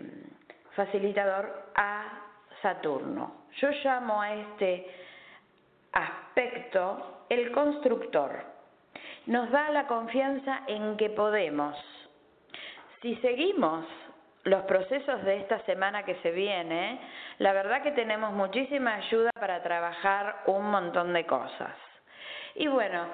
[0.76, 2.22] facilitador a
[2.62, 3.46] Saturno.
[3.60, 4.88] Yo llamo a este
[5.92, 8.44] aspecto el constructor.
[9.26, 11.76] Nos da la confianza en que podemos.
[13.02, 13.86] Si seguimos
[14.46, 17.00] los procesos de esta semana que se viene,
[17.40, 21.76] la verdad que tenemos muchísima ayuda para trabajar un montón de cosas.
[22.56, 23.06] Y bueno,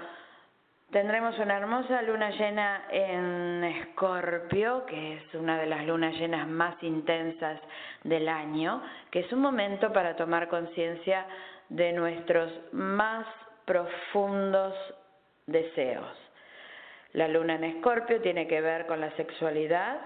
[0.91, 6.75] Tendremos una hermosa luna llena en Escorpio, que es una de las lunas llenas más
[6.83, 7.61] intensas
[8.03, 11.25] del año, que es un momento para tomar conciencia
[11.69, 13.25] de nuestros más
[13.63, 14.75] profundos
[15.47, 16.11] deseos.
[17.13, 19.97] La luna en Escorpio tiene que ver con la sexualidad,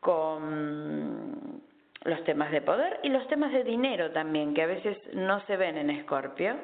[0.00, 1.62] con
[2.04, 5.56] los temas de poder y los temas de dinero también, que a veces no se
[5.56, 6.56] ven en Escorpio.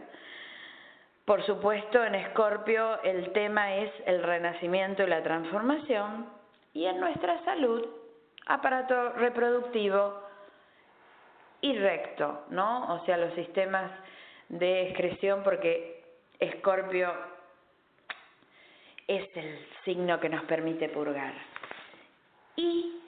[1.25, 6.27] Por supuesto, en Escorpio el tema es el renacimiento y la transformación
[6.73, 7.85] y en nuestra salud,
[8.47, 10.23] aparato reproductivo
[11.61, 12.95] y recto, ¿no?
[12.95, 13.91] O sea, los sistemas
[14.49, 16.05] de excreción porque
[16.39, 17.13] Escorpio
[19.09, 21.35] es el signo que nos permite purgar.
[22.57, 23.01] Y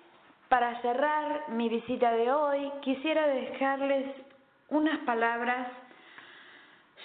[0.48, 4.06] para cerrar mi visita de hoy, quisiera dejarles
[4.68, 5.68] unas palabras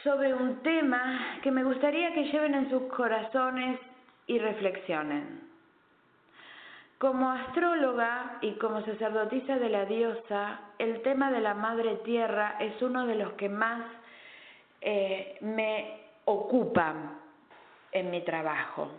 [0.04, 3.80] sobre un tema que me gustaría que lleven en sus corazones
[4.28, 5.42] y reflexionen.
[6.98, 12.82] Como astróloga y como sacerdotisa de la diosa, el tema de la Madre Tierra es
[12.82, 13.82] uno de los que más
[14.80, 17.20] eh, me ocupan
[17.92, 18.90] en mi trabajo.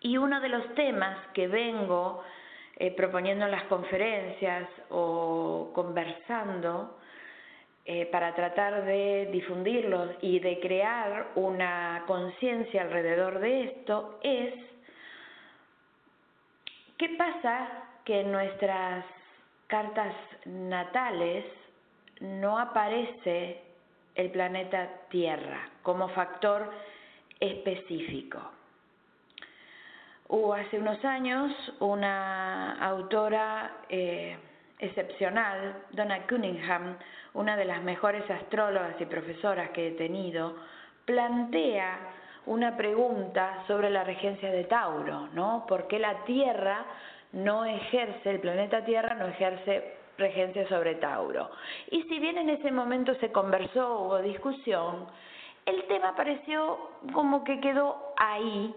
[0.00, 2.22] Y uno de los temas que vengo
[2.80, 6.96] eh, proponiendo en las conferencias o conversando
[7.84, 14.54] eh, para tratar de difundirlos y de crear una conciencia alrededor de esto es
[16.98, 17.68] qué pasa
[18.04, 19.04] que en nuestras
[19.66, 20.14] cartas
[20.44, 21.44] natales
[22.20, 23.60] no aparece
[24.14, 26.70] el planeta Tierra como factor
[27.40, 28.57] específico.
[30.30, 31.50] Hubo hace unos años
[31.80, 34.36] una autora eh,
[34.78, 36.98] excepcional, Donna Cunningham,
[37.32, 40.54] una de las mejores astrólogas y profesoras que he tenido,
[41.06, 41.98] plantea
[42.44, 45.64] una pregunta sobre la regencia de Tauro, ¿no?
[45.66, 46.84] ¿Por qué la Tierra
[47.32, 51.50] no ejerce, el planeta Tierra no ejerce regencia sobre Tauro?
[51.90, 55.06] Y si bien en ese momento se conversó, hubo discusión,
[55.64, 58.74] el tema pareció como que quedó ahí,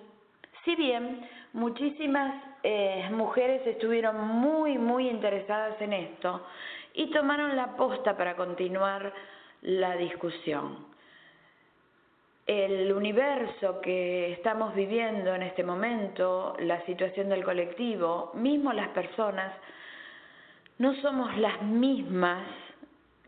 [0.64, 6.46] si bien muchísimas eh, mujeres estuvieron muy, muy interesadas en esto
[6.94, 9.14] y tomaron la posta para continuar
[9.62, 10.92] la discusión.
[12.48, 19.54] El universo que estamos viviendo en este momento, la situación del colectivo, mismo las personas,
[20.80, 22.44] no somos las mismas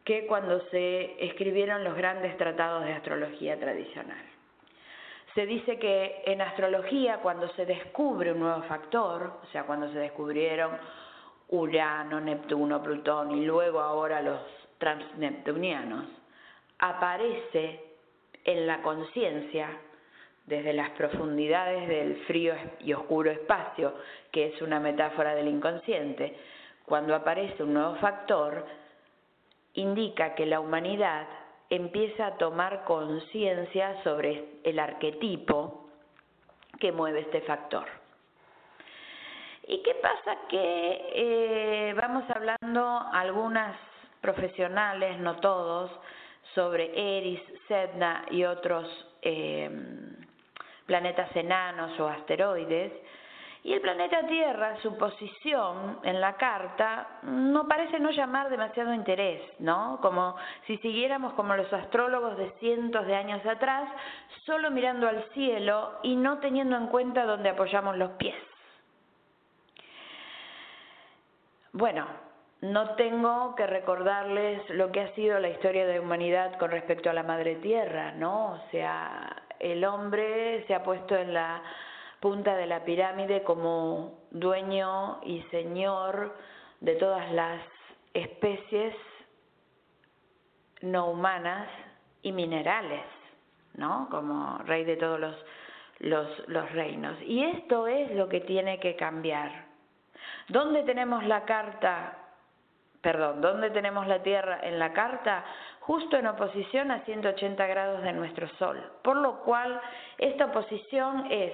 [0.04, 4.33] que cuando se escribieron los grandes tratados de astrología tradicional.
[5.34, 9.98] Se dice que en astrología cuando se descubre un nuevo factor, o sea, cuando se
[9.98, 10.78] descubrieron
[11.50, 14.40] Urano, Neptuno, Plutón y luego ahora los
[14.78, 16.06] transneptunianos,
[16.80, 17.84] aparece
[18.44, 19.70] en la conciencia
[20.46, 23.94] desde las profundidades del frío y oscuro espacio,
[24.32, 26.38] que es una metáfora del inconsciente,
[26.86, 28.66] cuando aparece un nuevo factor,
[29.74, 31.28] indica que la humanidad
[31.76, 35.90] empieza a tomar conciencia sobre el arquetipo
[36.80, 37.86] que mueve este factor.
[39.66, 40.38] ¿Y qué pasa?
[40.50, 43.76] Que eh, vamos hablando algunas
[44.22, 45.90] profesionales, no todos,
[46.54, 48.86] sobre Eris, Sedna y otros
[49.22, 49.70] eh,
[50.86, 52.92] planetas enanos o asteroides,
[53.64, 59.42] y el planeta Tierra, su posición en la carta, no parece no llamar demasiado interés,
[59.60, 60.00] ¿no?
[60.02, 60.36] Como
[60.68, 63.90] si siguiéramos como los astrólogos de cientos de años atrás,
[64.46, 68.36] solo mirando al cielo y no teniendo en cuenta dónde apoyamos los pies.
[71.72, 72.06] Bueno,
[72.60, 77.10] no tengo que recordarles lo que ha sido la historia de la humanidad con respecto
[77.10, 78.52] a la Madre Tierra, ¿no?
[78.52, 81.64] O sea, el hombre se ha puesto en la
[82.24, 86.34] punta de la pirámide como dueño y señor
[86.80, 87.62] de todas las
[88.14, 88.96] especies
[90.80, 91.68] no humanas
[92.22, 93.04] y minerales,
[93.74, 94.08] ¿no?
[94.10, 95.36] Como rey de todos los,
[96.00, 97.22] los, los reinos.
[97.24, 99.66] Y esto es lo que tiene que cambiar.
[100.48, 102.20] ¿Dónde tenemos la carta?
[103.02, 105.44] Perdón, ¿dónde tenemos la Tierra en la carta?
[105.82, 108.82] Justo en oposición a 180 grados de nuestro Sol.
[109.04, 109.82] Por lo cual,
[110.18, 111.52] esta oposición es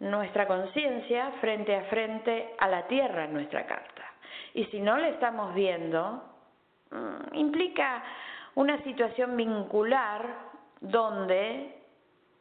[0.00, 4.02] nuestra conciencia frente a frente a la Tierra en nuestra carta.
[4.54, 6.24] Y si no la estamos viendo,
[6.90, 8.02] mm, implica
[8.54, 10.26] una situación vincular
[10.80, 11.76] donde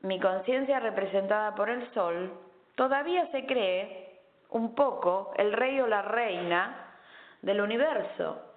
[0.01, 2.33] mi conciencia representada por el Sol
[2.75, 6.95] todavía se cree un poco el rey o la reina
[7.41, 8.55] del universo.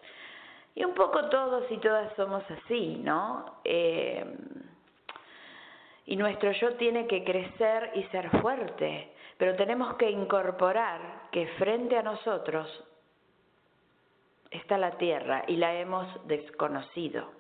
[0.75, 3.61] Y un poco todos y todas somos así, ¿no?
[3.65, 4.25] Eh,
[6.07, 11.01] y nuestro yo tiene que crecer y ser fuerte, pero tenemos que incorporar
[11.31, 12.85] que frente a nosotros
[14.51, 17.33] está la Tierra y la hemos desconocido.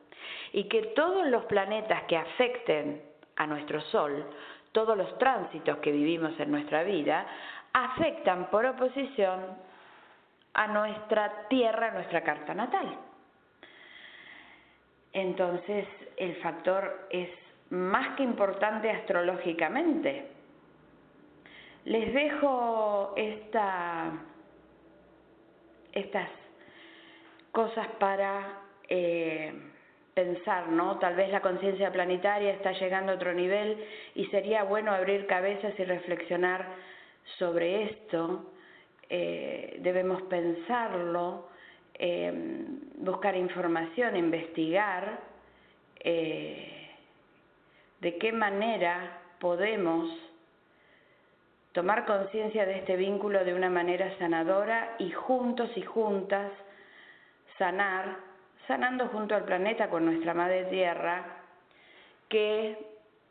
[0.53, 3.03] Y que todos los planetas que afecten
[3.37, 4.25] a nuestro Sol,
[4.73, 7.27] todos los tránsitos que vivimos en nuestra vida,
[7.73, 9.41] afectan por oposición
[10.55, 12.99] a nuestra Tierra, a nuestra carta natal.
[15.13, 15.87] Entonces
[16.17, 17.29] el factor es
[17.73, 20.27] más que importante astrológicamente.
[21.87, 24.13] Les dejo esta,
[25.93, 26.29] estas
[27.51, 29.55] cosas para eh,
[30.13, 30.99] pensar, ¿no?
[30.99, 33.83] Tal vez la conciencia planetaria está llegando a otro nivel
[34.15, 36.67] y sería bueno abrir cabezas y reflexionar
[37.39, 38.53] sobre esto.
[39.09, 41.49] Eh, debemos pensarlo,
[41.95, 42.33] eh,
[42.97, 45.21] buscar información, investigar.
[45.99, 46.82] Eh,
[48.03, 50.11] de qué manera podemos
[51.71, 56.51] tomar conciencia de este vínculo de una manera sanadora y juntos y juntas
[57.59, 58.17] sanar,
[58.67, 61.25] sanando junto al planeta con nuestra Madre Tierra,
[62.29, 62.77] que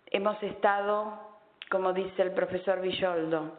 [0.05, 1.19] hemos estado,
[1.69, 3.57] como dice el profesor Villoldo,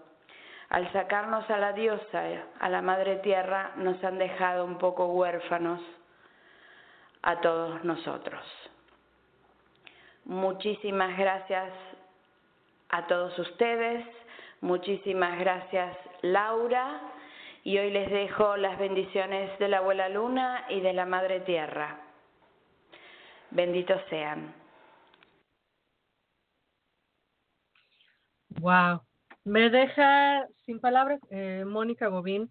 [0.70, 2.22] al sacarnos a la diosa,
[2.58, 5.82] a la Madre Tierra, nos han dejado un poco huérfanos
[7.20, 8.42] a todos nosotros.
[10.24, 11.72] Muchísimas gracias
[12.88, 14.06] a todos ustedes,
[14.60, 17.00] muchísimas gracias Laura
[17.64, 21.98] y hoy les dejo las bendiciones de la abuela luna y de la madre tierra.
[23.50, 24.54] Benditos sean.
[28.60, 29.00] Wow,
[29.44, 32.50] Me deja sin palabras eh, Mónica Gobín.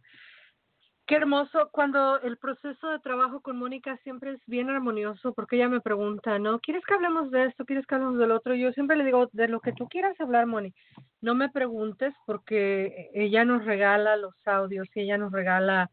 [1.11, 5.67] Qué hermoso cuando el proceso de trabajo con Mónica siempre es bien armonioso porque ella
[5.67, 6.61] me pregunta, ¿no?
[6.61, 7.65] ¿Quieres que hablemos de esto?
[7.65, 8.55] ¿Quieres que hablemos del otro?
[8.55, 10.73] Yo siempre le digo, de lo que tú quieras hablar, Moni,
[11.19, 15.91] no me preguntes porque ella nos regala los audios y ella nos regala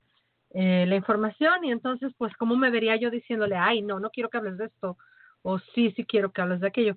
[0.51, 4.31] eh, la información y entonces, pues, ¿cómo me vería yo diciéndole, ay, no, no quiero
[4.31, 4.99] que hables de esto?
[5.43, 6.95] O sí, sí quiero que hables de aquello.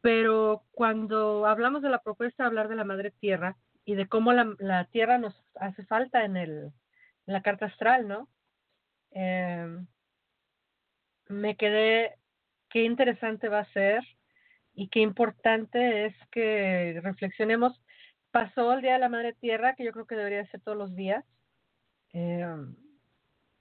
[0.00, 3.54] Pero cuando hablamos de la propuesta de hablar de la madre tierra
[3.84, 6.72] y de cómo la, la tierra nos hace falta en el
[7.26, 8.28] la carta astral, ¿no?
[9.12, 9.78] Eh,
[11.28, 12.18] me quedé,
[12.68, 14.02] qué interesante va a ser
[14.74, 17.80] y qué importante es que reflexionemos.
[18.30, 20.94] Pasó el Día de la Madre Tierra, que yo creo que debería ser todos los
[20.94, 21.24] días,
[22.12, 22.46] eh,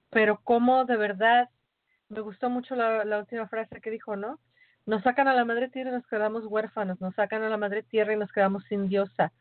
[0.10, 1.50] pero cómo de verdad,
[2.10, 4.40] me gustó mucho la, la última frase que dijo, ¿no?
[4.86, 7.84] Nos sacan a la Madre Tierra y nos quedamos huérfanos, nos sacan a la Madre
[7.84, 9.32] Tierra y nos quedamos sin diosa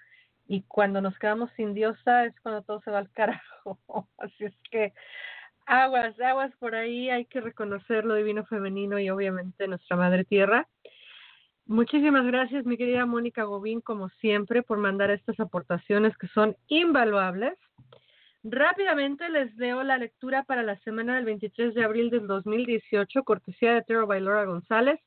[0.53, 3.79] y cuando nos quedamos sin diosa es cuando todo se va al carajo.
[4.19, 4.93] Así es que
[5.65, 10.69] aguas, aguas por ahí, hay que reconocer lo divino femenino y obviamente nuestra madre tierra.
[11.65, 17.55] Muchísimas gracias, mi querida Mónica Gobín, como siempre, por mandar estas aportaciones que son invaluables.
[18.45, 23.73] Rápidamente les leo la lectura para la semana del 23 de abril del 2018, cortesía
[23.73, 25.01] de Tero Bailora González,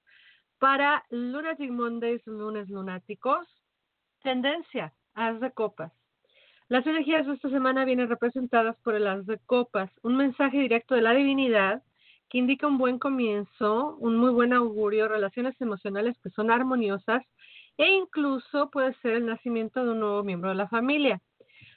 [0.58, 3.46] para Lunatic Mondays, lunes lunáticos.
[4.24, 5.92] Tendencia, As de copas.
[6.68, 10.96] Las energías de esta semana vienen representadas por el As de copas, un mensaje directo
[10.96, 11.84] de la divinidad
[12.30, 17.24] que indica un buen comienzo, un muy buen augurio, relaciones emocionales que son armoniosas
[17.78, 21.22] e incluso puede ser el nacimiento de un nuevo miembro de la familia.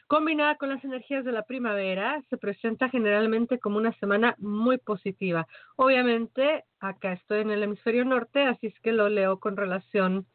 [0.06, 5.46] Combinada con las energías de la primavera, se presenta generalmente como una semana muy positiva.
[5.76, 10.26] Obviamente, acá estoy en el hemisferio norte, así es que lo leo con relación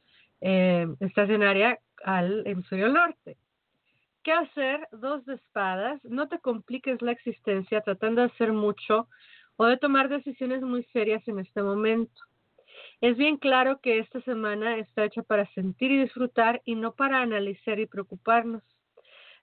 [0.41, 3.37] eh, estacionaria al hemisferio norte.
[4.23, 4.87] ¿Qué hacer?
[4.91, 6.03] Dos de espadas.
[6.03, 9.07] No te compliques la existencia tratando de hacer mucho
[9.57, 12.21] o de tomar decisiones muy serias en este momento.
[13.01, 17.21] Es bien claro que esta semana está hecha para sentir y disfrutar y no para
[17.21, 18.63] analizar y preocuparnos.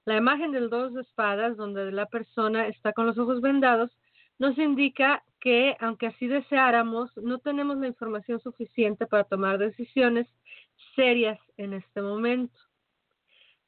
[0.06, 3.90] La imagen del dos de espadas, donde la persona está con los ojos vendados,
[4.38, 10.26] nos indica que, aunque así deseáramos, no tenemos la información suficiente para tomar decisiones
[10.94, 12.58] serias en este momento.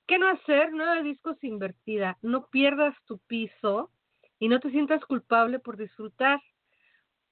[0.06, 0.70] ¿Qué no hacer?
[0.72, 2.18] Nueve discos invertida.
[2.22, 3.90] No pierdas tu piso
[4.38, 6.40] y no te sientas culpable por disfrutar.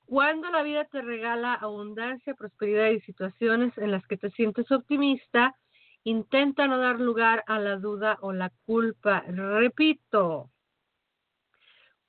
[0.06, 5.56] Cuando la vida te regala abundancia, prosperidad y situaciones en las que te sientes optimista,
[6.04, 9.24] intenta no dar lugar a la duda o la culpa.
[9.26, 10.50] Repito,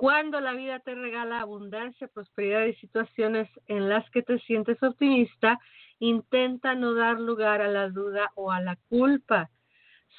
[0.01, 5.59] cuando la vida te regala abundancia, prosperidad y situaciones en las que te sientes optimista,
[5.99, 9.51] intenta no dar lugar a la duda o a la culpa.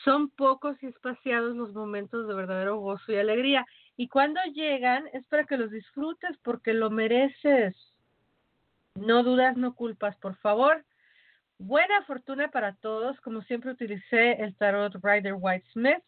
[0.04, 3.66] Son pocos y espaciados los momentos de verdadero gozo y alegría.
[3.96, 7.74] Y cuando llegan es para que los disfrutes porque lo mereces.
[8.94, 10.84] No dudas, no culpas, por favor.
[11.58, 13.20] Buena fortuna para todos.
[13.20, 16.04] Como siempre utilicé el tarot Rider White Smith.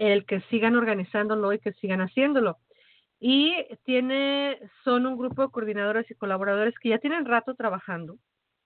[0.00, 2.56] el que sigan organizándolo y que sigan haciéndolo.
[3.20, 3.54] Y
[3.84, 8.16] tiene, son un grupo de coordinadores y colaboradores que ya tienen rato trabajando,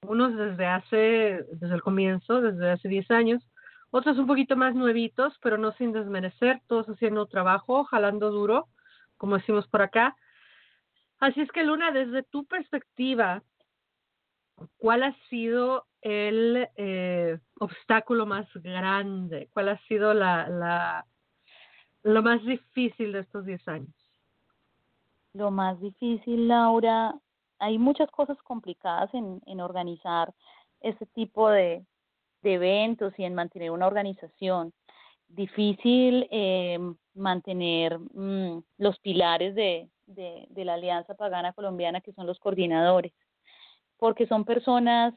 [0.03, 3.43] unos desde hace, desde el comienzo, desde hace 10 años,
[3.91, 8.69] otros un poquito más nuevitos, pero no sin desmerecer, todos haciendo trabajo, jalando duro,
[9.17, 10.17] como decimos por acá.
[11.19, 13.43] Así es que Luna, desde tu perspectiva,
[14.77, 19.49] ¿cuál ha sido el eh, obstáculo más grande?
[19.53, 21.07] ¿Cuál ha sido la, la,
[22.05, 23.95] lo más difícil de estos 10 años?
[25.33, 27.15] Lo más difícil, Laura,
[27.59, 30.33] hay muchas cosas complicadas en, en organizar
[30.81, 31.85] este tipo de,
[32.43, 34.73] de eventos y en mantener una organización.
[35.29, 36.79] Difícil eh,
[37.15, 43.13] mantener mm, los pilares de, de, de la Alianza Pagana Colombiana, que son los coordinadores,
[43.97, 45.15] porque son personas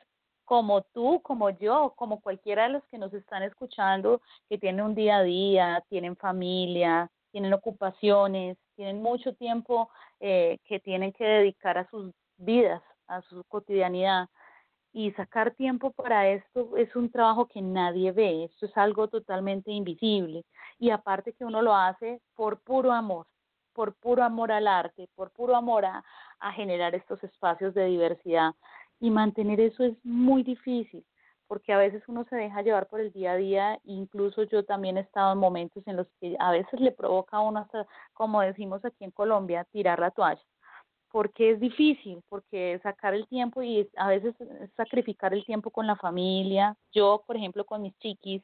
[0.47, 4.95] como tú, como yo, como cualquiera de los que nos están escuchando, que tienen un
[4.95, 9.89] día a día, tienen familia, tienen ocupaciones, tienen mucho tiempo
[10.21, 14.29] eh, que tienen que dedicar a sus vidas, a su cotidianidad.
[14.93, 19.69] Y sacar tiempo para esto es un trabajo que nadie ve, esto es algo totalmente
[19.71, 20.45] invisible.
[20.79, 23.27] Y aparte que uno lo hace por puro amor,
[23.73, 26.05] por puro amor al arte, por puro amor a,
[26.39, 28.53] a generar estos espacios de diversidad.
[28.99, 31.05] Y mantener eso es muy difícil,
[31.47, 34.97] porque a veces uno se deja llevar por el día a día, incluso yo también
[34.97, 38.41] he estado en momentos en los que a veces le provoca a uno, hasta, como
[38.41, 40.41] decimos aquí en Colombia, tirar la toalla
[41.11, 44.35] porque es difícil, porque sacar el tiempo y a veces
[44.75, 48.43] sacrificar el tiempo con la familia, yo por ejemplo con mis chiquis,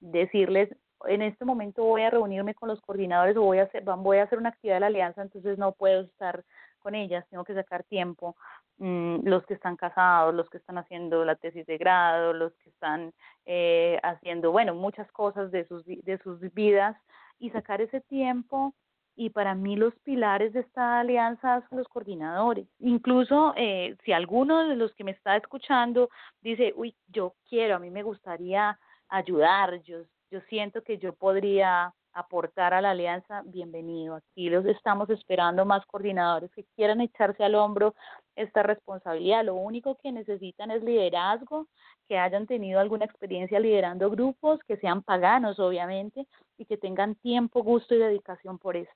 [0.00, 0.68] decirles,
[1.06, 4.24] en este momento voy a reunirme con los coordinadores o voy a hacer, voy a
[4.24, 6.44] hacer una actividad de la alianza, entonces no puedo estar
[6.82, 8.36] con ellas, tengo que sacar tiempo,
[8.78, 12.70] mm, los que están casados, los que están haciendo la tesis de grado, los que
[12.70, 13.12] están
[13.46, 16.96] eh, haciendo, bueno, muchas cosas de sus, de sus vidas
[17.38, 18.74] y sacar ese tiempo
[19.14, 22.66] y para mí los pilares de esta alianza son los coordinadores.
[22.78, 26.08] Incluso eh, si alguno de los que me está escuchando
[26.40, 28.78] dice, uy, yo quiero, a mí me gustaría
[29.08, 29.98] ayudar, yo,
[30.30, 34.16] yo siento que yo podría aportar a la alianza, bienvenido.
[34.16, 37.94] Aquí los estamos esperando más coordinadores que quieran echarse al hombro
[38.36, 39.44] esta responsabilidad.
[39.44, 41.68] Lo único que necesitan es liderazgo,
[42.08, 46.26] que hayan tenido alguna experiencia liderando grupos, que sean paganos, obviamente,
[46.58, 48.94] y que tengan tiempo, gusto y dedicación por esto.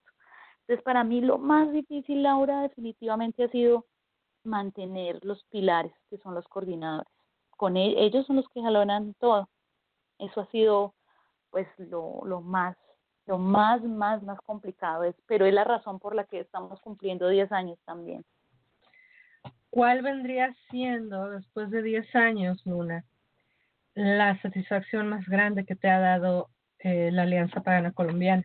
[0.60, 3.86] Entonces, para mí lo más difícil, Laura, definitivamente ha sido
[4.44, 7.10] mantener los pilares, que son los coordinadores.
[7.50, 9.48] Con e-, ellos son los que jalonan todo.
[10.18, 10.94] Eso ha sido,
[11.50, 12.76] pues, lo, lo más
[13.26, 17.28] lo más, más, más complicado es, pero es la razón por la que estamos cumpliendo
[17.28, 18.24] 10 años también.
[19.70, 23.04] ¿Cuál vendría siendo, después de 10 años, Luna,
[23.94, 26.48] la satisfacción más grande que te ha dado
[26.78, 28.44] eh, la Alianza Pagana Colombiana?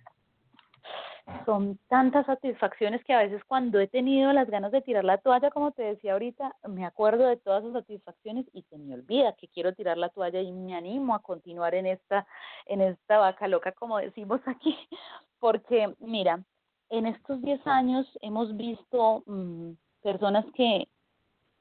[1.46, 5.52] Son tantas satisfacciones que a veces cuando he tenido las ganas de tirar la toalla,
[5.52, 9.48] como te decía ahorita, me acuerdo de todas esas satisfacciones y se me olvida que
[9.48, 12.26] quiero tirar la toalla y me animo a continuar en esta,
[12.66, 14.78] en esta vaca loca, como decimos aquí,
[15.40, 16.44] porque mira,
[16.90, 19.72] en estos 10 años hemos visto mm,
[20.04, 20.88] personas que,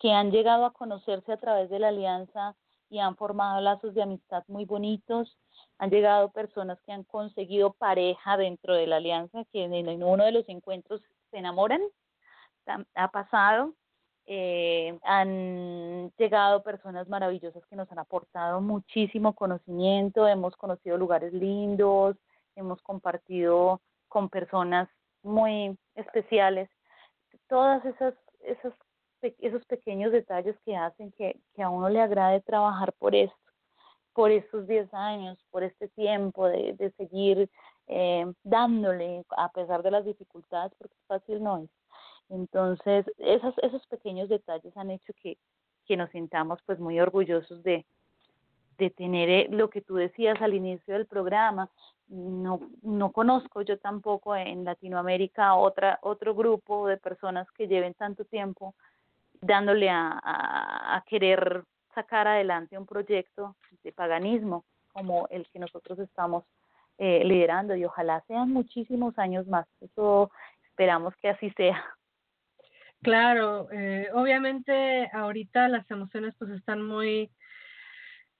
[0.01, 2.55] que han llegado a conocerse a través de la alianza
[2.91, 5.39] y han formado lazos de amistad muy bonitos,
[5.79, 10.33] han llegado personas que han conseguido pareja dentro de la alianza, que en uno de
[10.33, 11.01] los encuentros
[11.31, 11.81] se enamoran,
[12.95, 13.73] ha pasado,
[14.27, 22.17] eh, han llegado personas maravillosas que nos han aportado muchísimo conocimiento, hemos conocido lugares lindos,
[22.57, 24.89] hemos compartido con personas
[25.23, 26.69] muy especiales,
[27.49, 28.73] todas esas, esas
[29.23, 33.37] esos pequeños detalles que hacen que, que a uno le agrade trabajar por esto
[34.13, 37.49] por estos 10 años, por este tiempo de, de seguir
[37.87, 41.71] eh, dándole a pesar de las dificultades, porque fácil no es.
[42.29, 45.39] Entonces, esos, esos pequeños detalles han hecho que,
[45.87, 47.85] que nos sintamos pues muy orgullosos de,
[48.79, 51.69] de tener eh, lo que tú decías al inicio del programa.
[52.09, 58.25] No, no conozco yo tampoco en Latinoamérica otra, otro grupo de personas que lleven tanto
[58.25, 58.75] tiempo
[59.41, 61.65] dándole a, a, a querer
[61.95, 66.45] sacar adelante un proyecto de paganismo como el que nosotros estamos
[66.99, 69.67] eh, liderando y ojalá sean muchísimos años más.
[69.81, 70.31] Eso
[70.65, 71.83] esperamos que así sea.
[73.03, 77.31] Claro, eh, obviamente ahorita las emociones pues están muy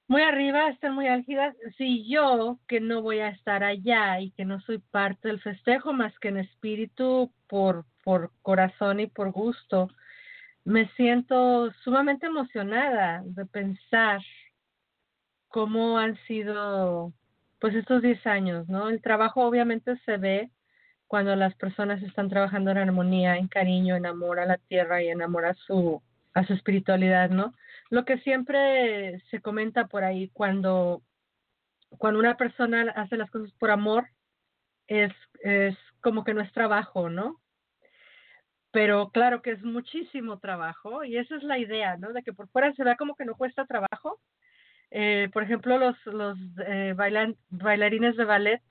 [0.07, 1.57] muy arriba, están muy álgidas.
[1.79, 5.93] Si yo, que no voy a estar allá y que no soy parte del festejo
[5.93, 9.89] más que en espíritu, por, por corazón y por gusto,
[10.65, 14.21] me siento sumamente emocionada de pensar
[15.49, 17.13] cómo han sido
[17.61, 18.89] pues estos 10 años, ¿no?
[18.89, 20.51] El trabajo obviamente se ve
[21.07, 25.09] cuando las personas están trabajando en armonía, en cariño, en amor a la tierra y
[25.09, 27.55] en amor a su a su espiritualidad, ¿no?
[27.91, 31.03] Lo que siempre se comenta por ahí cuando
[31.99, 34.09] cuando una persona hace las cosas por amor,
[34.87, 35.13] es,
[35.43, 37.41] es como que no es trabajo, ¿no?
[38.73, 42.13] Pero claro que es muchísimo trabajo y esa es la idea, ¿no?
[42.13, 44.21] De que por fuera se vea como que no cuesta trabajo.
[44.93, 46.95] Eh, por ejemplo, los, los eh,
[47.51, 48.63] bailarines de ballet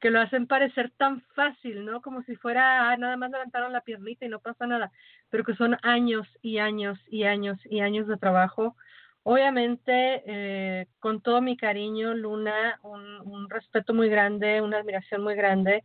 [0.00, 2.02] que lo hacen parecer tan fácil, ¿no?
[2.02, 4.92] Como si fuera, ah, nada más levantaron la piernita y no pasa nada,
[5.30, 8.76] pero que son años y años y años y años de trabajo.
[9.22, 15.34] Obviamente, eh, con todo mi cariño, Luna, un, un, respeto muy grande, una admiración muy
[15.34, 15.84] grande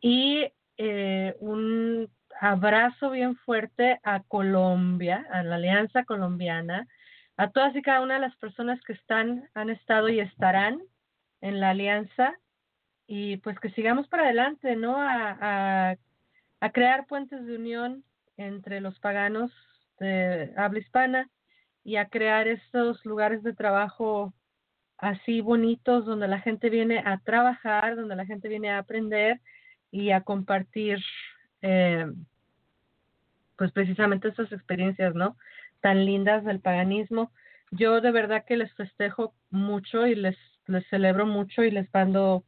[0.00, 0.46] y
[0.76, 6.88] eh, un abrazo bien fuerte a Colombia, a la Alianza Colombiana,
[7.36, 10.80] a todas y cada una de las personas que están, han estado y estarán
[11.40, 12.34] en la Alianza
[13.06, 15.00] y pues que sigamos para adelante, ¿no?
[15.00, 15.96] A, a,
[16.60, 18.04] a crear puentes de unión
[18.36, 19.52] entre los paganos
[19.98, 21.30] de habla hispana
[21.84, 24.32] y a crear estos lugares de trabajo
[24.96, 29.40] así bonitos donde la gente viene a trabajar, donde la gente viene a aprender
[29.90, 30.98] y a compartir
[31.66, 32.06] eh,
[33.56, 35.38] pues precisamente estas experiencias, ¿no?
[35.80, 37.32] Tan lindas del paganismo.
[37.70, 40.36] Yo de verdad que les festejo mucho y les,
[40.66, 42.44] les celebro mucho y les mando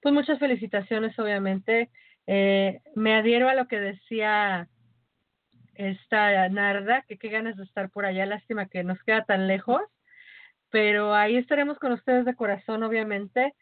[0.00, 1.90] pues muchas felicitaciones, obviamente.
[2.26, 4.68] Eh, me adhiero a lo que decía
[5.74, 9.82] esta Narda, que qué ganas de estar por allá, lástima que nos queda tan lejos,
[10.70, 13.54] pero ahí estaremos con ustedes de corazón, obviamente.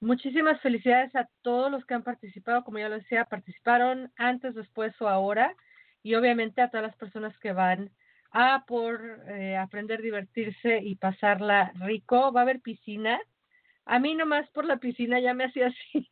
[0.00, 4.94] Muchísimas felicidades a todos los que han participado, como ya lo decía, participaron antes, después
[5.00, 5.54] o ahora,
[6.02, 7.90] y obviamente a todas las personas que van
[8.30, 12.32] a por eh, aprender, divertirse y pasarla rico.
[12.32, 13.18] Va a haber piscina,
[13.86, 16.06] a mí nomás por la piscina ya me hacía así,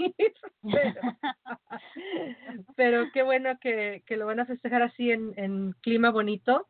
[2.76, 6.68] pero, qué bueno que, que, lo van a festejar así en, en clima bonito.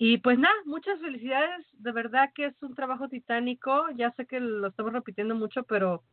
[0.00, 4.38] Y pues nada, muchas felicidades, de verdad que es un trabajo titánico, ya sé que
[4.38, 6.04] lo estamos repitiendo mucho, pero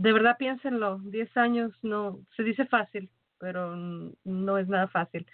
[0.00, 5.26] de verdad piénsenlo, 10 años no, se dice fácil, pero no es nada fácil.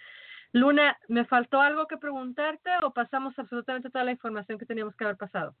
[0.51, 5.05] Luna, ¿me faltó algo que preguntarte o pasamos absolutamente toda la información que teníamos que
[5.05, 5.55] haber pasado?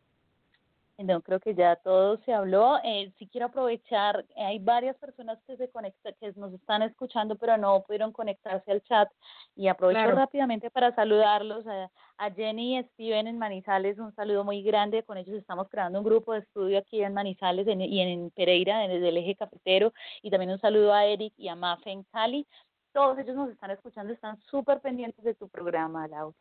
[0.99, 2.79] No, creo que ya todo se habló.
[2.83, 7.55] Eh, si quiero aprovechar, hay varias personas que se conectan, que nos están escuchando, pero
[7.55, 9.07] no pudieron conectarse al chat.
[9.55, 13.99] Y aprovecho rápidamente para saludarlos a, a, Jenny y Steven en Manizales.
[13.99, 15.03] Un saludo muy grande.
[15.03, 19.09] Con ellos estamos creando un grupo de estudio aquí en Manizales y en Pereira, desde
[19.09, 19.93] el eje cafetero.
[20.23, 22.47] Y también un saludo a Eric y a Mafe en Cali.
[22.91, 26.35] Todos ellos nos están escuchando, están súper pendientes de tu programa, Laura.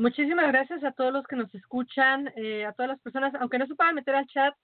[0.00, 3.66] Muchísimas gracias a todos los que nos escuchan, eh, a todas las personas, aunque no
[3.66, 4.54] se puedan meter al chat,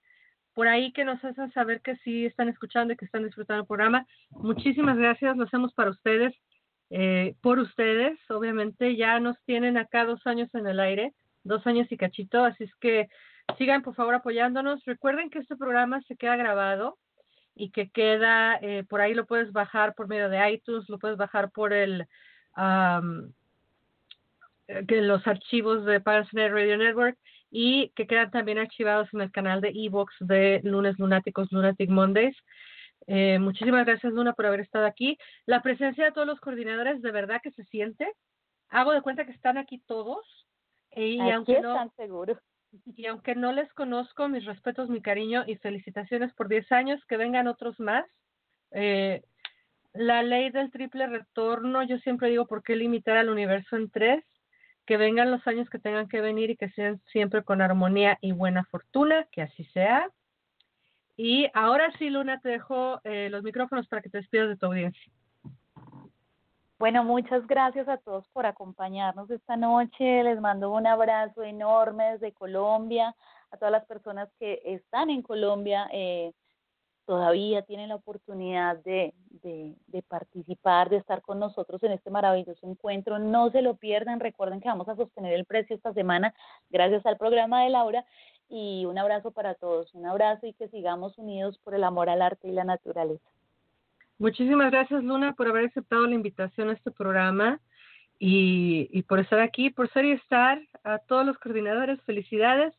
[0.55, 3.67] por ahí que nos hacen saber que sí están escuchando y que están disfrutando el
[3.67, 4.07] programa.
[4.31, 6.35] Muchísimas gracias, lo hacemos para ustedes,
[6.89, 8.19] eh, por ustedes.
[8.31, 11.13] Obviamente ya nos tienen acá dos años en el aire,
[11.45, 13.07] dos años y cachito, así es que
[13.59, 14.83] sigan por favor apoyándonos.
[14.87, 16.97] Recuerden que este programa se queda grabado
[17.55, 21.19] y que queda, eh, por ahí lo puedes bajar por medio de iTunes, lo puedes
[21.19, 22.07] bajar por el
[24.89, 27.19] que los archivos de Parasnet Radio Network
[27.51, 32.37] y que quedan también archivados en el canal de Evox de Lunes Lunáticos, Lunatic Mondays.
[33.07, 35.17] Eh, muchísimas gracias, Luna, por haber estado aquí.
[35.45, 38.13] La presencia de todos los coordinadores, de verdad que se siente.
[38.69, 40.47] Hago de cuenta que están aquí todos.
[40.95, 41.93] Y aunque no,
[42.95, 47.17] Y aunque no les conozco, mis respetos, mi cariño y felicitaciones por 10 años, que
[47.17, 48.05] vengan otros más.
[48.73, 49.23] Eh,
[49.93, 54.25] la ley del triple retorno, yo siempre digo, ¿por qué limitar al universo en tres?
[54.87, 58.33] Que vengan los años que tengan que venir y que sean siempre con armonía y
[58.33, 60.09] buena fortuna, que así sea.
[61.17, 64.67] Y ahora sí, Luna, te dejo eh, los micrófonos para que te despidas de tu
[64.67, 65.13] audiencia.
[66.79, 70.23] Bueno, muchas gracias a todos por acompañarnos esta noche.
[70.23, 73.15] Les mando un abrazo enorme desde Colombia,
[73.51, 75.89] a todas las personas que están en Colombia.
[75.91, 76.33] Eh,
[77.07, 83.19] todavía tienen la oportunidad de, de, participar, de estar con nosotros en este maravilloso encuentro.
[83.19, 86.35] No se lo pierdan, recuerden que vamos a sostener el precio esta semana
[86.69, 88.05] gracias al programa de Laura
[88.49, 92.23] y un abrazo para todos, un abrazo y que sigamos unidos por el amor al
[92.23, 93.25] arte y la naturaleza.
[94.19, 97.61] Muchísimas gracias Luna por haber aceptado la invitación a este programa
[98.19, 100.61] y, y por estar aquí, por ser y estar.
[100.85, 102.73] A todos los coordinadores, felicidades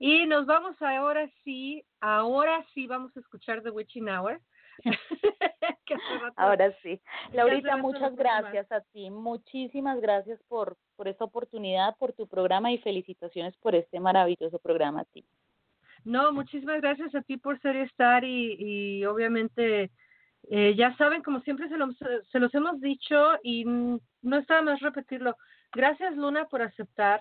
[0.00, 4.40] y nos vamos ahora sí, ahora sí vamos a escuchar The Witching Hour.
[6.36, 6.98] ahora sí.
[7.32, 9.10] Laurita, muchas gracias a ti.
[9.10, 15.02] Muchísimas gracias por, por esta oportunidad, por tu programa y felicitaciones por este maravilloso programa
[15.02, 15.22] a ti.
[16.04, 19.90] No, muchísimas gracias a ti por ser y estar y, y obviamente
[20.48, 21.94] eh, ya saben, como siempre se los,
[22.32, 25.36] se los hemos dicho y no está más repetirlo.
[25.72, 27.20] Gracias Luna por aceptar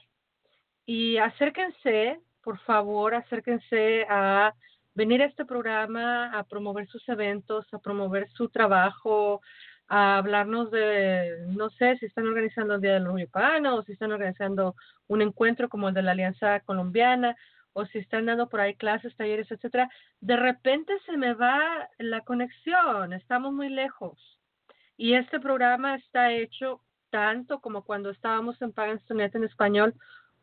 [0.85, 4.53] y acérquense, por favor, acérquense a
[4.93, 9.41] venir a este programa a promover sus eventos, a promover su trabajo,
[9.87, 13.93] a hablarnos de, no sé, si están organizando el Día del Orgullo Pagano o si
[13.93, 14.75] están organizando
[15.07, 17.35] un encuentro como el de la Alianza Colombiana
[17.73, 19.89] o si están dando por ahí clases, talleres, etcétera.
[20.21, 24.39] De repente se me va la conexión, estamos muy lejos.
[24.97, 29.95] Y este programa está hecho tanto como cuando estábamos en Paganstonet en español,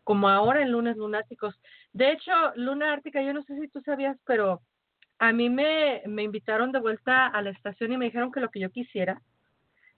[0.06, 1.60] como ahora en Lunes Lunáticos.
[1.92, 4.60] De hecho, Luna Ártica, yo no sé si tú sabías, pero
[5.18, 8.50] a mí me, me invitaron de vuelta a la estación y me dijeron que lo
[8.50, 9.20] que yo quisiera,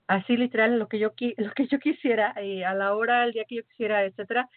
[0.07, 3.45] así literal, lo que yo, lo que yo quisiera, y a la hora, el día
[3.47, 4.49] que yo quisiera, etcétera.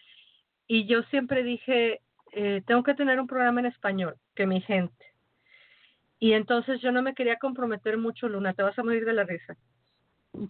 [0.65, 2.01] Y yo siempre dije,
[2.31, 5.05] eh, tengo que tener un programa en español, que mi gente.
[6.17, 9.23] Y entonces yo no me quería comprometer mucho, Luna, te vas a morir de la
[9.23, 9.55] risa.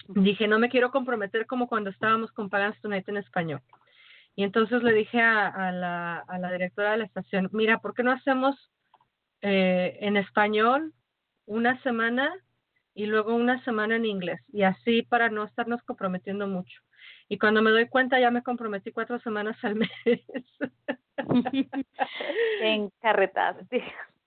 [0.08, 3.60] Dije, no me quiero comprometer como cuando estábamos con Pagans Tonight en español.
[4.36, 8.04] Y entonces le dije a, la, a la directora de la estación, mira, ¿por qué
[8.04, 8.56] no hacemos
[9.42, 10.94] eh, en español
[11.46, 12.34] una semana
[12.96, 14.42] y luego una semana en inglés?
[14.52, 16.82] Y así para no estarnos comprometiendo mucho.
[17.30, 19.92] Y cuando me doy cuenta ya me comprometí cuatro semanas al mes.
[22.62, 23.84] encarretaste.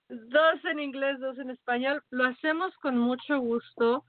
[0.09, 2.03] Dos en inglés, dos en español.
[2.11, 4.05] Lo hacemos con mucho gusto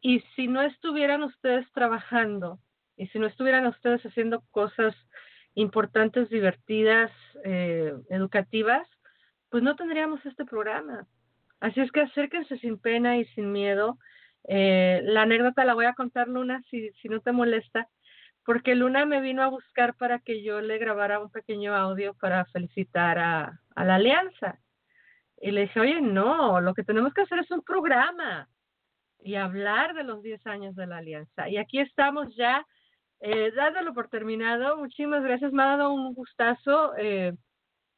[0.00, 2.58] y si no estuvieran ustedes trabajando
[2.96, 4.94] y si no estuvieran ustedes haciendo cosas
[5.54, 7.10] importantes, divertidas,
[7.44, 8.86] eh, educativas,
[9.50, 11.06] pues no tendríamos este programa.
[11.60, 13.98] Así es que acérquense sin pena y sin miedo.
[14.48, 17.88] Eh, la anécdota la voy a contar, Luna, si, si no te molesta,
[18.44, 22.44] porque Luna me vino a buscar para que yo le grabara un pequeño audio para
[22.46, 24.58] felicitar a, a la alianza.
[25.40, 28.48] Y le dije, oye, no, lo que tenemos que hacer es un programa
[29.24, 31.48] y hablar de los 10 años de la alianza.
[31.48, 32.66] Y aquí estamos ya,
[33.26, 34.76] eh, dándolo por terminado.
[34.76, 36.94] Muchísimas gracias, me ha dado un gustazo.
[36.98, 37.32] Eh,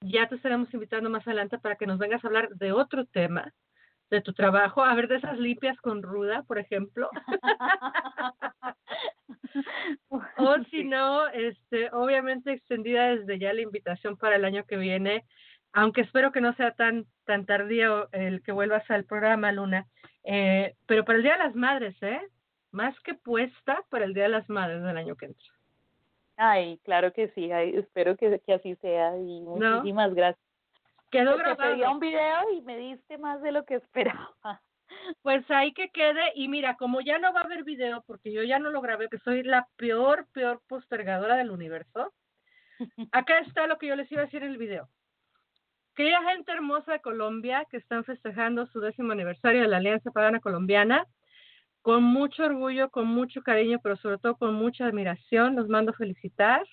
[0.01, 3.53] ya te estaremos invitando más adelante para que nos vengas a hablar de otro tema,
[4.09, 7.11] de tu trabajo, a ver de esas limpias con ruda, por ejemplo.
[10.36, 15.24] o si no, este, obviamente extendida desde ya la invitación para el año que viene,
[15.73, 19.86] aunque espero que no sea tan, tan tardío el que vuelvas al programa, Luna.
[20.23, 22.20] Eh, pero para el Día de las Madres, ¿eh?
[22.77, 25.47] Más que puesta para el Día de las Madres del año que entra.
[26.36, 30.44] Ay, claro que sí, espero que, que, así sea y muchísimas gracias.
[31.11, 31.73] Quedó grabado.
[31.73, 34.61] Pedí un video y me diste más de lo que esperaba.
[35.23, 38.43] Pues ahí que quede y mira, como ya no va a haber video porque yo
[38.43, 42.12] ya no lo grabé, que soy la peor, peor postergadora del universo,
[43.11, 44.90] acá está lo que yo les iba a decir en el video.
[45.94, 50.40] Querida gente hermosa de Colombia que están festejando su décimo aniversario de la Alianza Pagana
[50.40, 51.07] Colombiana,
[51.87, 56.67] con mucho orgullo, con mucho cariño, pero sobre todo con mucha admiración, los mando felicitar.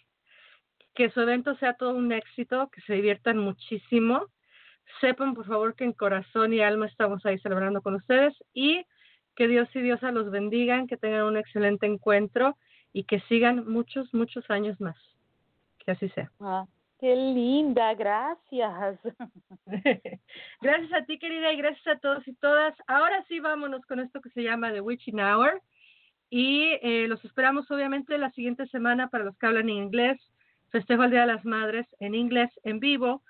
[0.95, 4.26] Que su evento sea todo un éxito, que se diviertan muchísimo.
[5.02, 8.88] Sepan, por favor, que en corazón y alma estamos ahí celebrando con ustedes y
[9.35, 12.57] que Dios y Diosa los bendigan, que tengan un excelente encuentro
[12.91, 14.98] y que sigan muchos, muchos años más.
[15.85, 16.31] Que así sea.
[16.40, 16.65] Ah,
[17.03, 18.97] Qué linda, gracias.
[20.61, 22.73] gracias a ti, querida, y gracias a todos y todas.
[22.88, 25.61] Ahora sí, vámonos con esto que se llama The Witching Hour.
[26.30, 30.17] Y eh, los esperamos, obviamente, la siguiente semana para los que hablan en inglés.
[30.69, 33.21] Festejo el Día de las Madres en inglés, en vivo.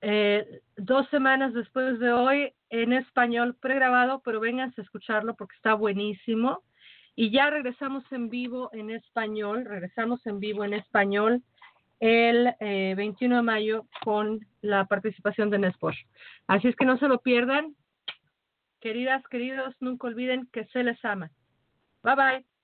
[0.00, 0.46] Eh,
[0.76, 6.62] dos semanas después de hoy, en español pregrabado, pero vénganse a escucharlo porque está buenísimo.
[7.16, 11.42] Y ya regresamos en vivo en español, regresamos en vivo en español
[12.00, 15.94] el 21 eh, de mayo con la participación de Nespor.
[16.46, 17.74] Así es que no se lo pierdan.
[18.80, 21.30] Queridas, queridos, nunca olviden que se les ama.
[22.02, 22.55] Bye bye.